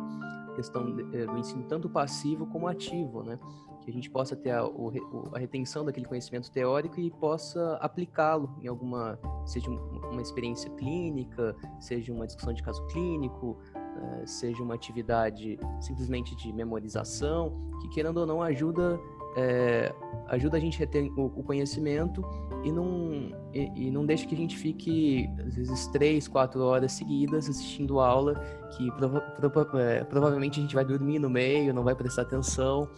questão 0.53 0.95
eh, 1.13 1.27
do 1.27 1.39
ensino 1.39 1.65
tanto 1.65 1.89
passivo 1.89 2.47
como 2.47 2.67
ativo, 2.67 3.23
né? 3.23 3.39
Que 3.81 3.91
a 3.91 3.93
gente 3.93 4.09
possa 4.09 4.37
ter 4.37 4.51
a, 4.51 4.63
a 4.63 5.39
retenção 5.39 5.85
daquele 5.85 6.07
conhecimento 6.07 6.51
teórico 6.51 7.01
e 7.01 7.11
possa 7.11 7.77
aplicá-lo 7.81 8.57
em 8.61 8.69
alguma, 8.69 9.19
seja 9.45 9.69
uma 9.71 10.23
experiência 10.23 10.71
clínica, 10.71 11.57
seja 11.81 12.13
uma 12.13 12.27
discussão 12.27 12.53
de 12.53 12.63
caso 12.63 12.87
clínico, 12.87 13.59
uh, 13.75 14.27
seja 14.27 14.63
uma 14.63 14.75
atividade 14.75 15.59
simplesmente 15.81 16.37
de 16.37 16.53
memorização, 16.53 17.53
que 17.81 17.89
querendo 17.89 18.19
ou 18.19 18.27
não 18.27 18.41
ajuda 18.41 19.01
é, 19.37 19.95
ajuda 20.29 20.57
a 20.57 20.61
gente 20.61 20.77
a 20.77 20.81
reter 20.81 21.11
o, 21.17 21.27
o 21.27 21.43
conhecimento 21.43 22.23
e 22.65 22.71
não, 22.71 23.33
e, 23.53 23.87
e, 23.87 23.91
não 23.91 24.05
deixa 24.05 24.27
que 24.27 24.35
a 24.35 24.39
gente 24.39 24.57
fique, 24.57 25.29
às 25.47 25.57
vezes, 25.57 25.87
três, 25.89 26.29
quatro 26.29 26.63
horas 26.63 26.93
seguidas 26.93 27.49
assistindo 27.49 27.99
aula, 27.99 28.35
que 28.77 28.91
prova, 28.93 29.21
prova, 29.21 29.83
é, 29.83 30.05
provavelmente 30.05 30.61
a 30.61 30.63
gente 30.63 30.75
vai 30.75 30.85
dormir 30.85 31.19
no 31.19 31.29
meio, 31.29 31.75
não 31.75 31.83
vai 31.83 31.95
prestar 31.95 32.23
atenção, 32.23 32.89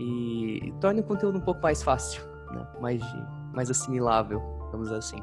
e 0.00 0.72
torna 0.80 1.00
o 1.00 1.04
conteúdo 1.04 1.38
um 1.38 1.42
pouco 1.42 1.60
mais 1.60 1.82
fácil, 1.82 2.22
né? 2.52 2.66
mais, 2.80 3.02
mais 3.52 3.70
assimilável, 3.70 4.40
vamos 4.70 4.88
dizer 4.88 4.98
assim. 4.98 5.18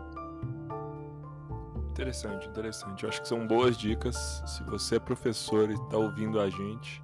Interessante, 1.90 2.48
interessante. 2.48 3.04
Eu 3.04 3.10
acho 3.10 3.22
que 3.22 3.28
são 3.28 3.46
boas 3.46 3.78
dicas. 3.78 4.42
Se 4.46 4.64
você 4.64 4.96
é 4.96 5.00
professor 5.00 5.70
e 5.70 5.74
está 5.74 5.98
ouvindo 5.98 6.40
a 6.40 6.50
gente, 6.50 7.04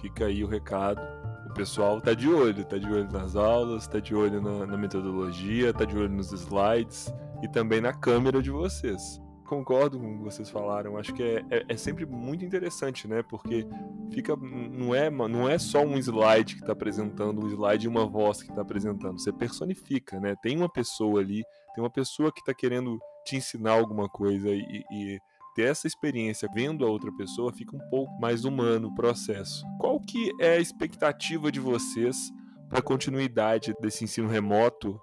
fica 0.00 0.26
aí 0.26 0.44
o 0.44 0.46
recado 0.46 1.00
o 1.52 1.54
pessoal 1.54 2.00
tá 2.00 2.14
de 2.14 2.30
olho, 2.30 2.64
tá 2.64 2.78
de 2.78 2.90
olho 2.90 3.12
nas 3.12 3.36
aulas, 3.36 3.86
tá 3.86 4.00
de 4.00 4.14
olho 4.14 4.40
na, 4.40 4.66
na 4.66 4.76
metodologia, 4.76 5.72
tá 5.72 5.84
de 5.84 5.94
olho 5.94 6.08
nos 6.08 6.32
slides 6.32 7.12
e 7.42 7.48
também 7.48 7.78
na 7.78 7.92
câmera 7.92 8.42
de 8.42 8.50
vocês. 8.50 9.20
Concordo 9.44 10.00
com 10.00 10.14
o 10.14 10.16
que 10.16 10.24
vocês 10.24 10.48
falaram, 10.48 10.96
acho 10.96 11.12
que 11.12 11.22
é, 11.22 11.44
é, 11.50 11.64
é 11.68 11.76
sempre 11.76 12.06
muito 12.06 12.42
interessante, 12.42 13.06
né? 13.06 13.22
Porque 13.22 13.66
fica 14.10 14.34
não 14.34 14.94
é, 14.94 15.10
não 15.10 15.46
é 15.46 15.58
só 15.58 15.84
um 15.84 15.98
slide 15.98 16.54
que 16.54 16.62
está 16.62 16.72
apresentando, 16.72 17.44
um 17.44 17.48
slide 17.48 17.84
e 17.84 17.88
uma 17.88 18.06
voz 18.06 18.42
que 18.42 18.48
está 18.48 18.62
apresentando. 18.62 19.20
Você 19.20 19.30
personifica, 19.30 20.18
né? 20.18 20.34
Tem 20.42 20.56
uma 20.56 20.70
pessoa 20.72 21.20
ali, 21.20 21.42
tem 21.74 21.84
uma 21.84 21.90
pessoa 21.90 22.32
que 22.32 22.40
está 22.40 22.54
querendo 22.54 22.98
te 23.26 23.36
ensinar 23.36 23.72
alguma 23.72 24.08
coisa 24.08 24.48
e, 24.48 24.82
e 24.90 25.18
ter 25.54 25.70
essa 25.70 25.86
experiência 25.86 26.48
vendo 26.54 26.84
a 26.84 26.90
outra 26.90 27.12
pessoa 27.12 27.52
fica 27.52 27.76
um 27.76 27.90
pouco 27.90 28.12
mais 28.20 28.44
humano 28.44 28.88
o 28.88 28.94
processo. 28.94 29.64
Qual 29.78 30.00
que 30.00 30.30
é 30.40 30.56
a 30.56 30.60
expectativa 30.60 31.50
de 31.50 31.60
vocês 31.60 32.16
para 32.68 32.78
a 32.78 32.82
continuidade 32.82 33.74
desse 33.80 34.04
ensino 34.04 34.28
remoto? 34.28 35.00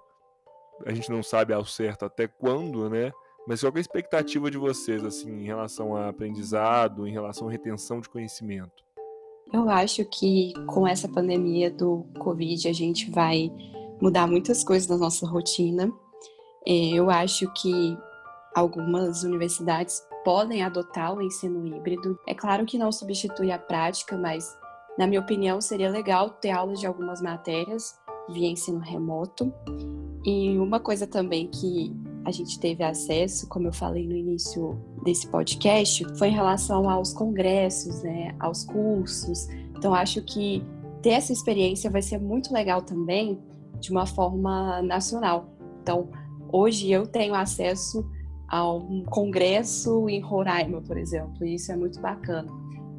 A 0.86 0.92
gente 0.92 1.10
não 1.10 1.22
sabe 1.22 1.52
ao 1.52 1.64
certo 1.64 2.04
até 2.04 2.26
quando, 2.26 2.88
né? 2.88 3.12
Mas 3.46 3.60
qual 3.60 3.72
é 3.74 3.78
a 3.78 3.80
expectativa 3.80 4.50
de 4.50 4.58
vocês 4.58 5.04
assim 5.04 5.30
em 5.30 5.44
relação 5.44 5.96
a 5.96 6.08
aprendizado, 6.08 7.06
em 7.06 7.12
relação 7.12 7.48
à 7.48 7.50
retenção 7.50 8.00
de 8.00 8.08
conhecimento? 8.08 8.84
Eu 9.52 9.68
acho 9.68 10.04
que 10.04 10.52
com 10.66 10.86
essa 10.86 11.08
pandemia 11.08 11.70
do 11.70 12.06
Covid 12.18 12.68
a 12.68 12.72
gente 12.72 13.10
vai 13.10 13.50
mudar 14.00 14.26
muitas 14.26 14.62
coisas 14.62 14.88
na 14.88 14.96
nossa 14.96 15.26
rotina. 15.26 15.90
É, 16.66 16.90
eu 16.90 17.10
acho 17.10 17.52
que 17.54 17.96
algumas 18.54 19.22
universidades 19.22 20.00
podem 20.24 20.62
adotar 20.62 21.14
o 21.14 21.22
ensino 21.22 21.66
híbrido. 21.66 22.18
É 22.26 22.34
claro 22.34 22.64
que 22.64 22.78
não 22.78 22.92
substitui 22.92 23.50
a 23.50 23.58
prática, 23.58 24.16
mas, 24.16 24.56
na 24.98 25.06
minha 25.06 25.20
opinião, 25.20 25.60
seria 25.60 25.90
legal 25.90 26.30
ter 26.30 26.50
aulas 26.50 26.80
de 26.80 26.86
algumas 26.86 27.20
matérias 27.20 27.98
via 28.28 28.48
ensino 28.48 28.78
remoto. 28.78 29.52
E 30.24 30.58
uma 30.58 30.78
coisa 30.78 31.06
também 31.06 31.48
que 31.48 31.94
a 32.24 32.30
gente 32.30 32.60
teve 32.60 32.84
acesso, 32.84 33.48
como 33.48 33.68
eu 33.68 33.72
falei 33.72 34.06
no 34.06 34.14
início 34.14 34.78
desse 35.02 35.26
podcast, 35.26 36.04
foi 36.18 36.28
em 36.28 36.34
relação 36.34 36.88
aos 36.88 37.12
congressos, 37.12 38.02
né, 38.02 38.34
aos 38.38 38.64
cursos. 38.64 39.48
Então, 39.76 39.94
acho 39.94 40.22
que 40.22 40.62
ter 41.00 41.10
essa 41.10 41.32
experiência 41.32 41.90
vai 41.90 42.02
ser 42.02 42.18
muito 42.18 42.52
legal 42.52 42.82
também 42.82 43.40
de 43.80 43.90
uma 43.90 44.04
forma 44.04 44.82
nacional. 44.82 45.48
Então, 45.82 46.10
hoje 46.52 46.90
eu 46.90 47.06
tenho 47.06 47.34
acesso 47.34 48.06
a 48.50 48.68
um 48.72 49.04
congresso 49.04 50.08
em 50.08 50.20
Roraima, 50.20 50.82
por 50.82 50.98
exemplo, 50.98 51.46
e 51.46 51.54
isso 51.54 51.70
é 51.70 51.76
muito 51.76 52.00
bacana. 52.00 52.50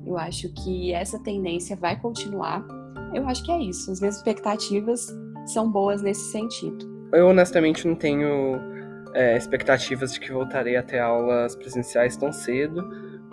Eu 0.06 0.18
acho 0.18 0.52
que 0.54 0.94
essa 0.94 1.20
tendência 1.20 1.76
vai 1.76 2.00
continuar. 2.00 2.66
Eu 3.14 3.28
acho 3.28 3.44
que 3.44 3.52
é 3.52 3.60
isso. 3.62 3.92
As 3.92 4.00
minhas 4.00 4.16
expectativas 4.16 5.06
são 5.46 5.70
boas 5.70 6.02
nesse 6.02 6.32
sentido. 6.32 6.90
Eu 7.14 7.28
honestamente 7.28 7.86
não 7.86 7.96
tenho 7.96 8.58
é, 9.14 9.36
expectativas 9.36 10.14
de 10.14 10.22
que 10.22 10.32
voltarei 10.32 10.78
a 10.78 10.84
ter 10.84 11.00
aulas 11.00 11.54
presenciais 11.54 12.16
tão 12.16 12.32
cedo, 12.32 12.82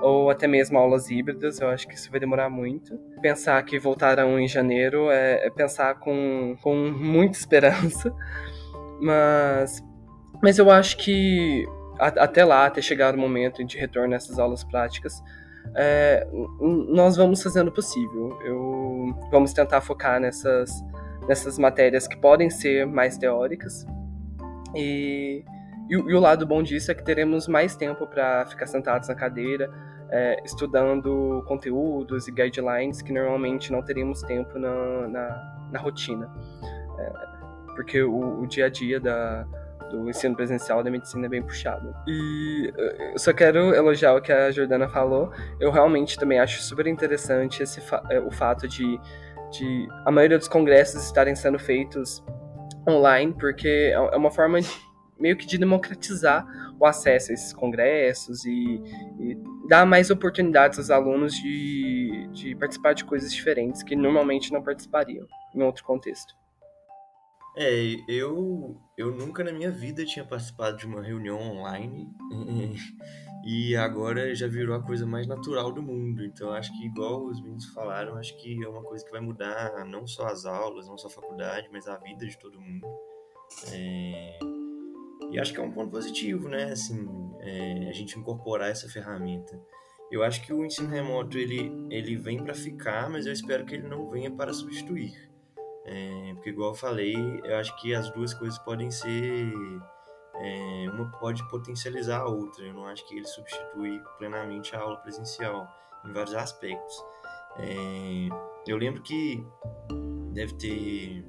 ou 0.01 0.29
até 0.29 0.49
mesmo 0.49 0.77
aulas 0.77 1.09
híbridas. 1.11 1.61
Eu 1.61 1.69
acho 1.69 1.87
que 1.87 1.95
isso 1.95 2.11
vai 2.11 2.19
demorar 2.19 2.51
muito. 2.51 2.99
Pensar 3.23 3.63
que 3.63 3.79
voltarão 3.79 4.39
em 4.41 4.49
janeiro 4.49 5.09
é, 5.09 5.47
é 5.47 5.51
pensar 5.51 6.01
com, 6.01 6.57
com 6.61 6.75
muita 6.91 7.39
esperança, 7.39 8.13
mas, 9.01 9.81
mas 10.43 10.59
eu 10.59 10.69
acho 10.69 10.97
que 10.97 11.65
até 11.99 12.45
lá, 12.45 12.67
até 12.67 12.81
chegar 12.81 13.15
o 13.15 13.19
momento 13.19 13.65
de 13.65 13.77
retorno 13.77 14.11
nessas 14.11 14.39
aulas 14.39 14.63
práticas, 14.65 15.23
é, 15.75 16.27
nós 16.61 17.17
vamos 17.17 17.43
fazendo 17.43 17.69
o 17.69 17.73
possível. 17.73 18.39
Eu, 18.43 19.15
vamos 19.31 19.53
tentar 19.53 19.81
focar 19.81 20.21
nessas, 20.21 20.71
nessas 21.27 21.59
matérias 21.59 22.07
que 22.07 22.17
podem 22.17 22.51
ser 22.51 22.87
mais 22.87 23.19
teóricas. 23.19 23.87
E, 24.75 25.45
e, 25.89 25.95
e 25.95 26.15
o 26.15 26.21
lado 26.21 26.47
bom 26.47 26.63
disso 26.63 26.91
é 26.91 26.95
que 26.95 27.05
teremos 27.05 27.49
mais 27.49 27.77
tempo 27.77 28.07
para 28.07 28.47
ficar 28.47 28.67
sentados 28.67 29.09
na 29.09 29.15
cadeira, 29.15 29.71
é, 30.11 30.43
estudando 30.45 31.45
conteúdos 31.47 32.29
e 32.29 32.33
guidelines 32.33 33.03
que 33.03 33.13
normalmente 33.13 33.71
não 33.71 33.83
teríamos 33.83 34.23
tempo 34.23 34.59
na, 34.59 35.09
na, 35.09 35.69
na 35.73 35.79
rotina. 35.79 36.31
É, 36.99 37.13
porque 37.75 38.03
o, 38.03 38.41
o 38.41 38.47
dia 38.47 38.67
a 38.67 38.69
dia 38.69 38.99
da, 38.99 39.47
do 39.91 40.09
ensino 40.09 40.35
presencial 40.35 40.83
da 40.83 40.91
medicina 40.91 41.27
é 41.27 41.29
bem 41.29 41.43
puxado. 41.43 41.95
E 42.07 42.73
eh, 42.77 43.13
eu 43.15 43.19
só 43.19 43.33
quero 43.33 43.75
elogiar 43.75 44.15
o 44.15 44.21
que 44.21 44.33
a 44.33 44.51
Jordana 44.51 44.89
falou. 44.89 45.33
Eu 45.61 45.71
realmente 45.71 46.19
também 46.19 46.39
acho 46.39 46.63
super 46.63 46.87
interessante 46.87 47.63
esse 47.63 47.81
fa 47.81 48.03
eh, 48.11 48.21
o 48.21 48.31
fato 48.31 48.69
de, 48.69 48.99
de 49.51 49.89
a 50.05 50.11
maioria 50.11 50.39
dos 50.39 50.49
congressos 50.49 51.05
estarem 51.05 51.35
sendo 51.35 51.59
feitos 51.59 52.23
online, 52.89 53.35
porque 53.39 53.69
é, 53.69 53.93
é 53.93 54.17
uma 54.17 54.31
forma 54.31 54.61
de, 54.61 54.69
meio 55.19 55.37
que 55.37 55.47
de 55.47 55.59
democratizar 55.59 56.47
o 56.79 56.87
acesso 56.87 57.33
a 57.33 57.35
esses 57.35 57.53
congressos 57.53 58.45
e, 58.45 58.83
e 59.19 59.37
dar 59.69 59.85
mais 59.85 60.11
oportunidades 60.11 60.79
aos 60.79 60.91
alunos 60.91 61.35
de, 61.35 62.29
de 62.33 62.55
participar 62.55 62.95
de 62.95 63.05
coisas 63.05 63.33
diferentes 63.33 63.83
que 63.83 63.97
normalmente 63.97 64.53
não 64.53 64.63
participariam 64.63 65.27
em 65.55 65.63
outro 65.63 65.85
contexto. 65.85 66.35
É, 67.61 67.97
eu, 68.07 68.81
eu 68.97 69.11
nunca 69.11 69.43
na 69.43 69.51
minha 69.51 69.69
vida 69.69 70.05
tinha 70.05 70.25
participado 70.25 70.77
de 70.77 70.87
uma 70.87 71.03
reunião 71.03 71.41
online 71.41 72.09
e 73.45 73.75
agora 73.75 74.33
já 74.33 74.47
virou 74.47 74.77
a 74.77 74.81
coisa 74.81 75.05
mais 75.05 75.27
natural 75.27 75.73
do 75.73 75.83
mundo. 75.83 76.25
Então 76.25 76.53
acho 76.53 76.73
que, 76.79 76.87
igual 76.87 77.27
os 77.27 77.43
meninos 77.43 77.67
falaram, 77.75 78.17
acho 78.17 78.41
que 78.41 78.63
é 78.65 78.69
uma 78.69 78.85
coisa 78.85 79.05
que 79.05 79.11
vai 79.11 79.21
mudar 79.21 79.85
não 79.87 80.07
só 80.07 80.29
as 80.29 80.47
aulas, 80.47 80.87
não 80.87 80.97
só 80.97 81.09
a 81.09 81.11
faculdade, 81.11 81.69
mas 81.73 81.89
a 81.89 81.97
vida 81.97 82.25
de 82.25 82.39
todo 82.39 82.61
mundo. 82.61 82.87
É... 83.73 84.39
E 85.33 85.41
acho 85.41 85.53
que 85.53 85.59
é 85.59 85.63
um 85.63 85.73
ponto 85.73 85.91
positivo, 85.91 86.49
né? 86.49 86.71
Assim, 86.71 87.09
é, 87.41 87.89
a 87.89 87.93
gente 87.93 88.17
incorporar 88.17 88.71
essa 88.71 88.89
ferramenta. 88.89 89.61
Eu 90.13 90.23
acho 90.23 90.47
que 90.47 90.53
o 90.53 90.65
ensino 90.65 90.89
remoto 90.89 91.37
ele, 91.37 91.73
ele 91.91 92.15
vem 92.15 92.41
para 92.41 92.55
ficar, 92.55 93.11
mas 93.11 93.27
eu 93.27 93.33
espero 93.33 93.67
que 93.67 93.75
ele 93.75 93.89
não 93.89 94.09
venha 94.09 94.31
para 94.31 94.53
substituir. 94.53 95.28
É, 95.91 96.35
porque, 96.35 96.51
igual 96.51 96.71
eu 96.71 96.75
falei, 96.75 97.15
eu 97.43 97.57
acho 97.57 97.75
que 97.81 97.95
as 97.95 98.11
duas 98.11 98.35
coisas 98.35 98.59
podem 98.59 98.91
ser. 98.91 99.53
É, 100.41 100.91
uma 100.91 101.11
pode 101.19 101.43
potencializar 101.49 102.21
a 102.21 102.29
outra. 102.29 102.65
Eu 102.65 102.75
não 102.75 102.85
acho 102.87 103.07
que 103.09 103.17
ele 103.17 103.27
substitui 103.27 104.01
plenamente 104.19 104.77
a 104.77 104.81
aula 104.81 104.99
presencial 104.99 105.67
em 106.05 106.13
vários 106.13 106.35
aspectos. 106.35 107.03
É, 107.59 108.29
eu 108.67 108.77
lembro 108.77 109.03
que 109.03 109.45
deve 110.33 110.55
ter, 110.55 111.25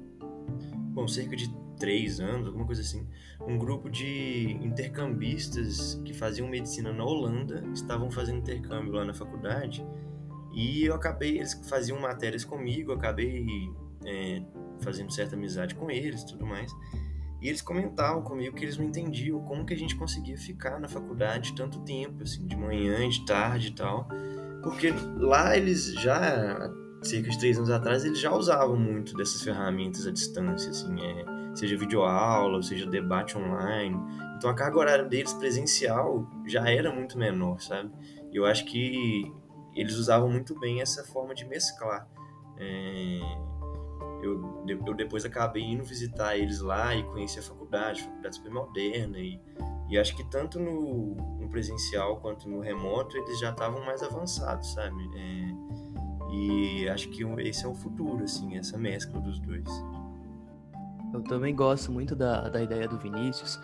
bom, 0.92 1.08
cerca 1.08 1.34
de 1.34 1.50
três 1.78 2.20
anos, 2.20 2.46
alguma 2.46 2.66
coisa 2.66 2.82
assim, 2.82 3.08
um 3.40 3.58
grupo 3.58 3.88
de 3.88 4.52
intercambistas 4.62 5.94
que 6.04 6.12
faziam 6.12 6.46
medicina 6.46 6.92
na 6.92 7.02
Holanda 7.02 7.64
estavam 7.72 8.10
fazendo 8.10 8.38
intercâmbio 8.38 8.92
lá 8.92 9.04
na 9.04 9.14
faculdade 9.14 9.84
e 10.52 10.84
eu 10.84 10.94
acabei, 10.94 11.38
eles 11.38 11.54
faziam 11.68 11.98
matérias 11.98 12.44
comigo, 12.44 12.92
eu 12.92 12.96
acabei 12.96 13.72
é, 14.04 14.42
fazendo 14.80 15.12
certa 15.12 15.36
amizade 15.36 15.74
com 15.74 15.90
eles 15.90 16.24
tudo 16.24 16.46
mais. 16.46 16.72
E 17.40 17.48
eles 17.48 17.62
comentavam 17.62 18.22
comigo 18.22 18.54
que 18.54 18.64
eles 18.64 18.76
não 18.76 18.84
entendiam 18.84 19.40
como 19.40 19.64
que 19.64 19.72
a 19.72 19.76
gente 19.76 19.96
conseguia 19.96 20.36
ficar 20.36 20.78
na 20.78 20.88
faculdade 20.88 21.54
tanto 21.54 21.80
tempo, 21.80 22.22
assim, 22.22 22.46
de 22.46 22.54
manhã, 22.54 23.08
de 23.08 23.24
tarde 23.24 23.68
e 23.68 23.74
tal. 23.74 24.06
Porque 24.62 24.92
lá 25.16 25.56
eles 25.56 25.94
já, 25.94 26.70
cerca 27.02 27.30
de 27.30 27.38
três 27.38 27.56
anos 27.56 27.70
atrás, 27.70 28.04
eles 28.04 28.20
já 28.20 28.30
usavam 28.30 28.76
muito 28.76 29.16
dessas 29.16 29.42
ferramentas 29.42 30.06
à 30.06 30.10
distância, 30.10 30.68
assim, 30.68 30.94
é, 31.00 31.24
seja 31.54 31.78
videoaula, 31.78 32.62
seja 32.62 32.84
debate 32.86 33.38
online. 33.38 33.96
Então 34.36 34.50
a 34.50 34.54
carga 34.54 34.78
horária 34.78 35.04
deles 35.06 35.32
presencial 35.32 36.28
já 36.46 36.68
era 36.68 36.94
muito 36.94 37.16
menor, 37.16 37.58
sabe? 37.62 37.90
E 38.30 38.36
eu 38.36 38.44
acho 38.44 38.66
que 38.66 39.32
eles 39.74 39.94
usavam 39.94 40.28
muito 40.28 40.58
bem 40.60 40.82
essa 40.82 41.04
forma 41.04 41.34
de 41.34 41.46
mesclar. 41.46 42.06
É, 42.58 43.20
eu, 44.22 44.64
eu 44.86 44.94
depois 44.94 45.24
acabei 45.24 45.62
indo 45.62 45.84
visitar 45.84 46.36
eles 46.36 46.60
lá 46.60 46.94
e 46.94 47.02
conheci 47.04 47.38
a 47.38 47.42
faculdade, 47.42 48.00
a 48.00 48.04
faculdade 48.04 48.36
super 48.36 48.52
moderna 48.52 49.18
e, 49.18 49.40
e 49.88 49.98
acho 49.98 50.16
que 50.16 50.24
tanto 50.30 50.58
no, 50.58 51.14
no 51.38 51.48
presencial 51.48 52.18
quanto 52.18 52.48
no 52.48 52.60
remoto 52.60 53.16
eles 53.16 53.38
já 53.38 53.50
estavam 53.50 53.84
mais 53.84 54.02
avançados, 54.02 54.72
sabe? 54.72 55.10
É, 55.16 55.80
e 56.32 56.88
acho 56.88 57.08
que 57.08 57.24
esse 57.40 57.64
é 57.64 57.68
o 57.68 57.74
futuro, 57.74 58.22
assim, 58.22 58.56
essa 58.56 58.78
mescla 58.78 59.20
dos 59.20 59.40
dois. 59.40 59.68
Eu 61.12 61.22
também 61.22 61.54
gosto 61.54 61.90
muito 61.90 62.14
da, 62.14 62.48
da 62.48 62.62
ideia 62.62 62.86
do 62.86 62.96
Vinícius, 62.96 63.60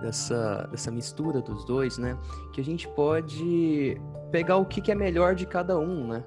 dessa, 0.00 0.68
dessa 0.70 0.90
mistura 0.90 1.40
dos 1.40 1.64
dois, 1.64 1.96
né? 1.98 2.18
Que 2.52 2.60
a 2.60 2.64
gente 2.64 2.88
pode 2.88 4.00
pegar 4.32 4.56
o 4.56 4.64
que, 4.64 4.80
que 4.80 4.90
é 4.90 4.94
melhor 4.94 5.34
de 5.34 5.46
cada 5.46 5.78
um, 5.78 6.08
né? 6.08 6.24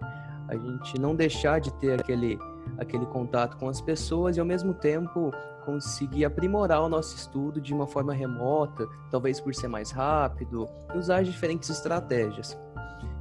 A 0.47 0.55
gente 0.55 0.99
não 0.99 1.15
deixar 1.15 1.59
de 1.59 1.73
ter 1.73 1.99
aquele, 1.99 2.39
aquele 2.77 3.05
contato 3.05 3.57
com 3.57 3.69
as 3.69 3.81
pessoas 3.81 4.37
e 4.37 4.39
ao 4.39 4.45
mesmo 4.45 4.73
tempo 4.73 5.31
conseguir 5.65 6.25
aprimorar 6.25 6.81
o 6.81 6.89
nosso 6.89 7.15
estudo 7.15 7.59
de 7.59 7.73
uma 7.73 7.87
forma 7.87 8.13
remota, 8.13 8.87
talvez 9.09 9.39
por 9.39 9.53
ser 9.55 9.67
mais 9.67 9.91
rápido, 9.91 10.67
e 10.93 10.97
usar 10.97 11.23
diferentes 11.23 11.69
estratégias. 11.69 12.57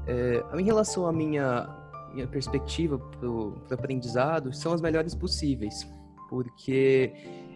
É, 0.07 0.44
em 0.59 0.64
relação 0.64 1.07
à 1.07 1.12
minha, 1.12 1.68
minha 2.12 2.26
perspectiva 2.26 2.98
para 2.98 3.28
o 3.28 3.57
aprendizado, 3.70 4.52
são 4.52 4.72
as 4.72 4.80
melhores 4.80 5.14
possíveis, 5.14 5.88
porque 6.28 7.12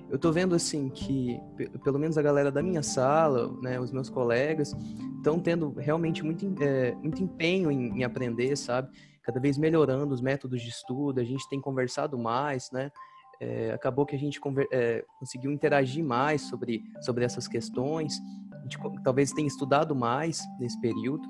eu 0.09 0.17
estou 0.17 0.33
vendo 0.33 0.55
assim 0.55 0.89
que 0.89 1.39
pelo 1.85 1.99
menos 1.99 2.17
a 2.17 2.23
galera 2.23 2.51
da 2.51 2.63
minha 2.63 2.83
sala, 2.83 3.53
né, 3.61 3.79
os 3.79 3.93
meus 3.93 4.09
colegas, 4.09 4.75
estão 5.19 5.39
tendo 5.39 5.75
realmente 5.77 6.25
muito, 6.25 6.47
é, 6.63 6.95
muito 6.95 7.23
empenho 7.23 7.71
em, 7.71 7.99
em, 7.99 8.05
aprender, 8.05 8.57
sabe? 8.57 8.89
Cada 9.29 9.41
vez 9.41 9.59
melhorando 9.59 10.15
os 10.15 10.23
métodos 10.23 10.63
de 10.63 10.71
estudo, 10.71 11.21
a 11.21 11.23
gente 11.23 11.47
tem 11.51 11.61
conversado 11.61 12.17
mais, 12.17 12.71
né? 12.73 12.91
É, 13.39 13.73
acabou 13.73 14.07
que 14.07 14.17
a 14.17 14.19
gente 14.19 14.41
é, 14.73 15.05
conseguiu 15.19 15.53
interagir 15.53 16.03
mais 16.03 16.41
sobre, 16.49 16.83
sobre 17.03 17.27
essas 17.27 17.47
questões, 17.47 18.19
a 18.55 18.63
gente 18.63 18.79
talvez 19.05 19.31
tenha 19.31 19.47
estudado 19.47 19.95
mais 19.95 20.41
nesse 20.59 20.81
período. 20.81 21.29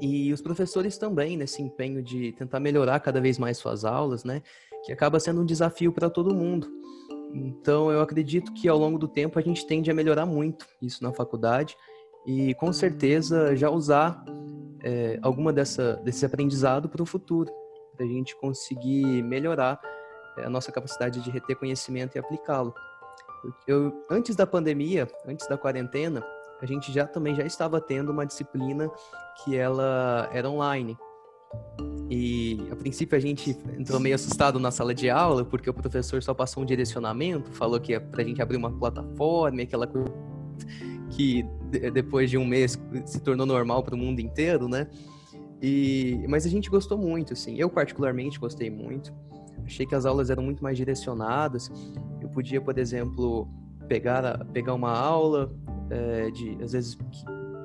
E 0.00 0.32
os 0.32 0.42
professores 0.42 0.98
também, 0.98 1.36
nesse 1.36 1.62
empenho 1.62 2.02
de 2.02 2.32
tentar 2.32 2.58
melhorar 2.58 2.98
cada 2.98 3.20
vez 3.20 3.38
mais 3.38 3.56
suas 3.56 3.84
aulas, 3.84 4.24
né? 4.24 4.42
Que 4.84 4.90
acaba 4.92 5.20
sendo 5.20 5.42
um 5.42 5.46
desafio 5.46 5.92
para 5.92 6.10
todo 6.10 6.34
mundo. 6.34 6.68
Então, 7.32 7.88
eu 7.92 8.00
acredito 8.00 8.52
que 8.52 8.66
ao 8.66 8.76
longo 8.76 8.98
do 8.98 9.06
tempo 9.06 9.38
a 9.38 9.42
gente 9.42 9.64
tende 9.64 9.92
a 9.92 9.94
melhorar 9.94 10.26
muito 10.26 10.66
isso 10.82 11.04
na 11.04 11.12
faculdade 11.12 11.76
e 12.26 12.54
com 12.54 12.72
certeza 12.72 13.54
já 13.56 13.70
usar 13.70 14.24
é, 14.82 15.18
alguma 15.22 15.52
dessa, 15.52 15.94
desse 16.04 16.24
aprendizado 16.24 16.88
para 16.88 17.02
o 17.02 17.06
futuro, 17.06 17.50
para 17.96 18.04
a 18.04 18.08
gente 18.08 18.36
conseguir 18.36 19.22
melhorar 19.22 19.80
é, 20.36 20.44
a 20.44 20.50
nossa 20.50 20.72
capacidade 20.72 21.20
de 21.20 21.30
reter 21.30 21.56
conhecimento 21.56 22.16
e 22.16 22.18
aplicá-lo. 22.18 22.74
Eu, 23.66 24.04
antes 24.10 24.36
da 24.36 24.46
pandemia, 24.46 25.08
antes 25.26 25.48
da 25.48 25.58
quarentena, 25.58 26.24
a 26.60 26.66
gente 26.66 26.92
já 26.92 27.06
também 27.06 27.34
já 27.34 27.44
estava 27.44 27.80
tendo 27.80 28.12
uma 28.12 28.24
disciplina 28.24 28.88
que 29.42 29.56
ela 29.56 30.30
era 30.32 30.48
online. 30.48 30.96
E 32.08 32.68
a 32.70 32.76
princípio 32.76 33.16
a 33.16 33.20
gente 33.20 33.50
entrou 33.76 33.98
meio 33.98 34.14
assustado 34.14 34.60
na 34.60 34.70
sala 34.70 34.94
de 34.94 35.10
aula, 35.10 35.44
porque 35.44 35.68
o 35.68 35.74
professor 35.74 36.22
só 36.22 36.32
passou 36.32 36.62
um 36.62 36.66
direcionamento, 36.66 37.50
falou 37.50 37.80
que 37.80 37.94
é 37.94 38.00
pra 38.00 38.22
gente 38.22 38.40
abrir 38.40 38.56
uma 38.56 38.70
plataforma, 38.70 39.62
aquela 39.62 39.86
coisa 39.86 40.12
que 41.10 41.44
depois 41.92 42.30
de 42.30 42.38
um 42.38 42.44
mês 42.44 42.78
se 43.04 43.20
tornou 43.20 43.46
normal 43.46 43.82
para 43.82 43.94
o 43.94 43.98
mundo 43.98 44.20
inteiro, 44.20 44.68
né? 44.68 44.86
E, 45.62 46.24
mas 46.28 46.44
a 46.44 46.48
gente 46.48 46.68
gostou 46.68 46.98
muito, 46.98 47.32
assim. 47.32 47.56
Eu 47.56 47.70
particularmente 47.70 48.38
gostei 48.38 48.68
muito. 48.68 49.12
Achei 49.64 49.86
que 49.86 49.94
as 49.94 50.04
aulas 50.04 50.28
eram 50.28 50.42
muito 50.42 50.62
mais 50.62 50.76
direcionadas. 50.76 51.70
Eu 52.20 52.28
podia, 52.28 52.60
por 52.60 52.76
exemplo, 52.78 53.48
pegar, 53.88 54.44
pegar 54.46 54.74
uma 54.74 54.90
aula 54.90 55.52
é, 55.88 56.30
de, 56.30 56.58
às 56.62 56.72
vezes, 56.72 56.94
que 56.96 57.04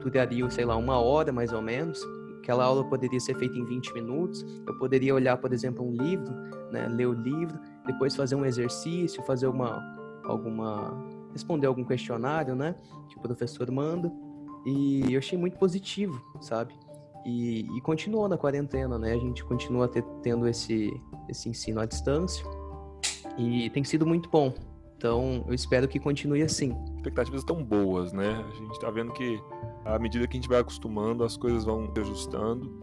duraria, 0.03 0.47
sei 0.51 0.63
lá, 0.63 0.75
uma 0.75 0.99
hora 0.99 1.31
mais 1.31 1.51
ou 1.51 1.61
menos. 1.61 1.99
Aquela 2.37 2.65
aula 2.65 2.83
poderia 2.83 3.19
ser 3.19 3.35
feita 3.35 3.57
em 3.57 3.65
20 3.65 3.93
minutos. 3.93 4.45
Eu 4.65 4.77
poderia 4.77 5.13
olhar, 5.15 5.35
por 5.37 5.51
exemplo, 5.51 5.85
um 5.85 5.91
livro, 5.91 6.33
né, 6.71 6.87
ler 6.87 7.07
o 7.07 7.13
livro, 7.13 7.59
depois 7.85 8.15
fazer 8.15 8.35
um 8.35 8.45
exercício, 8.45 9.23
fazer 9.23 9.47
uma, 9.47 9.81
alguma 10.23 10.93
responder 11.37 11.67
algum 11.67 11.83
questionário, 11.83 12.55
né, 12.55 12.75
que 13.09 13.17
o 13.17 13.21
professor 13.21 13.69
manda. 13.71 14.11
E 14.65 15.13
eu 15.13 15.19
achei 15.19 15.37
muito 15.37 15.57
positivo, 15.57 16.21
sabe? 16.41 16.73
E, 17.25 17.61
e 17.77 17.81
continuou 17.81 18.27
na 18.27 18.37
quarentena, 18.37 18.97
né? 18.97 19.13
A 19.13 19.17
gente 19.17 19.43
continua 19.43 19.87
ter, 19.87 20.03
tendo 20.21 20.47
esse, 20.47 20.91
esse 21.29 21.47
ensino 21.47 21.79
à 21.79 21.85
distância 21.85 22.45
e 23.37 23.69
tem 23.69 23.83
sido 23.83 24.05
muito 24.05 24.29
bom. 24.29 24.53
Então, 24.97 25.45
eu 25.47 25.53
espero 25.53 25.87
que 25.87 25.99
continue 25.99 26.41
assim. 26.41 26.75
Expectativas 26.95 27.41
estão 27.41 27.63
boas, 27.63 28.11
né? 28.11 28.43
A 28.49 28.55
gente 28.55 28.71
está 28.71 28.89
vendo 28.89 29.13
que 29.13 29.39
à 29.85 29.99
medida 29.99 30.27
que 30.27 30.35
a 30.35 30.39
gente 30.39 30.49
vai 30.49 30.59
acostumando, 30.59 31.23
as 31.23 31.37
coisas 31.37 31.63
vão 31.63 31.89
se 31.93 32.01
ajustando. 32.01 32.81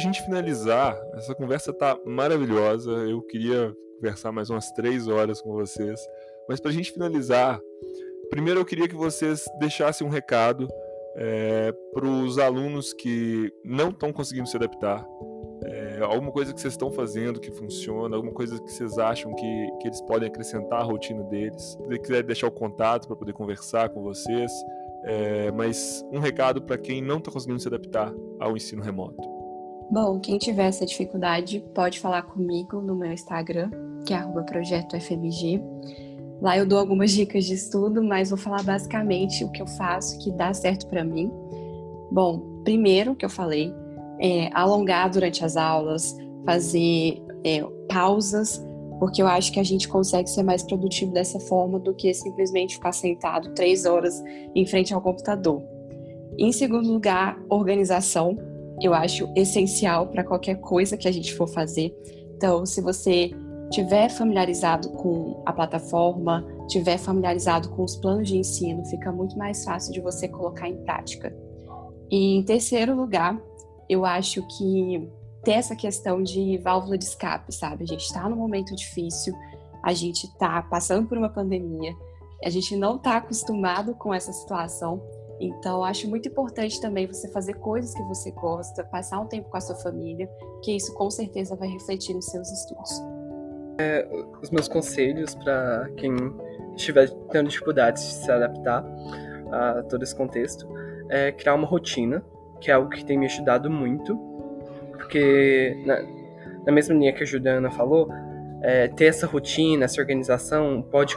Gente 0.00 0.22
finalizar, 0.22 1.00
essa 1.14 1.34
conversa 1.34 1.72
tá 1.72 1.98
maravilhosa. 2.04 2.90
Eu 2.90 3.22
queria 3.22 3.74
conversar 3.96 4.32
mais 4.32 4.50
umas 4.50 4.70
três 4.72 5.06
horas 5.08 5.40
com 5.40 5.52
vocês. 5.52 6.00
Mas 6.48 6.60
para 6.60 6.70
a 6.70 6.74
gente 6.74 6.92
finalizar, 6.92 7.60
primeiro 8.30 8.60
eu 8.60 8.64
queria 8.64 8.88
que 8.88 8.94
vocês 8.94 9.44
deixassem 9.58 10.06
um 10.06 10.10
recado 10.10 10.68
é, 11.16 11.72
para 11.92 12.06
os 12.06 12.38
alunos 12.38 12.92
que 12.92 13.52
não 13.64 13.90
estão 13.90 14.12
conseguindo 14.12 14.48
se 14.48 14.56
adaptar, 14.56 15.06
é, 15.64 15.98
alguma 16.02 16.32
coisa 16.32 16.54
que 16.54 16.60
vocês 16.60 16.72
estão 16.72 16.90
fazendo 16.90 17.38
que 17.38 17.50
funciona, 17.52 18.16
alguma 18.16 18.32
coisa 18.32 18.58
que 18.62 18.72
vocês 18.72 18.98
acham 18.98 19.34
que, 19.34 19.68
que 19.80 19.88
eles 19.88 20.00
podem 20.02 20.28
acrescentar 20.28 20.80
à 20.80 20.82
rotina 20.82 21.22
deles. 21.24 21.78
Se 21.88 21.98
quiser 21.98 22.22
deixar 22.22 22.46
o 22.46 22.52
contato 22.52 23.06
para 23.06 23.16
poder 23.16 23.32
conversar 23.32 23.90
com 23.90 24.02
vocês, 24.02 24.50
é, 25.04 25.50
mas 25.52 26.04
um 26.10 26.18
recado 26.18 26.62
para 26.62 26.78
quem 26.78 27.02
não 27.02 27.18
está 27.18 27.30
conseguindo 27.30 27.60
se 27.60 27.68
adaptar 27.68 28.12
ao 28.38 28.56
ensino 28.56 28.82
remoto. 28.82 29.39
Bom, 29.90 30.20
quem 30.20 30.38
tiver 30.38 30.66
essa 30.66 30.86
dificuldade 30.86 31.64
pode 31.74 31.98
falar 31.98 32.22
comigo 32.22 32.80
no 32.80 32.94
meu 32.94 33.12
Instagram, 33.12 33.70
que 34.06 34.14
é 34.14 34.20
projetofmg. 34.46 35.60
Lá 36.40 36.56
eu 36.56 36.64
dou 36.64 36.78
algumas 36.78 37.10
dicas 37.10 37.44
de 37.44 37.54
estudo, 37.54 38.00
mas 38.02 38.30
vou 38.30 38.38
falar 38.38 38.62
basicamente 38.62 39.44
o 39.44 39.50
que 39.50 39.60
eu 39.60 39.66
faço 39.66 40.16
que 40.20 40.30
dá 40.30 40.54
certo 40.54 40.86
para 40.86 41.02
mim. 41.02 41.28
Bom, 42.10 42.62
primeiro 42.62 43.16
que 43.16 43.24
eu 43.24 43.28
falei, 43.28 43.74
é 44.20 44.48
alongar 44.54 45.10
durante 45.10 45.44
as 45.44 45.56
aulas, 45.56 46.16
fazer 46.46 47.20
é, 47.44 47.60
pausas, 47.88 48.64
porque 49.00 49.20
eu 49.20 49.26
acho 49.26 49.50
que 49.50 49.58
a 49.58 49.64
gente 49.64 49.88
consegue 49.88 50.30
ser 50.30 50.44
mais 50.44 50.62
produtivo 50.62 51.10
dessa 51.10 51.40
forma 51.40 51.80
do 51.80 51.92
que 51.94 52.14
simplesmente 52.14 52.74
ficar 52.74 52.92
sentado 52.92 53.52
três 53.54 53.86
horas 53.86 54.22
em 54.54 54.64
frente 54.64 54.94
ao 54.94 55.00
computador. 55.00 55.60
Em 56.38 56.52
segundo 56.52 56.90
lugar, 56.90 57.38
organização. 57.48 58.38
Eu 58.80 58.94
acho 58.94 59.30
essencial 59.36 60.06
para 60.06 60.24
qualquer 60.24 60.56
coisa 60.56 60.96
que 60.96 61.06
a 61.06 61.12
gente 61.12 61.34
for 61.34 61.48
fazer. 61.48 61.94
Então, 62.36 62.64
se 62.64 62.80
você 62.80 63.30
tiver 63.70 64.08
familiarizado 64.08 64.90
com 64.90 65.42
a 65.46 65.52
plataforma, 65.52 66.46
tiver 66.68 66.98
familiarizado 66.98 67.68
com 67.70 67.84
os 67.84 67.96
planos 67.96 68.28
de 68.28 68.36
ensino, 68.36 68.84
fica 68.86 69.12
muito 69.12 69.36
mais 69.38 69.64
fácil 69.64 69.92
de 69.92 70.00
você 70.00 70.26
colocar 70.26 70.68
em 70.68 70.76
prática. 70.84 71.34
E 72.10 72.36
em 72.36 72.42
terceiro 72.42 72.96
lugar, 72.96 73.40
eu 73.88 74.04
acho 74.04 74.42
que 74.56 75.08
ter 75.44 75.52
essa 75.52 75.76
questão 75.76 76.22
de 76.22 76.58
válvula 76.58 76.98
de 76.98 77.04
escape, 77.04 77.52
sabe? 77.54 77.84
A 77.84 77.86
gente 77.86 78.02
está 78.02 78.28
num 78.28 78.36
momento 78.36 78.74
difícil, 78.74 79.34
a 79.82 79.92
gente 79.92 80.24
está 80.24 80.62
passando 80.62 81.08
por 81.08 81.16
uma 81.16 81.28
pandemia, 81.28 81.92
a 82.44 82.50
gente 82.50 82.76
não 82.76 82.96
está 82.96 83.18
acostumado 83.18 83.94
com 83.94 84.12
essa 84.12 84.32
situação. 84.32 85.02
Então, 85.40 85.82
acho 85.82 86.08
muito 86.08 86.28
importante 86.28 86.78
também 86.80 87.06
você 87.06 87.26
fazer 87.32 87.54
coisas 87.54 87.94
que 87.94 88.02
você 88.02 88.30
gosta, 88.30 88.84
passar 88.84 89.18
um 89.20 89.26
tempo 89.26 89.48
com 89.48 89.56
a 89.56 89.60
sua 89.60 89.76
família, 89.76 90.28
que 90.62 90.76
isso 90.76 90.92
com 90.94 91.10
certeza 91.10 91.56
vai 91.56 91.68
refletir 91.68 92.14
nos 92.14 92.26
seus 92.26 92.50
estudos. 92.50 93.02
É, 93.80 94.06
os 94.42 94.50
meus 94.50 94.68
conselhos 94.68 95.34
para 95.34 95.88
quem 95.96 96.14
estiver 96.76 97.08
tendo 97.30 97.48
dificuldades 97.48 98.02
de 98.02 98.14
se 98.26 98.30
adaptar 98.30 98.84
a 99.50 99.82
todo 99.84 100.02
esse 100.02 100.14
contexto 100.14 100.68
é 101.08 101.32
criar 101.32 101.54
uma 101.54 101.66
rotina, 101.66 102.22
que 102.60 102.70
é 102.70 102.74
algo 102.74 102.90
que 102.90 103.02
tem 103.02 103.18
me 103.18 103.24
ajudado 103.24 103.70
muito, 103.70 104.16
porque 104.92 105.82
na, 105.86 106.02
na 106.66 106.72
mesma 106.72 106.94
linha 106.94 107.14
que 107.14 107.22
a 107.22 107.26
Juliana 107.26 107.70
falou, 107.70 108.08
é, 108.62 108.88
ter 108.88 109.06
essa 109.06 109.26
rotina, 109.26 109.86
essa 109.86 109.98
organização 109.98 110.82
pode 110.82 111.16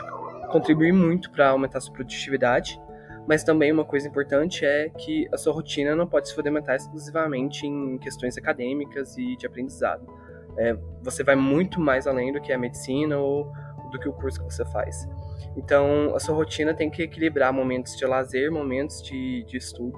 contribuir 0.49 0.93
muito 0.93 1.29
para 1.29 1.49
aumentar 1.49 1.79
a 1.79 1.81
sua 1.81 1.93
produtividade, 1.93 2.79
mas 3.27 3.43
também 3.43 3.71
uma 3.71 3.85
coisa 3.85 4.07
importante 4.07 4.65
é 4.65 4.89
que 4.89 5.27
a 5.31 5.37
sua 5.37 5.53
rotina 5.53 5.95
não 5.95 6.07
pode 6.07 6.27
se 6.27 6.35
fundamentar 6.35 6.75
exclusivamente 6.75 7.65
em 7.65 7.97
questões 7.97 8.37
acadêmicas 8.37 9.17
e 9.17 9.35
de 9.35 9.45
aprendizado 9.45 10.05
é, 10.57 10.77
você 11.01 11.23
vai 11.23 11.35
muito 11.35 11.79
mais 11.79 12.07
além 12.07 12.31
do 12.31 12.41
que 12.41 12.51
a 12.51 12.57
medicina 12.57 13.17
ou 13.17 13.51
do 13.91 13.99
que 13.99 14.07
o 14.07 14.13
curso 14.13 14.39
que 14.39 14.53
você 14.53 14.65
faz. 14.65 15.07
Então, 15.55 16.15
a 16.15 16.19
sua 16.19 16.35
rotina 16.35 16.73
tem 16.73 16.89
que 16.89 17.03
equilibrar 17.03 17.53
momentos 17.53 17.95
de 17.95 18.05
lazer, 18.05 18.51
momentos 18.51 19.01
de, 19.03 19.43
de 19.43 19.57
estudo. 19.57 19.97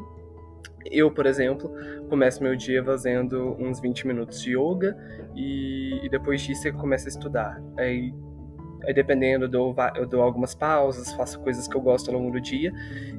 Eu, 0.86 1.12
por 1.12 1.26
exemplo, 1.26 1.72
começo 2.10 2.44
meu 2.44 2.56
dia 2.56 2.84
fazendo 2.84 3.56
uns 3.58 3.80
20 3.80 4.06
minutos 4.06 4.42
de 4.42 4.52
yoga 4.52 4.96
e, 5.34 6.06
e 6.06 6.10
depois 6.10 6.42
disso 6.42 6.68
eu 6.68 6.74
começo 6.74 7.06
a 7.08 7.10
estudar. 7.10 7.62
Aí, 7.78 8.14
Dependendo, 8.94 9.46
eu 9.46 9.50
dou, 9.50 9.76
eu 9.96 10.06
dou 10.06 10.22
algumas 10.22 10.54
pausas, 10.54 11.14
faço 11.14 11.40
coisas 11.40 11.68
que 11.68 11.76
eu 11.76 11.82
gosto 11.82 12.10
ao 12.10 12.18
longo 12.18 12.32
do 12.32 12.42
dia. 12.42 12.72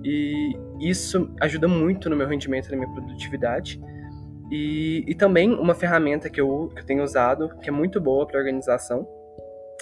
E 0.05 0.57
isso 0.81 1.31
ajuda 1.41 1.69
muito 1.69 2.09
no 2.11 2.17
meu 2.17 2.27
rendimento, 2.27 2.71
na 2.71 2.77
minha 2.77 2.93
produtividade. 2.93 3.81
E, 4.51 5.05
e 5.07 5.15
também 5.15 5.53
uma 5.53 5.75
ferramenta 5.75 6.31
que 6.31 6.41
eu, 6.41 6.71
que 6.75 6.81
eu 6.81 6.87
tenho 6.87 7.03
usado, 7.03 7.49
que 7.61 7.69
é 7.69 7.73
muito 7.73 8.01
boa 8.01 8.27
para 8.27 8.39
organização, 8.39 9.07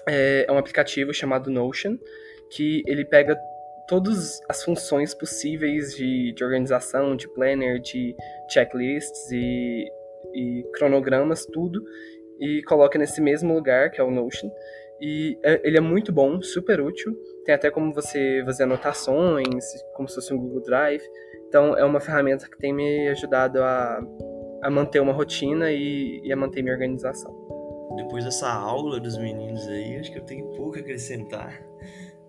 é, 0.06 0.46
é 0.48 0.52
um 0.52 0.58
aplicativo 0.58 1.12
chamado 1.12 1.50
Notion, 1.50 1.96
que 2.50 2.82
ele 2.86 3.04
pega 3.04 3.38
todas 3.86 4.40
as 4.48 4.62
funções 4.64 5.14
possíveis 5.14 5.94
de, 5.94 6.32
de 6.32 6.44
organização, 6.44 7.16
de 7.16 7.28
planner, 7.28 7.78
de 7.80 8.16
checklists 8.50 9.30
e, 9.30 9.86
e 10.32 10.64
cronogramas, 10.74 11.44
tudo, 11.46 11.82
e 12.40 12.62
coloca 12.62 12.98
nesse 12.98 13.20
mesmo 13.20 13.54
lugar, 13.54 13.90
que 13.90 14.00
é 14.00 14.04
o 14.04 14.10
Notion. 14.10 14.50
E 15.06 15.38
é, 15.44 15.60
ele 15.62 15.76
é 15.76 15.80
muito 15.82 16.10
bom, 16.10 16.40
super 16.40 16.80
útil. 16.80 17.14
Tem 17.44 17.54
até 17.54 17.70
como 17.70 17.92
você 17.92 18.42
fazer 18.46 18.62
anotações, 18.62 19.62
como 19.94 20.08
se 20.08 20.14
fosse 20.14 20.32
um 20.32 20.38
Google 20.38 20.62
Drive. 20.62 21.02
Então 21.46 21.76
é 21.76 21.84
uma 21.84 22.00
ferramenta 22.00 22.48
que 22.48 22.56
tem 22.56 22.72
me 22.72 23.06
ajudado 23.08 23.62
a, 23.62 24.02
a 24.62 24.70
manter 24.70 25.00
uma 25.00 25.12
rotina 25.12 25.70
e, 25.70 26.22
e 26.24 26.32
a 26.32 26.36
manter 26.36 26.62
minha 26.62 26.72
organização. 26.72 27.30
Depois 27.96 28.24
dessa 28.24 28.50
aula 28.50 28.98
dos 28.98 29.18
meninos 29.18 29.68
aí, 29.68 29.98
acho 29.98 30.10
que 30.10 30.18
eu 30.18 30.24
tenho 30.24 30.46
pouco 30.52 30.78
a 30.78 30.80
acrescentar. 30.80 31.62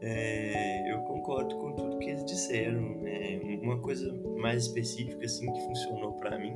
É, 0.01 0.91
eu 0.91 0.99
concordo 1.03 1.55
com 1.55 1.75
tudo 1.75 1.97
que 1.99 2.09
eles 2.09 2.25
disseram. 2.25 3.01
É, 3.05 3.39
uma 3.61 3.79
coisa 3.79 4.13
mais 4.35 4.63
específica 4.63 5.23
assim 5.23 5.49
que 5.53 5.61
funcionou 5.61 6.11
para 6.17 6.37
mim 6.37 6.53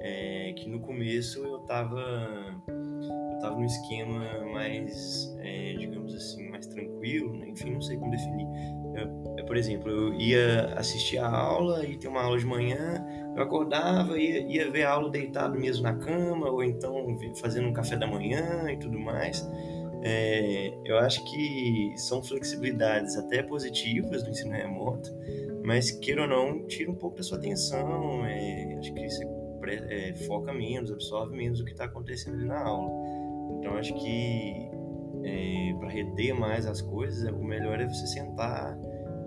é 0.00 0.52
que 0.56 0.68
no 0.68 0.80
começo 0.80 1.44
eu 1.44 1.58
tava 1.60 2.00
eu 3.42 3.48
tava 3.48 3.56
num 3.56 3.64
esquema 3.64 4.44
mais, 4.52 5.34
é, 5.40 5.74
digamos 5.74 6.14
assim, 6.14 6.48
mais 6.48 6.66
tranquilo, 6.66 7.36
né? 7.36 7.48
enfim, 7.48 7.72
não 7.72 7.82
sei 7.82 7.96
como 7.96 8.10
definir. 8.10 8.46
Eu, 8.94 9.34
eu, 9.38 9.44
por 9.44 9.56
exemplo, 9.56 9.90
eu 9.90 10.14
ia 10.14 10.74
assistir 10.76 11.18
a 11.18 11.28
aula 11.28 11.84
e 11.84 11.96
ter 11.96 12.08
uma 12.08 12.22
aula 12.22 12.38
de 12.38 12.46
manhã, 12.46 13.04
eu 13.34 13.42
acordava 13.42 14.18
e 14.18 14.30
ia, 14.30 14.64
ia 14.64 14.70
ver 14.70 14.84
a 14.84 14.92
aula 14.92 15.10
deitado 15.10 15.58
mesmo 15.58 15.82
na 15.82 15.94
cama, 15.94 16.48
ou 16.48 16.62
então 16.62 16.94
fazendo 17.40 17.68
um 17.68 17.72
café 17.72 17.96
da 17.96 18.06
manhã 18.06 18.70
e 18.70 18.78
tudo 18.78 18.98
mais. 18.98 19.48
É, 20.04 20.72
eu 20.84 20.98
acho 20.98 21.24
que 21.24 21.94
são 21.96 22.22
flexibilidades 22.22 23.16
até 23.16 23.42
positivas 23.42 24.22
do 24.22 24.30
ensino 24.30 24.52
remoto, 24.52 25.10
mas 25.64 25.90
queira 25.92 26.22
ou 26.22 26.28
não, 26.28 26.66
tira 26.66 26.90
um 26.90 26.94
pouco 26.94 27.16
da 27.16 27.22
sua 27.22 27.38
atenção. 27.38 28.24
É, 28.24 28.76
acho 28.78 28.92
que 28.92 29.08
você 29.08 29.24
é, 29.68 30.12
foca 30.26 30.52
menos, 30.52 30.90
absorve 30.90 31.36
menos 31.36 31.60
o 31.60 31.64
que 31.64 31.72
está 31.72 31.84
acontecendo 31.84 32.34
ali 32.34 32.46
na 32.46 32.60
aula. 32.60 32.90
Então 33.58 33.76
acho 33.76 33.94
que 33.94 34.70
é, 35.24 35.74
para 35.78 35.88
reter 35.88 36.34
mais 36.34 36.66
as 36.66 36.80
coisas, 36.80 37.30
o 37.32 37.44
melhor 37.44 37.80
é 37.80 37.86
você 37.86 38.06
sentar, 38.06 38.76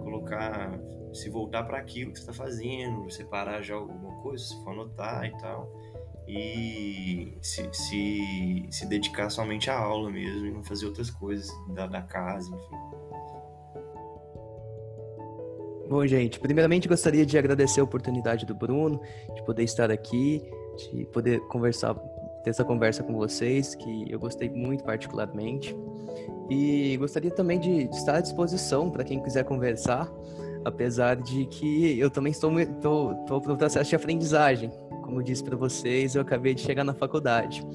colocar, 0.01 0.79
se 1.13 1.29
voltar 1.29 1.63
para 1.63 1.77
aquilo 1.77 2.11
que 2.11 2.19
você 2.19 2.29
está 2.29 2.33
fazendo, 2.33 3.09
separar 3.11 3.61
já 3.61 3.75
alguma 3.75 4.21
coisa, 4.21 4.43
se 4.43 4.63
for 4.63 4.71
anotar 4.71 5.25
e 5.25 5.37
tal 5.37 5.71
e 6.27 7.37
se, 7.41 7.69
se, 7.71 8.65
se 8.71 8.85
dedicar 8.87 9.29
somente 9.29 9.69
à 9.69 9.77
aula 9.77 10.09
mesmo 10.09 10.45
e 10.45 10.51
não 10.51 10.63
fazer 10.63 10.87
outras 10.87 11.09
coisas 11.09 11.47
da, 11.73 11.85
da 11.85 12.01
casa, 12.01 12.49
enfim. 12.49 12.75
Bom, 15.87 16.05
gente, 16.07 16.39
primeiramente 16.39 16.87
gostaria 16.87 17.25
de 17.25 17.37
agradecer 17.37 17.79
a 17.79 17.83
oportunidade 17.83 18.43
do 18.43 18.55
Bruno, 18.55 18.99
de 19.35 19.43
poder 19.45 19.63
estar 19.63 19.91
aqui, 19.91 20.41
de 20.91 21.05
poder 21.05 21.39
conversar, 21.41 21.93
ter 22.45 22.51
essa 22.51 22.63
conversa 22.63 23.01
com 23.01 23.15
vocês, 23.15 23.73
que 23.73 24.05
eu 24.07 24.19
gostei 24.19 24.47
muito 24.47 24.83
particularmente. 24.83 25.75
E 26.47 26.95
gostaria 26.97 27.31
também 27.31 27.59
de 27.59 27.89
estar 27.89 28.17
à 28.17 28.21
disposição 28.21 28.91
para 28.91 29.03
quem 29.03 29.19
quiser 29.19 29.43
conversar, 29.43 30.07
apesar 30.63 31.15
de 31.15 31.47
que 31.47 31.99
eu 31.99 32.09
também 32.11 32.31
estou, 32.31 32.59
estou, 32.59 33.13
estou 33.13 33.41
no 33.47 33.57
processo 33.57 33.89
de 33.89 33.95
aprendizagem. 33.95 34.71
Como 35.01 35.19
eu 35.19 35.23
disse 35.23 35.43
para 35.43 35.57
vocês, 35.57 36.13
eu 36.13 36.21
acabei 36.21 36.53
de 36.53 36.61
chegar 36.61 36.83
na 36.83 36.93
faculdade. 36.93 37.65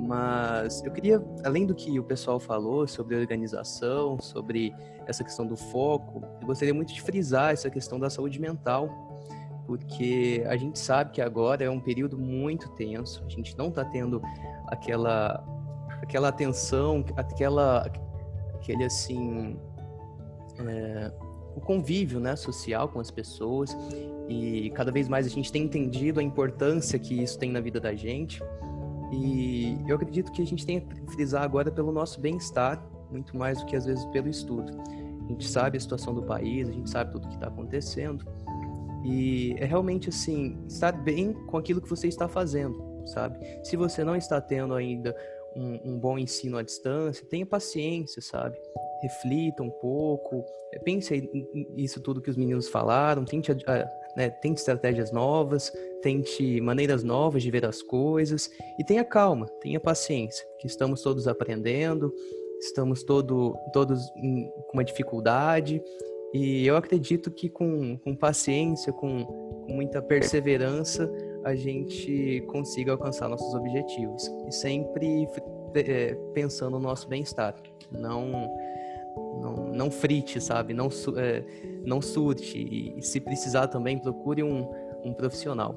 Mas 0.00 0.82
eu 0.84 0.90
queria, 0.90 1.24
além 1.44 1.64
do 1.64 1.74
que 1.74 2.00
o 2.00 2.02
pessoal 2.02 2.40
falou 2.40 2.88
sobre 2.88 3.14
organização, 3.14 4.18
sobre 4.20 4.74
essa 5.06 5.22
questão 5.22 5.46
do 5.46 5.56
foco, 5.56 6.20
eu 6.40 6.48
gostaria 6.48 6.74
muito 6.74 6.92
de 6.92 7.00
frisar 7.00 7.52
essa 7.52 7.70
questão 7.70 7.98
da 7.98 8.10
saúde 8.10 8.40
mental, 8.40 9.09
porque 9.70 10.42
a 10.48 10.56
gente 10.56 10.80
sabe 10.80 11.12
que 11.12 11.22
agora 11.22 11.62
é 11.62 11.70
um 11.70 11.78
período 11.78 12.18
muito 12.18 12.68
tenso, 12.70 13.22
a 13.24 13.28
gente 13.28 13.56
não 13.56 13.68
está 13.68 13.84
tendo 13.84 14.20
aquela 14.66 15.46
aquela 16.02 16.26
atenção, 16.26 17.04
aquela 17.14 17.88
aquele 18.52 18.82
assim 18.82 19.56
é, 20.58 21.12
o 21.54 21.60
convívio 21.60 22.18
né, 22.18 22.34
social 22.34 22.88
com 22.88 22.98
as 22.98 23.12
pessoas 23.12 23.76
e 24.28 24.70
cada 24.70 24.90
vez 24.90 25.08
mais 25.08 25.24
a 25.24 25.30
gente 25.30 25.52
tem 25.52 25.62
entendido 25.62 26.18
a 26.18 26.22
importância 26.22 26.98
que 26.98 27.22
isso 27.22 27.38
tem 27.38 27.52
na 27.52 27.60
vida 27.60 27.78
da 27.78 27.94
gente. 27.94 28.42
E 29.12 29.78
eu 29.86 29.94
acredito 29.94 30.32
que 30.32 30.42
a 30.42 30.46
gente 30.46 30.66
tem 30.66 30.80
que 30.80 31.12
frisar 31.12 31.44
agora 31.44 31.70
pelo 31.70 31.92
nosso 31.92 32.20
bem-estar, 32.20 32.84
muito 33.08 33.36
mais 33.36 33.60
do 33.60 33.66
que 33.66 33.76
às 33.76 33.86
vezes 33.86 34.04
pelo 34.06 34.28
estudo. 34.28 34.82
A 35.26 35.28
gente 35.28 35.48
sabe 35.48 35.76
a 35.76 35.80
situação 35.80 36.12
do 36.12 36.24
país, 36.24 36.68
a 36.68 36.72
gente 36.72 36.90
sabe 36.90 37.12
tudo 37.12 37.28
que 37.28 37.34
está 37.34 37.46
acontecendo. 37.46 38.26
E 39.04 39.54
é 39.58 39.64
realmente 39.64 40.08
assim, 40.08 40.58
estar 40.68 40.92
bem 40.92 41.32
com 41.46 41.56
aquilo 41.56 41.80
que 41.80 41.88
você 41.88 42.08
está 42.08 42.28
fazendo, 42.28 43.02
sabe? 43.06 43.38
Se 43.64 43.76
você 43.76 44.04
não 44.04 44.14
está 44.14 44.40
tendo 44.40 44.74
ainda 44.74 45.16
um, 45.56 45.92
um 45.92 45.98
bom 45.98 46.18
ensino 46.18 46.58
à 46.58 46.62
distância, 46.62 47.26
tenha 47.26 47.46
paciência, 47.46 48.20
sabe? 48.20 48.58
Reflita 49.02 49.62
um 49.62 49.70
pouco, 49.70 50.44
pense 50.84 51.30
isso 51.76 52.00
tudo 52.00 52.20
que 52.20 52.30
os 52.30 52.36
meninos 52.36 52.68
falaram, 52.68 53.24
tente 53.24 53.50
né? 54.16 54.28
Tente 54.28 54.60
estratégias 54.60 55.10
novas, 55.10 55.72
tente 56.02 56.60
maneiras 56.60 57.02
novas 57.02 57.42
de 57.42 57.50
ver 57.50 57.64
as 57.64 57.82
coisas 57.82 58.50
e 58.78 58.84
tenha 58.84 59.04
calma, 59.04 59.46
tenha 59.60 59.80
paciência, 59.80 60.46
que 60.58 60.66
estamos 60.66 61.02
todos 61.02 61.26
aprendendo, 61.26 62.12
estamos 62.60 63.02
todo, 63.02 63.56
todos 63.72 64.10
com 64.10 64.72
uma 64.74 64.84
dificuldade 64.84 65.82
e 66.32 66.66
eu 66.66 66.76
acredito 66.76 67.30
que 67.30 67.48
com, 67.48 67.96
com 67.98 68.14
paciência, 68.14 68.92
com, 68.92 69.24
com 69.24 69.72
muita 69.72 70.00
perseverança, 70.00 71.10
a 71.44 71.54
gente 71.54 72.42
consiga 72.48 72.92
alcançar 72.92 73.28
nossos 73.28 73.54
objetivos 73.54 74.30
e 74.46 74.52
sempre 74.52 75.26
é, 75.74 76.14
pensando 76.34 76.72
no 76.72 76.80
nosso 76.80 77.08
bem-estar, 77.08 77.54
não 77.90 78.48
não, 79.40 79.54
não 79.72 79.90
frite, 79.90 80.40
sabe? 80.40 80.72
Não, 80.72 80.88
é, 81.16 81.42
não 81.84 82.00
surte. 82.00 82.58
E, 82.58 82.98
e, 82.98 83.02
se 83.02 83.20
precisar 83.20 83.68
também, 83.68 83.98
procure 83.98 84.42
um, 84.42 84.70
um 85.04 85.12
profissional. 85.12 85.74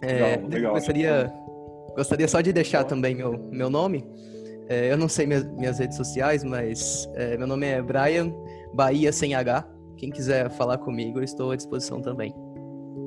É, 0.00 0.36
legal, 0.36 0.48
legal. 0.48 0.72
Gostaria, 0.74 1.32
gostaria 1.94 2.28
só 2.28 2.40
de 2.40 2.52
deixar 2.52 2.84
também 2.84 3.14
meu, 3.14 3.38
meu 3.50 3.70
nome. 3.70 4.04
É, 4.68 4.90
eu 4.90 4.96
não 4.96 5.08
sei 5.08 5.26
minhas, 5.26 5.44
minhas 5.52 5.78
redes 5.78 5.96
sociais, 5.96 6.42
mas 6.42 7.08
é, 7.14 7.36
meu 7.36 7.46
nome 7.46 7.66
é 7.66 7.82
Brian 7.82 8.32
Bahia 8.74 9.12
sem 9.12 9.34
H. 9.34 9.66
Quem 9.96 10.10
quiser 10.10 10.50
falar 10.50 10.78
comigo, 10.78 11.18
eu 11.18 11.24
estou 11.24 11.50
à 11.50 11.56
disposição 11.56 12.00
também. 12.00 12.34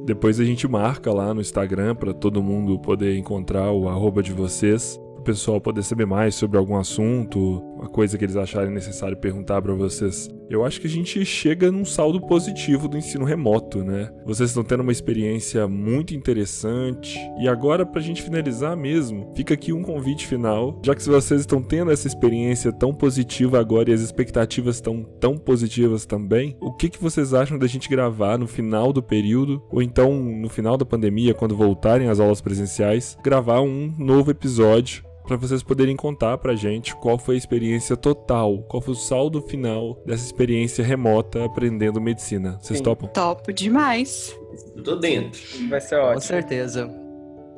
Depois 0.05 0.39
a 0.39 0.45
gente 0.45 0.67
marca 0.67 1.13
lá 1.13 1.33
no 1.33 1.41
Instagram 1.41 1.95
para 1.95 2.13
todo 2.13 2.41
mundo 2.41 2.79
poder 2.79 3.17
encontrar 3.17 3.71
o 3.71 3.89
arroba 3.89 4.23
de 4.23 4.31
vocês 4.31 4.99
pessoal 5.27 5.59
poder 5.59 5.83
saber 5.83 6.05
mais 6.05 6.35
sobre 6.35 6.57
algum 6.57 6.77
assunto, 6.77 7.61
uma 7.77 7.87
coisa 7.87 8.17
que 8.17 8.25
eles 8.25 8.35
acharem 8.35 8.73
necessário 8.73 9.15
perguntar 9.15 9.61
para 9.61 9.73
vocês. 9.73 10.29
Eu 10.49 10.65
acho 10.65 10.81
que 10.81 10.87
a 10.87 10.89
gente 10.89 11.23
chega 11.25 11.71
num 11.71 11.85
saldo 11.85 12.21
positivo 12.21 12.87
do 12.87 12.97
ensino 12.97 13.25
remoto, 13.25 13.83
né? 13.83 14.11
Vocês 14.25 14.49
estão 14.49 14.63
tendo 14.63 14.81
uma 14.81 14.91
experiência 14.91 15.67
muito 15.67 16.15
interessante. 16.15 17.19
E 17.39 17.47
agora, 17.47 17.85
pra 17.85 18.01
gente 18.01 18.23
finalizar 18.23 18.75
mesmo, 18.75 19.31
fica 19.35 19.53
aqui 19.53 19.73
um 19.73 19.83
convite 19.83 20.25
final. 20.25 20.81
Já 20.83 20.95
que 20.95 21.03
vocês 21.03 21.41
estão 21.41 21.61
tendo 21.61 21.91
essa 21.91 22.07
experiência 22.07 22.71
tão 22.71 22.93
positiva 22.93 23.59
agora 23.59 23.91
e 23.91 23.93
as 23.93 24.01
expectativas 24.01 24.75
estão 24.75 25.03
tão 25.19 25.37
positivas 25.37 26.05
também, 26.05 26.55
o 26.61 26.73
que, 26.73 26.89
que 26.89 27.01
vocês 27.01 27.33
acham 27.33 27.59
da 27.59 27.67
gente 27.67 27.89
gravar 27.89 28.37
no 28.37 28.47
final 28.47 28.91
do 28.93 29.03
período, 29.03 29.61
ou 29.69 29.81
então 29.81 30.13
no 30.13 30.49
final 30.49 30.77
da 30.77 30.85
pandemia, 30.85 31.33
quando 31.33 31.55
voltarem 31.55 32.07
as 32.07 32.19
aulas 32.19 32.41
presenciais, 32.41 33.17
gravar 33.23 33.61
um 33.61 33.93
novo 33.97 34.31
episódio 34.31 35.07
para 35.27 35.35
vocês 35.35 35.61
poderem 35.61 35.95
contar 35.95 36.37
pra 36.37 36.55
gente 36.55 36.95
qual 36.95 37.17
foi 37.17 37.35
a 37.35 37.37
experiência 37.37 37.97
total, 37.97 38.59
qual 38.63 38.81
foi 38.81 38.93
o 38.93 38.97
saldo 38.97 39.41
final 39.41 40.01
dessa 40.05 40.25
experiência 40.25 40.83
remota 40.83 41.43
aprendendo 41.43 41.99
medicina. 41.99 42.57
Vocês 42.61 42.77
Sim. 42.77 42.83
topam? 42.83 43.09
Topo 43.09 43.51
demais. 43.51 44.35
Eu 44.75 44.83
tô 44.83 44.95
dentro. 44.95 45.41
Vai 45.69 45.81
ser 45.81 45.95
ótimo. 45.95 46.13
Com 46.13 46.21
certeza. 46.21 47.07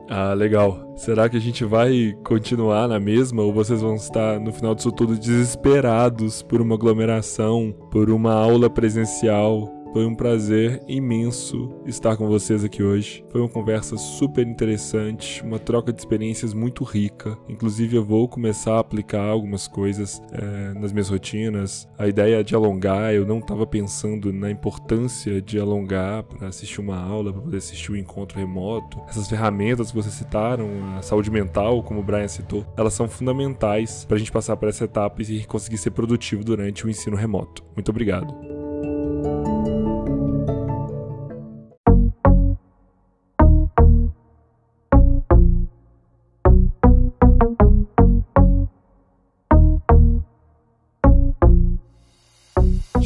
Ah, 0.09 0.33
legal. 0.33 0.95
Será 0.97 1.29
que 1.29 1.37
a 1.37 1.39
gente 1.39 1.63
vai 1.63 2.15
continuar 2.25 2.87
na 2.87 2.99
mesma 2.99 3.43
ou 3.43 3.53
vocês 3.53 3.79
vão 3.81 3.93
estar 3.93 4.39
no 4.39 4.51
final 4.51 4.73
disso 4.73 4.91
tudo 4.91 5.15
desesperados 5.15 6.41
por 6.41 6.59
uma 6.61 6.73
aglomeração, 6.73 7.71
por 7.91 8.09
uma 8.09 8.33
aula 8.33 8.71
presencial? 8.71 9.71
Foi 9.91 10.05
um 10.05 10.13
prazer 10.13 10.83
imenso 10.87 11.73
estar 11.83 12.15
com 12.15 12.27
vocês 12.27 12.63
aqui 12.63 12.83
hoje. 12.83 13.25
Foi 13.29 13.41
uma 13.41 13.49
conversa 13.49 13.97
super 13.97 14.45
interessante, 14.45 15.41
uma 15.43 15.57
troca 15.57 15.91
de 15.91 15.99
experiências 15.99 16.53
muito 16.53 16.83
rica. 16.83 17.35
Inclusive, 17.49 17.95
eu 17.95 18.05
vou 18.05 18.27
começar 18.27 18.75
a 18.75 18.79
aplicar 18.79 19.23
algumas 19.23 19.67
coisas 19.67 20.21
é, 20.31 20.73
nas 20.79 20.91
minhas 20.91 21.09
rotinas. 21.09 21.89
A 21.97 22.07
ideia 22.07 22.43
de 22.43 22.53
alongar, 22.53 23.15
eu 23.15 23.25
não 23.25 23.39
estava 23.39 23.65
pensando 23.65 24.31
na 24.31 24.51
importância 24.51 25.41
de 25.41 25.59
alongar 25.59 26.21
para 26.23 26.49
assistir 26.49 26.79
uma 26.79 26.97
aula, 26.97 27.33
para 27.33 27.41
poder 27.41 27.57
assistir 27.57 27.91
um 27.91 27.95
encontro 27.95 28.37
remoto. 28.37 29.01
Essas 29.07 29.27
ferramentas 29.27 29.89
que 29.89 29.97
vocês 29.97 30.13
citaram, 30.13 30.69
a 30.97 31.01
saúde 31.01 31.31
mental, 31.31 31.81
como 31.81 32.01
o 32.01 32.03
Brian 32.03 32.27
citou, 32.27 32.63
elas 32.77 32.93
são 32.93 33.07
fundamentais 33.07 34.05
para 34.05 34.17
a 34.17 34.19
gente 34.19 34.31
passar 34.31 34.55
por 34.55 34.69
essa 34.69 34.83
etapa 34.83 35.19
e 35.23 35.43
conseguir 35.45 35.79
ser 35.79 35.91
produtivo 35.91 36.43
durante 36.43 36.85
o 36.85 36.89
ensino 36.89 37.17
remoto. 37.17 37.63
Muito 37.75 37.89
obrigado. 37.89 38.58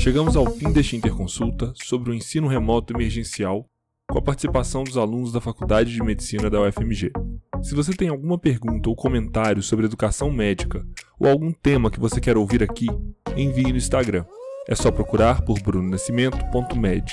Chegamos 0.04 0.36
ao 0.36 0.46
fim 0.52 0.70
deste 0.70 0.98
interconsulta 0.98 1.72
sobre 1.82 2.12
o 2.12 2.14
ensino 2.14 2.46
remoto 2.46 2.94
emergencial 2.94 3.66
com 4.12 4.20
a 4.20 4.22
participação 4.22 4.84
dos 4.84 4.98
alunos 4.98 5.32
da 5.32 5.40
Faculdade 5.40 5.94
de 5.94 6.04
Medicina 6.04 6.50
da 6.50 6.60
UFMG. 6.60 7.10
Se 7.62 7.74
você 7.74 7.94
tem 7.94 8.10
alguma 8.10 8.38
pergunta 8.38 8.90
ou 8.90 8.98
comentário 8.98 9.64
sobre 9.64 9.86
educação 9.86 10.30
médica 10.30 10.86
ou 11.18 11.30
algum 11.30 11.54
tema 11.54 11.90
que 11.90 12.02
você 12.02 12.20
quer 12.20 12.36
ouvir 12.36 12.62
aqui, 12.62 12.88
envie 13.38 13.72
no 13.72 13.78
Instagram. 13.78 14.26
É 14.68 14.76
só 14.76 14.92
procurar 14.92 15.42
por 15.44 15.58
brunonascimento.med. 15.62 17.10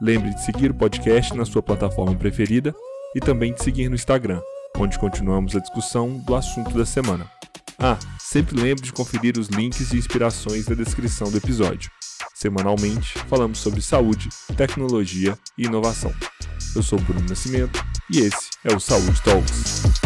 Lembre 0.00 0.34
de 0.34 0.44
seguir 0.44 0.72
o 0.72 0.74
podcast 0.74 1.32
na 1.36 1.44
sua 1.44 1.62
plataforma 1.62 2.16
preferida 2.16 2.74
e 3.14 3.20
também 3.20 3.54
de 3.54 3.62
seguir 3.62 3.88
no 3.88 3.94
Instagram, 3.94 4.42
onde 4.76 4.98
continuamos 4.98 5.54
a 5.54 5.60
discussão 5.60 6.18
do 6.18 6.34
assunto 6.34 6.76
da 6.76 6.84
semana. 6.84 7.30
Ah, 7.78 7.96
sempre 8.18 8.60
lembre 8.60 8.82
de 8.82 8.92
conferir 8.92 9.38
os 9.38 9.46
links 9.46 9.92
e 9.92 9.96
inspirações 9.96 10.66
na 10.66 10.74
descrição 10.74 11.30
do 11.30 11.36
episódio. 11.36 11.92
Semanalmente, 12.32 13.18
falamos 13.28 13.58
sobre 13.58 13.82
saúde, 13.82 14.28
tecnologia 14.56 15.36
e 15.58 15.64
inovação. 15.64 16.12
Eu 16.74 16.82
sou 16.82 16.98
Bruno 16.98 17.26
Nascimento 17.28 17.84
e 18.10 18.20
esse 18.20 18.50
é 18.64 18.74
o 18.74 18.80
Saúde 18.80 19.20
Talks. 19.22 20.03